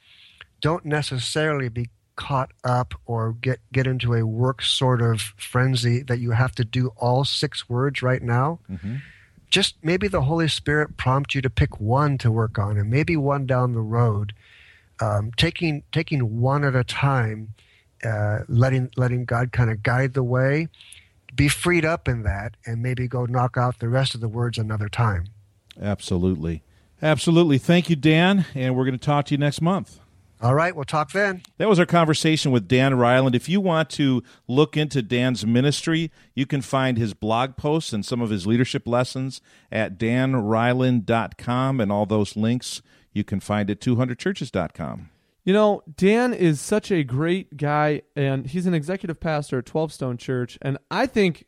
don't 0.61 0.85
necessarily 0.85 1.69
be 1.69 1.89
caught 2.19 2.51
up 2.65 2.95
or 3.07 3.33
get 3.35 3.61
get 3.73 3.87
into 3.87 4.13
a 4.13 4.27
work 4.27 4.61
sort 4.61 5.01
of 5.01 5.21
frenzy 5.37 6.03
that 6.03 6.19
you 6.19 6.33
have 6.33 6.53
to 6.53 6.65
do 6.65 6.89
all 6.97 7.25
six 7.25 7.69
words 7.69 8.03
right 8.03 8.23
now. 8.23 8.59
Mm-hmm. 8.69 8.97
Just 9.51 9.77
maybe 9.83 10.09
the 10.09 10.23
Holy 10.23 10.49
Spirit 10.49 10.97
prompt 10.97 11.35
you 11.35 11.41
to 11.41 11.49
pick 11.49 11.81
one 11.81 12.19
to 12.19 12.31
work 12.31 12.59
on, 12.59 12.77
and 12.77 12.91
maybe 12.91 13.17
one 13.17 13.47
down 13.47 13.73
the 13.73 13.81
road. 13.81 14.35
Um, 15.01 15.31
taking 15.37 15.85
taking 15.93 16.41
one 16.41 16.65
at 16.65 16.75
a 16.75 16.85
time, 16.85 17.55
uh, 18.05 18.41
letting 18.49 18.91
letting 18.97 19.25
God 19.25 19.53
kind 19.53 19.71
of 19.71 19.83
guide 19.83 20.15
the 20.15 20.25
way. 20.25 20.69
Be 21.37 21.49
freed 21.49 21.85
up 21.85 22.09
in 22.09 22.25
that, 22.25 22.57
and 22.67 22.83
maybe 22.83 23.07
go 23.07 23.27
knock 23.27 23.57
out 23.57 23.79
the 23.79 23.89
rest 23.89 24.15
of 24.17 24.21
the 24.21 24.29
words 24.29 24.59
another 24.59 24.89
time. 24.89 25.27
Absolutely. 25.81 26.63
Absolutely. 27.01 27.59
Thank 27.59 27.89
you, 27.91 27.97
Dan. 27.97 28.45
And 28.55 28.77
we're 28.77 28.85
going 28.85 28.99
to 28.99 29.05
talk 29.05 29.27
to 29.27 29.35
you 29.35 29.39
next 29.39 29.61
month. 29.61 30.01
All 30.41 30.55
right, 30.55 30.75
we'll 30.75 30.85
talk 30.85 31.11
then. 31.11 31.43
That 31.57 31.69
was 31.69 31.81
our 31.81 31.87
conversation 31.87 32.53
with 32.53 32.69
Dan 32.69 32.93
Reiland. 32.93 33.35
If 33.35 33.49
you 33.49 33.61
want 33.61 33.91
to 33.91 34.23
look 34.47 34.77
into 34.77 35.03
Dan's 35.03 35.45
ministry, 35.45 36.13
you 36.33 36.47
can 36.47 36.63
find 36.63 36.97
his 36.97 37.13
blog 37.13 37.57
posts 37.57 37.93
and 37.93 38.07
some 38.07 38.21
of 38.21 38.31
his 38.31 38.47
leadership 38.47 38.87
lessons 38.87 39.41
at 39.73 39.99
danreiland.com, 39.99 41.81
and 41.81 41.91
all 41.91 42.07
those 42.07 42.37
links 42.37 42.83
you 43.13 43.25
can 43.25 43.41
find 43.41 43.69
at 43.69 43.81
200churches.com. 43.81 45.11
You 45.45 45.55
know, 45.55 45.83
Dan 45.97 46.33
is 46.33 46.61
such 46.61 46.93
a 46.93 47.03
great 47.03 47.57
guy, 47.57 48.03
and 48.15 48.47
he's 48.47 48.67
an 48.67 48.75
executive 48.75 49.19
pastor 49.19 49.59
at 49.59 49.67
12 49.67 49.93
Stone 49.93 50.19
Church, 50.19 50.57
and 50.63 50.79
I 50.89 51.07
think 51.07 51.47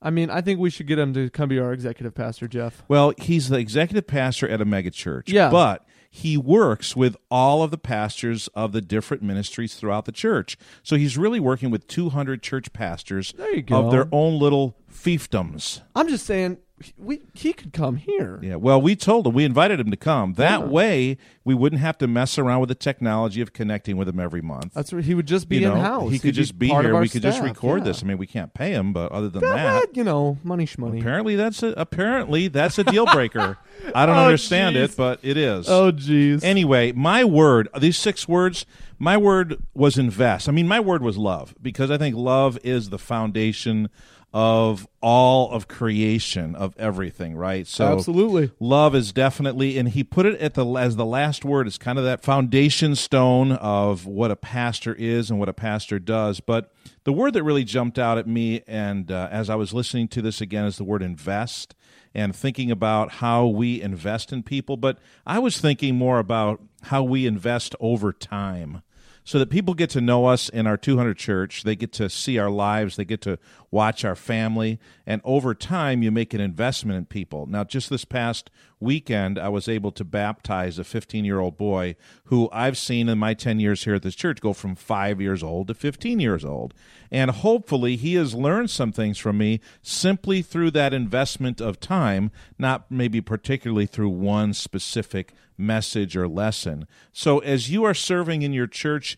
I 0.00 0.10
mean, 0.10 0.30
I 0.30 0.40
think 0.40 0.60
we 0.60 0.70
should 0.70 0.86
get 0.86 0.98
him 0.98 1.14
to 1.14 1.30
come 1.30 1.48
be 1.48 1.58
our 1.58 1.72
executive 1.72 2.14
pastor, 2.14 2.46
Jeff. 2.48 2.82
Well, 2.88 3.12
he's 3.18 3.48
the 3.48 3.58
executive 3.58 4.06
pastor 4.06 4.48
at 4.48 4.60
a 4.60 4.66
megachurch. 4.66 5.28
Yeah. 5.28 5.50
But 5.50 5.86
he 6.10 6.36
works 6.36 6.96
with 6.96 7.16
all 7.30 7.62
of 7.62 7.70
the 7.70 7.78
pastors 7.78 8.48
of 8.48 8.72
the 8.72 8.80
different 8.80 9.22
ministries 9.22 9.74
throughout 9.74 10.04
the 10.04 10.12
church. 10.12 10.56
So 10.82 10.96
he's 10.96 11.18
really 11.18 11.40
working 11.40 11.70
with 11.70 11.86
200 11.88 12.42
church 12.42 12.72
pastors 12.72 13.34
of 13.70 13.90
their 13.90 14.08
own 14.12 14.38
little 14.38 14.76
fiefdoms. 14.90 15.82
I'm 15.94 16.08
just 16.08 16.26
saying, 16.26 16.58
we 16.98 17.22
he 17.32 17.52
could 17.52 17.72
come 17.72 17.96
here. 17.96 18.38
Yeah. 18.42 18.56
Well, 18.56 18.80
we 18.80 18.96
told 18.96 19.26
him 19.26 19.32
we 19.32 19.44
invited 19.44 19.80
him 19.80 19.90
to 19.90 19.96
come. 19.96 20.34
That 20.34 20.60
yeah. 20.60 20.66
way, 20.66 21.16
we 21.42 21.54
wouldn't 21.54 21.80
have 21.80 21.96
to 21.98 22.06
mess 22.06 22.36
around 22.36 22.60
with 22.60 22.68
the 22.68 22.74
technology 22.74 23.40
of 23.40 23.54
connecting 23.54 23.96
with 23.96 24.08
him 24.08 24.20
every 24.20 24.42
month. 24.42 24.74
That's 24.74 24.92
right. 24.92 25.02
He 25.02 25.14
would 25.14 25.26
just 25.26 25.48
be 25.48 25.58
you 25.58 25.72
in 25.72 25.78
house. 25.78 26.10
He 26.12 26.18
could 26.18 26.34
He'd 26.34 26.42
just 26.42 26.58
be, 26.58 26.68
be 26.68 26.74
here. 26.74 26.98
We 26.98 27.08
staff. 27.08 27.12
could 27.12 27.22
just 27.22 27.42
record 27.42 27.78
yeah. 27.78 27.84
this. 27.84 28.02
I 28.02 28.06
mean, 28.06 28.18
we 28.18 28.26
can't 28.26 28.52
pay 28.52 28.72
him, 28.72 28.92
but 28.92 29.10
other 29.10 29.30
than 29.30 29.40
that, 29.40 29.54
that, 29.54 29.96
you 29.96 30.04
know, 30.04 30.36
money 30.44 30.66
shmoney. 30.66 31.00
Apparently, 31.00 31.34
that's 31.34 31.62
a, 31.62 31.68
apparently 31.78 32.48
that's 32.56 32.78
a 32.78 32.84
deal 32.84 33.06
breaker. 33.06 33.56
I 33.94 34.04
don't 34.04 34.16
oh, 34.16 34.24
understand 34.24 34.76
geez. 34.76 34.92
it, 34.92 34.96
but 34.98 35.20
it 35.22 35.38
is. 35.38 35.68
Oh, 35.68 35.92
jeez. 35.92 36.44
Anyway, 36.44 36.92
my 36.92 37.24
word. 37.24 37.68
These 37.78 37.96
six 37.96 38.28
words. 38.28 38.66
My 38.98 39.18
word 39.18 39.62
was 39.74 39.98
invest. 39.98 40.48
I 40.48 40.52
mean, 40.52 40.66
my 40.66 40.80
word 40.80 41.02
was 41.02 41.18
love 41.18 41.54
because 41.60 41.90
I 41.90 41.98
think 41.98 42.16
love 42.16 42.58
is 42.64 42.88
the 42.88 42.98
foundation 42.98 43.90
of 44.36 44.86
all 45.00 45.50
of 45.50 45.66
creation 45.66 46.54
of 46.54 46.74
everything 46.76 47.34
right? 47.34 47.66
So 47.66 47.86
absolutely. 47.86 48.50
love 48.60 48.94
is 48.94 49.10
definitely 49.10 49.78
and 49.78 49.88
he 49.88 50.04
put 50.04 50.26
it 50.26 50.38
at 50.38 50.52
the 50.52 50.66
as 50.74 50.96
the 50.96 51.06
last 51.06 51.42
word 51.42 51.66
is 51.66 51.78
kind 51.78 51.98
of 51.98 52.04
that 52.04 52.22
foundation 52.22 52.96
stone 52.96 53.52
of 53.52 54.04
what 54.04 54.30
a 54.30 54.36
pastor 54.36 54.92
is 54.92 55.30
and 55.30 55.38
what 55.38 55.48
a 55.48 55.54
pastor 55.54 55.98
does. 55.98 56.40
But 56.40 56.70
the 57.04 57.14
word 57.14 57.32
that 57.32 57.44
really 57.44 57.64
jumped 57.64 57.98
out 57.98 58.18
at 58.18 58.26
me 58.26 58.60
and 58.66 59.10
uh, 59.10 59.28
as 59.30 59.48
i 59.48 59.54
was 59.54 59.72
listening 59.72 60.06
to 60.08 60.20
this 60.20 60.42
again 60.42 60.66
is 60.66 60.76
the 60.76 60.84
word 60.84 61.02
invest 61.02 61.74
and 62.14 62.36
thinking 62.36 62.70
about 62.70 63.12
how 63.12 63.46
we 63.46 63.80
invest 63.80 64.34
in 64.34 64.42
people. 64.42 64.76
But 64.76 64.98
i 65.26 65.38
was 65.38 65.56
thinking 65.56 65.94
more 65.94 66.18
about 66.18 66.60
how 66.82 67.02
we 67.02 67.26
invest 67.26 67.74
over 67.80 68.12
time 68.12 68.82
so 69.26 69.40
that 69.40 69.50
people 69.50 69.74
get 69.74 69.90
to 69.90 70.00
know 70.00 70.26
us 70.26 70.48
in 70.48 70.68
our 70.68 70.76
200 70.76 71.18
church. 71.18 71.64
They 71.64 71.74
get 71.74 71.92
to 71.94 72.08
see 72.08 72.38
our 72.38 72.48
lives. 72.48 72.94
They 72.94 73.04
get 73.04 73.20
to 73.22 73.40
watch 73.72 74.04
our 74.04 74.14
family. 74.14 74.78
And 75.04 75.20
over 75.24 75.52
time, 75.52 76.00
you 76.00 76.12
make 76.12 76.32
an 76.32 76.40
investment 76.40 76.96
in 76.96 77.06
people. 77.06 77.46
Now, 77.46 77.64
just 77.64 77.90
this 77.90 78.04
past 78.04 78.52
weekend, 78.80 79.38
I 79.38 79.48
was 79.48 79.68
able 79.68 79.92
to 79.92 80.04
baptize 80.04 80.78
a 80.78 80.84
15 80.84 81.24
year 81.24 81.40
old 81.40 81.56
boy 81.56 81.96
who 82.24 82.48
I've 82.52 82.76
seen 82.76 83.08
in 83.08 83.18
my 83.18 83.34
10 83.34 83.60
years 83.60 83.84
here 83.84 83.94
at 83.94 84.02
this 84.02 84.14
church 84.14 84.40
go 84.40 84.52
from 84.52 84.74
five 84.74 85.20
years 85.20 85.42
old 85.42 85.68
to 85.68 85.74
15 85.74 86.20
years 86.20 86.44
old. 86.44 86.74
And 87.10 87.30
hopefully, 87.30 87.96
he 87.96 88.14
has 88.14 88.34
learned 88.34 88.70
some 88.70 88.92
things 88.92 89.18
from 89.18 89.38
me 89.38 89.60
simply 89.82 90.42
through 90.42 90.72
that 90.72 90.92
investment 90.92 91.60
of 91.60 91.80
time, 91.80 92.30
not 92.58 92.90
maybe 92.90 93.20
particularly 93.20 93.86
through 93.86 94.10
one 94.10 94.52
specific 94.52 95.32
message 95.56 96.16
or 96.16 96.28
lesson. 96.28 96.86
So, 97.12 97.38
as 97.38 97.70
you 97.70 97.84
are 97.84 97.94
serving 97.94 98.42
in 98.42 98.52
your 98.52 98.66
church, 98.66 99.16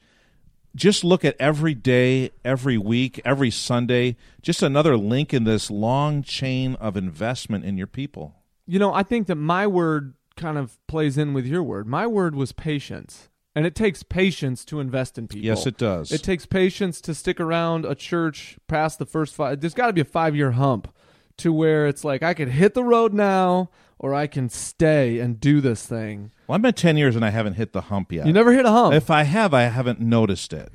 just 0.74 1.02
look 1.02 1.24
at 1.24 1.36
every 1.40 1.74
day, 1.74 2.30
every 2.44 2.78
week, 2.78 3.20
every 3.24 3.50
Sunday, 3.50 4.16
just 4.42 4.62
another 4.62 4.96
link 4.96 5.34
in 5.34 5.44
this 5.44 5.70
long 5.70 6.22
chain 6.22 6.74
of 6.76 6.96
investment 6.96 7.64
in 7.64 7.76
your 7.76 7.86
people. 7.86 8.37
You 8.68 8.78
know, 8.78 8.92
I 8.92 9.02
think 9.02 9.26
that 9.26 9.36
my 9.36 9.66
word 9.66 10.14
kind 10.36 10.58
of 10.58 10.78
plays 10.86 11.18
in 11.18 11.32
with 11.32 11.46
your 11.46 11.62
word. 11.62 11.86
My 11.86 12.06
word 12.06 12.36
was 12.36 12.52
patience. 12.52 13.28
And 13.54 13.66
it 13.66 13.74
takes 13.74 14.04
patience 14.04 14.64
to 14.66 14.78
invest 14.78 15.18
in 15.18 15.26
people. 15.26 15.44
Yes, 15.46 15.66
it 15.66 15.76
does. 15.76 16.12
It 16.12 16.22
takes 16.22 16.46
patience 16.46 17.00
to 17.00 17.14
stick 17.14 17.40
around 17.40 17.84
a 17.84 17.94
church 17.96 18.56
past 18.68 19.00
the 19.00 19.06
first 19.06 19.34
five. 19.34 19.60
There's 19.60 19.74
got 19.74 19.88
to 19.88 19.92
be 19.92 20.02
a 20.02 20.04
five 20.04 20.36
year 20.36 20.52
hump 20.52 20.94
to 21.38 21.52
where 21.52 21.88
it's 21.88 22.04
like 22.04 22.22
I 22.22 22.34
could 22.34 22.50
hit 22.50 22.74
the 22.74 22.84
road 22.84 23.12
now 23.12 23.70
or 23.98 24.14
I 24.14 24.26
can 24.26 24.48
stay 24.48 25.18
and 25.18 25.40
do 25.40 25.60
this 25.60 25.84
thing. 25.86 26.30
Well, 26.46 26.54
I've 26.54 26.62
been 26.62 26.74
10 26.74 26.96
years 26.96 27.16
and 27.16 27.24
I 27.24 27.30
haven't 27.30 27.54
hit 27.54 27.72
the 27.72 27.80
hump 27.82 28.12
yet. 28.12 28.26
You 28.26 28.32
never 28.32 28.52
hit 28.52 28.64
a 28.66 28.70
hump. 28.70 28.94
If 28.94 29.10
I 29.10 29.24
have, 29.24 29.52
I 29.52 29.62
haven't 29.62 29.98
noticed 29.98 30.52
it. 30.52 30.70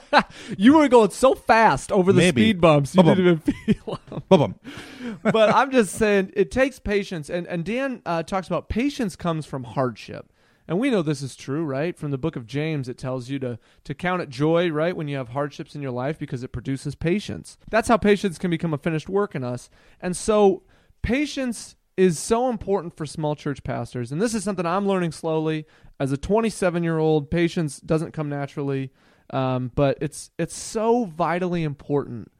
you 0.58 0.76
were 0.76 0.88
going 0.88 1.10
so 1.10 1.34
fast 1.34 1.90
over 1.92 2.12
the 2.12 2.18
Maybe. 2.18 2.42
speed 2.42 2.60
bumps, 2.60 2.94
you 2.94 3.02
Bum, 3.02 3.14
didn't 3.16 3.26
even 3.26 3.38
feel 3.54 3.98
them. 4.08 4.22
Bum-bum. 4.28 4.54
but 5.22 5.54
I'm 5.54 5.70
just 5.70 5.94
saying 5.94 6.32
it 6.34 6.50
takes 6.50 6.78
patience, 6.78 7.28
and 7.30 7.46
and 7.46 7.64
Dan 7.64 8.02
uh, 8.06 8.22
talks 8.22 8.46
about 8.46 8.68
patience 8.68 9.16
comes 9.16 9.46
from 9.46 9.64
hardship, 9.64 10.32
and 10.68 10.78
we 10.78 10.90
know 10.90 11.02
this 11.02 11.22
is 11.22 11.36
true, 11.36 11.64
right? 11.64 11.96
From 11.96 12.10
the 12.10 12.18
book 12.18 12.36
of 12.36 12.46
James, 12.46 12.88
it 12.88 12.98
tells 12.98 13.28
you 13.28 13.38
to 13.40 13.58
to 13.84 13.94
count 13.94 14.22
it 14.22 14.28
joy, 14.28 14.70
right, 14.70 14.96
when 14.96 15.08
you 15.08 15.16
have 15.16 15.30
hardships 15.30 15.74
in 15.74 15.82
your 15.82 15.90
life 15.92 16.18
because 16.18 16.42
it 16.42 16.48
produces 16.52 16.94
patience. 16.94 17.58
That's 17.70 17.88
how 17.88 17.96
patience 17.96 18.38
can 18.38 18.50
become 18.50 18.74
a 18.74 18.78
finished 18.78 19.08
work 19.08 19.34
in 19.34 19.44
us, 19.44 19.70
and 20.00 20.16
so 20.16 20.62
patience 21.02 21.76
is 21.96 22.18
so 22.18 22.48
important 22.48 22.96
for 22.96 23.04
small 23.04 23.36
church 23.36 23.62
pastors, 23.64 24.12
and 24.12 24.20
this 24.20 24.34
is 24.34 24.44
something 24.44 24.64
I'm 24.64 24.86
learning 24.86 25.12
slowly 25.12 25.66
as 26.00 26.10
a 26.10 26.16
27 26.16 26.82
year 26.82 26.98
old. 26.98 27.30
Patience 27.30 27.78
doesn't 27.80 28.12
come 28.12 28.28
naturally. 28.28 28.90
Um, 29.32 29.72
but 29.74 29.98
it's 30.00 30.30
it's 30.38 30.56
so 30.56 31.04
vitally 31.04 31.62
important 31.62 32.30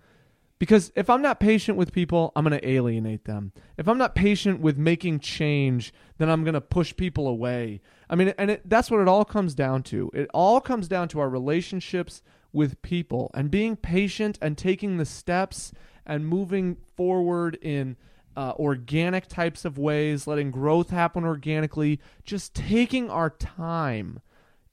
because 0.62 0.93
if 0.95 1.11
I'm 1.11 1.22
not 1.22 1.40
patient 1.40 1.76
with 1.76 1.93
people, 1.93 2.30
I'm 2.36 2.45
going 2.45 2.57
to 2.57 2.68
alienate 2.68 3.24
them. 3.24 3.51
If 3.76 3.88
I'm 3.88 3.99
not 3.99 4.14
patient 4.14 4.61
with 4.61 4.76
making 4.78 5.18
change, 5.18 5.93
then 6.18 6.30
I'm 6.30 6.45
going 6.45 6.55
to 6.55 6.61
push 6.61 6.95
people 6.95 7.26
away. 7.26 7.80
I 8.09 8.14
mean, 8.14 8.32
and 8.38 8.53
it, 8.53 8.68
that's 8.68 8.88
what 8.88 9.01
it 9.01 9.09
all 9.09 9.24
comes 9.24 9.57
down 9.57 9.82
to. 9.84 10.09
It 10.14 10.30
all 10.32 10.61
comes 10.61 10.86
down 10.86 11.09
to 11.09 11.20
our 11.20 11.28
relationships 11.28 12.22
with 12.53 12.80
people 12.82 13.32
and 13.34 13.51
being 13.51 13.74
patient 13.74 14.38
and 14.40 14.57
taking 14.57 14.99
the 14.99 15.05
steps 15.05 15.72
and 16.07 16.28
moving 16.28 16.76
forward 16.97 17.59
in 17.61 17.97
uh, 18.36 18.53
organic 18.57 19.26
types 19.26 19.64
of 19.64 19.78
ways, 19.78 20.26
letting 20.26 20.51
growth 20.51 20.90
happen 20.90 21.24
organically, 21.24 22.01
just 22.24 22.55
taking 22.55 23.11
our 23.11 23.30
time. 23.30 24.20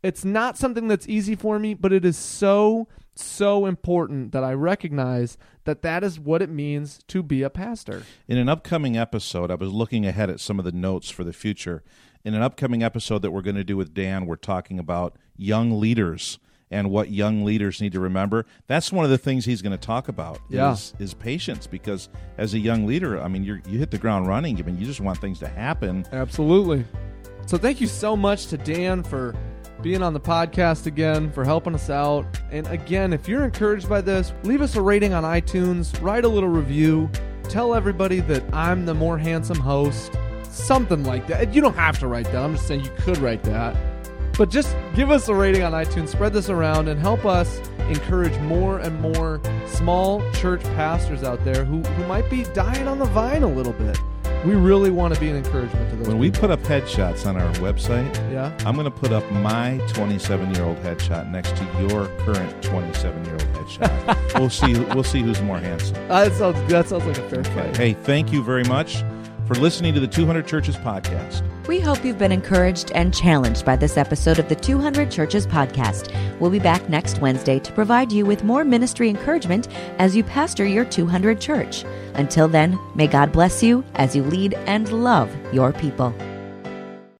It's 0.01 0.23
not 0.23 0.57
something 0.57 0.87
that's 0.87 1.07
easy 1.09 1.35
for 1.35 1.59
me, 1.59 1.73
but 1.73 1.91
it 1.91 2.05
is 2.05 2.17
so, 2.17 2.87
so 3.15 3.65
important 3.65 4.31
that 4.31 4.43
I 4.45 4.53
recognize 4.53 5.37
that 5.65 5.81
that 5.81 6.03
is 6.03 6.19
what 6.19 6.41
it 6.41 6.49
means 6.49 6.99
to 7.09 7.21
be 7.21 7.43
a 7.43 7.49
pastor. 7.49 8.03
In 8.27 8.37
an 8.37 8.47
upcoming 8.47 8.95
episode, 8.97 9.51
I 9.51 9.55
was 9.55 9.71
looking 9.73 10.05
ahead 10.05 10.29
at 10.29 10.39
some 10.39 10.57
of 10.57 10.63
the 10.65 10.71
notes 10.71 11.09
for 11.09 11.23
the 11.25 11.33
future. 11.33 11.83
In 12.23 12.33
an 12.33 12.41
upcoming 12.41 12.81
episode 12.81 13.21
that 13.23 13.31
we're 13.31 13.41
going 13.41 13.55
to 13.57 13.63
do 13.63 13.75
with 13.75 13.93
Dan, 13.93 14.25
we're 14.25 14.35
talking 14.37 14.79
about 14.79 15.17
young 15.35 15.79
leaders 15.79 16.39
and 16.71 16.91
what 16.91 17.09
young 17.09 17.43
leaders 17.43 17.81
need 17.81 17.91
to 17.93 17.99
remember. 17.99 18.45
That's 18.67 18.91
one 18.91 19.03
of 19.03 19.11
the 19.11 19.17
things 19.17 19.43
he's 19.45 19.61
going 19.61 19.77
to 19.77 19.85
talk 19.85 20.07
about 20.07 20.39
Yeah. 20.49 20.73
is, 20.73 20.93
is 20.99 21.13
patience 21.13 21.65
because 21.67 22.07
as 22.37 22.53
a 22.53 22.59
young 22.59 22.85
leader, 22.85 23.21
I 23.21 23.27
mean, 23.27 23.43
you 23.43 23.59
you 23.67 23.79
hit 23.79 23.89
the 23.91 23.97
ground 23.97 24.27
running. 24.27 24.57
I 24.59 24.61
mean, 24.61 24.77
you 24.77 24.85
just 24.85 25.01
want 25.01 25.19
things 25.19 25.39
to 25.39 25.47
happen. 25.47 26.05
Absolutely. 26.11 26.85
So 27.47 27.57
thank 27.57 27.81
you 27.81 27.87
so 27.87 28.15
much 28.15 28.47
to 28.47 28.57
Dan 28.57 29.01
for 29.01 29.33
being 29.81 30.03
on 30.03 30.13
the 30.13 30.19
podcast 30.19 30.85
again, 30.85 31.31
for 31.31 31.45
helping 31.45 31.73
us 31.73 31.89
out. 31.89 32.25
And 32.51 32.67
again, 32.67 33.13
if 33.13 33.27
you're 33.27 33.43
encouraged 33.45 33.87
by 33.87 34.01
this, 34.01 34.33
leave 34.43 34.61
us 34.61 34.75
a 34.75 34.81
rating 34.81 35.13
on 35.13 35.23
iTunes, 35.23 35.99
write 36.01 36.25
a 36.25 36.27
little 36.27 36.49
review, 36.49 37.09
tell 37.43 37.73
everybody 37.73 38.19
that 38.21 38.43
I'm 38.53 38.85
the 38.85 38.93
more 38.93 39.17
handsome 39.17 39.59
host, 39.59 40.11
something 40.43 41.03
like 41.03 41.27
that. 41.27 41.53
You 41.53 41.61
don't 41.61 41.75
have 41.75 41.99
to 41.99 42.07
write 42.07 42.25
that. 42.25 42.37
I'm 42.37 42.55
just 42.55 42.67
saying 42.67 42.83
you 42.83 42.91
could 42.97 43.17
write 43.19 43.43
that. 43.43 43.75
But 44.37 44.49
just 44.49 44.75
give 44.95 45.11
us 45.11 45.27
a 45.27 45.35
rating 45.35 45.63
on 45.63 45.73
iTunes, 45.73 46.09
spread 46.09 46.31
this 46.31 46.49
around, 46.49 46.87
and 46.87 46.99
help 46.99 47.25
us 47.25 47.59
encourage 47.89 48.37
more 48.39 48.79
and 48.79 48.99
more 49.01 49.41
small 49.67 50.21
church 50.33 50.63
pastors 50.75 51.23
out 51.23 51.43
there 51.43 51.65
who, 51.65 51.81
who 51.81 52.07
might 52.07 52.29
be 52.29 52.43
dying 52.53 52.87
on 52.87 52.99
the 52.99 53.05
vine 53.05 53.43
a 53.43 53.47
little 53.47 53.73
bit. 53.73 53.99
We 54.45 54.55
really 54.55 54.89
want 54.89 55.13
to 55.13 55.19
be 55.19 55.29
an 55.29 55.35
encouragement 55.35 55.89
to 55.89 55.95
those 55.97 56.07
When 56.07 56.17
we 56.17 56.27
people. 56.31 56.47
put 56.47 56.51
up 56.51 56.61
headshots 56.61 57.25
on 57.25 57.35
our 57.35 57.51
website, 57.55 58.13
Yeah. 58.31 58.55
I'm 58.65 58.75
going 58.75 58.85
to 58.85 58.91
put 58.91 59.11
up 59.11 59.29
my 59.31 59.79
27 59.89 60.55
year 60.55 60.63
old 60.63 60.77
headshot 60.77 61.29
next 61.29 61.55
to 61.57 61.63
your 61.87 62.07
current 62.19 62.63
27 62.63 63.25
year 63.25 63.33
old 63.33 63.43
headshot. 63.53 64.33
we'll 64.39 64.49
see. 64.49 64.79
We'll 64.95 65.03
see 65.03 65.21
who's 65.21 65.41
more 65.41 65.59
handsome. 65.59 65.97
Uh, 66.09 66.23
that 66.29 66.33
sounds 66.33 66.71
that 66.71 66.87
sounds 66.87 67.05
like 67.05 67.17
a 67.17 67.29
fair 67.29 67.39
Okay. 67.41 67.53
fight. 67.53 67.77
Hey, 67.77 67.93
thank 67.93 68.31
you 68.31 68.41
very 68.43 68.63
much 68.63 69.03
for 69.49 69.55
listening 69.55 69.95
to 69.95 69.99
the 69.99 70.07
200 70.07 70.45
Churches 70.45 70.77
podcast. 70.77 71.41
We 71.67 71.79
hope 71.79 72.05
you've 72.05 72.19
been 72.19 72.31
encouraged 72.31 72.91
and 72.91 73.11
challenged 73.11 73.65
by 73.65 73.75
this 73.75 73.97
episode 73.97 74.37
of 74.37 74.47
the 74.47 74.55
200 74.55 75.09
Churches 75.09 75.47
podcast. 75.47 76.13
We'll 76.39 76.51
be 76.51 76.59
back 76.59 76.87
next 76.87 77.19
Wednesday 77.19 77.57
to 77.57 77.71
provide 77.71 78.11
you 78.11 78.27
with 78.27 78.43
more 78.43 78.63
ministry 78.63 79.09
encouragement 79.09 79.67
as 79.97 80.15
you 80.15 80.23
pastor 80.23 80.65
your 80.65 80.85
200 80.85 81.41
church. 81.41 81.83
Until 82.13 82.47
then, 82.47 82.77
may 82.93 83.07
God 83.07 83.31
bless 83.31 83.63
you 83.63 83.83
as 83.95 84.15
you 84.15 84.21
lead 84.21 84.53
and 84.67 85.03
love 85.03 85.35
your 85.51 85.73
people. 85.73 86.13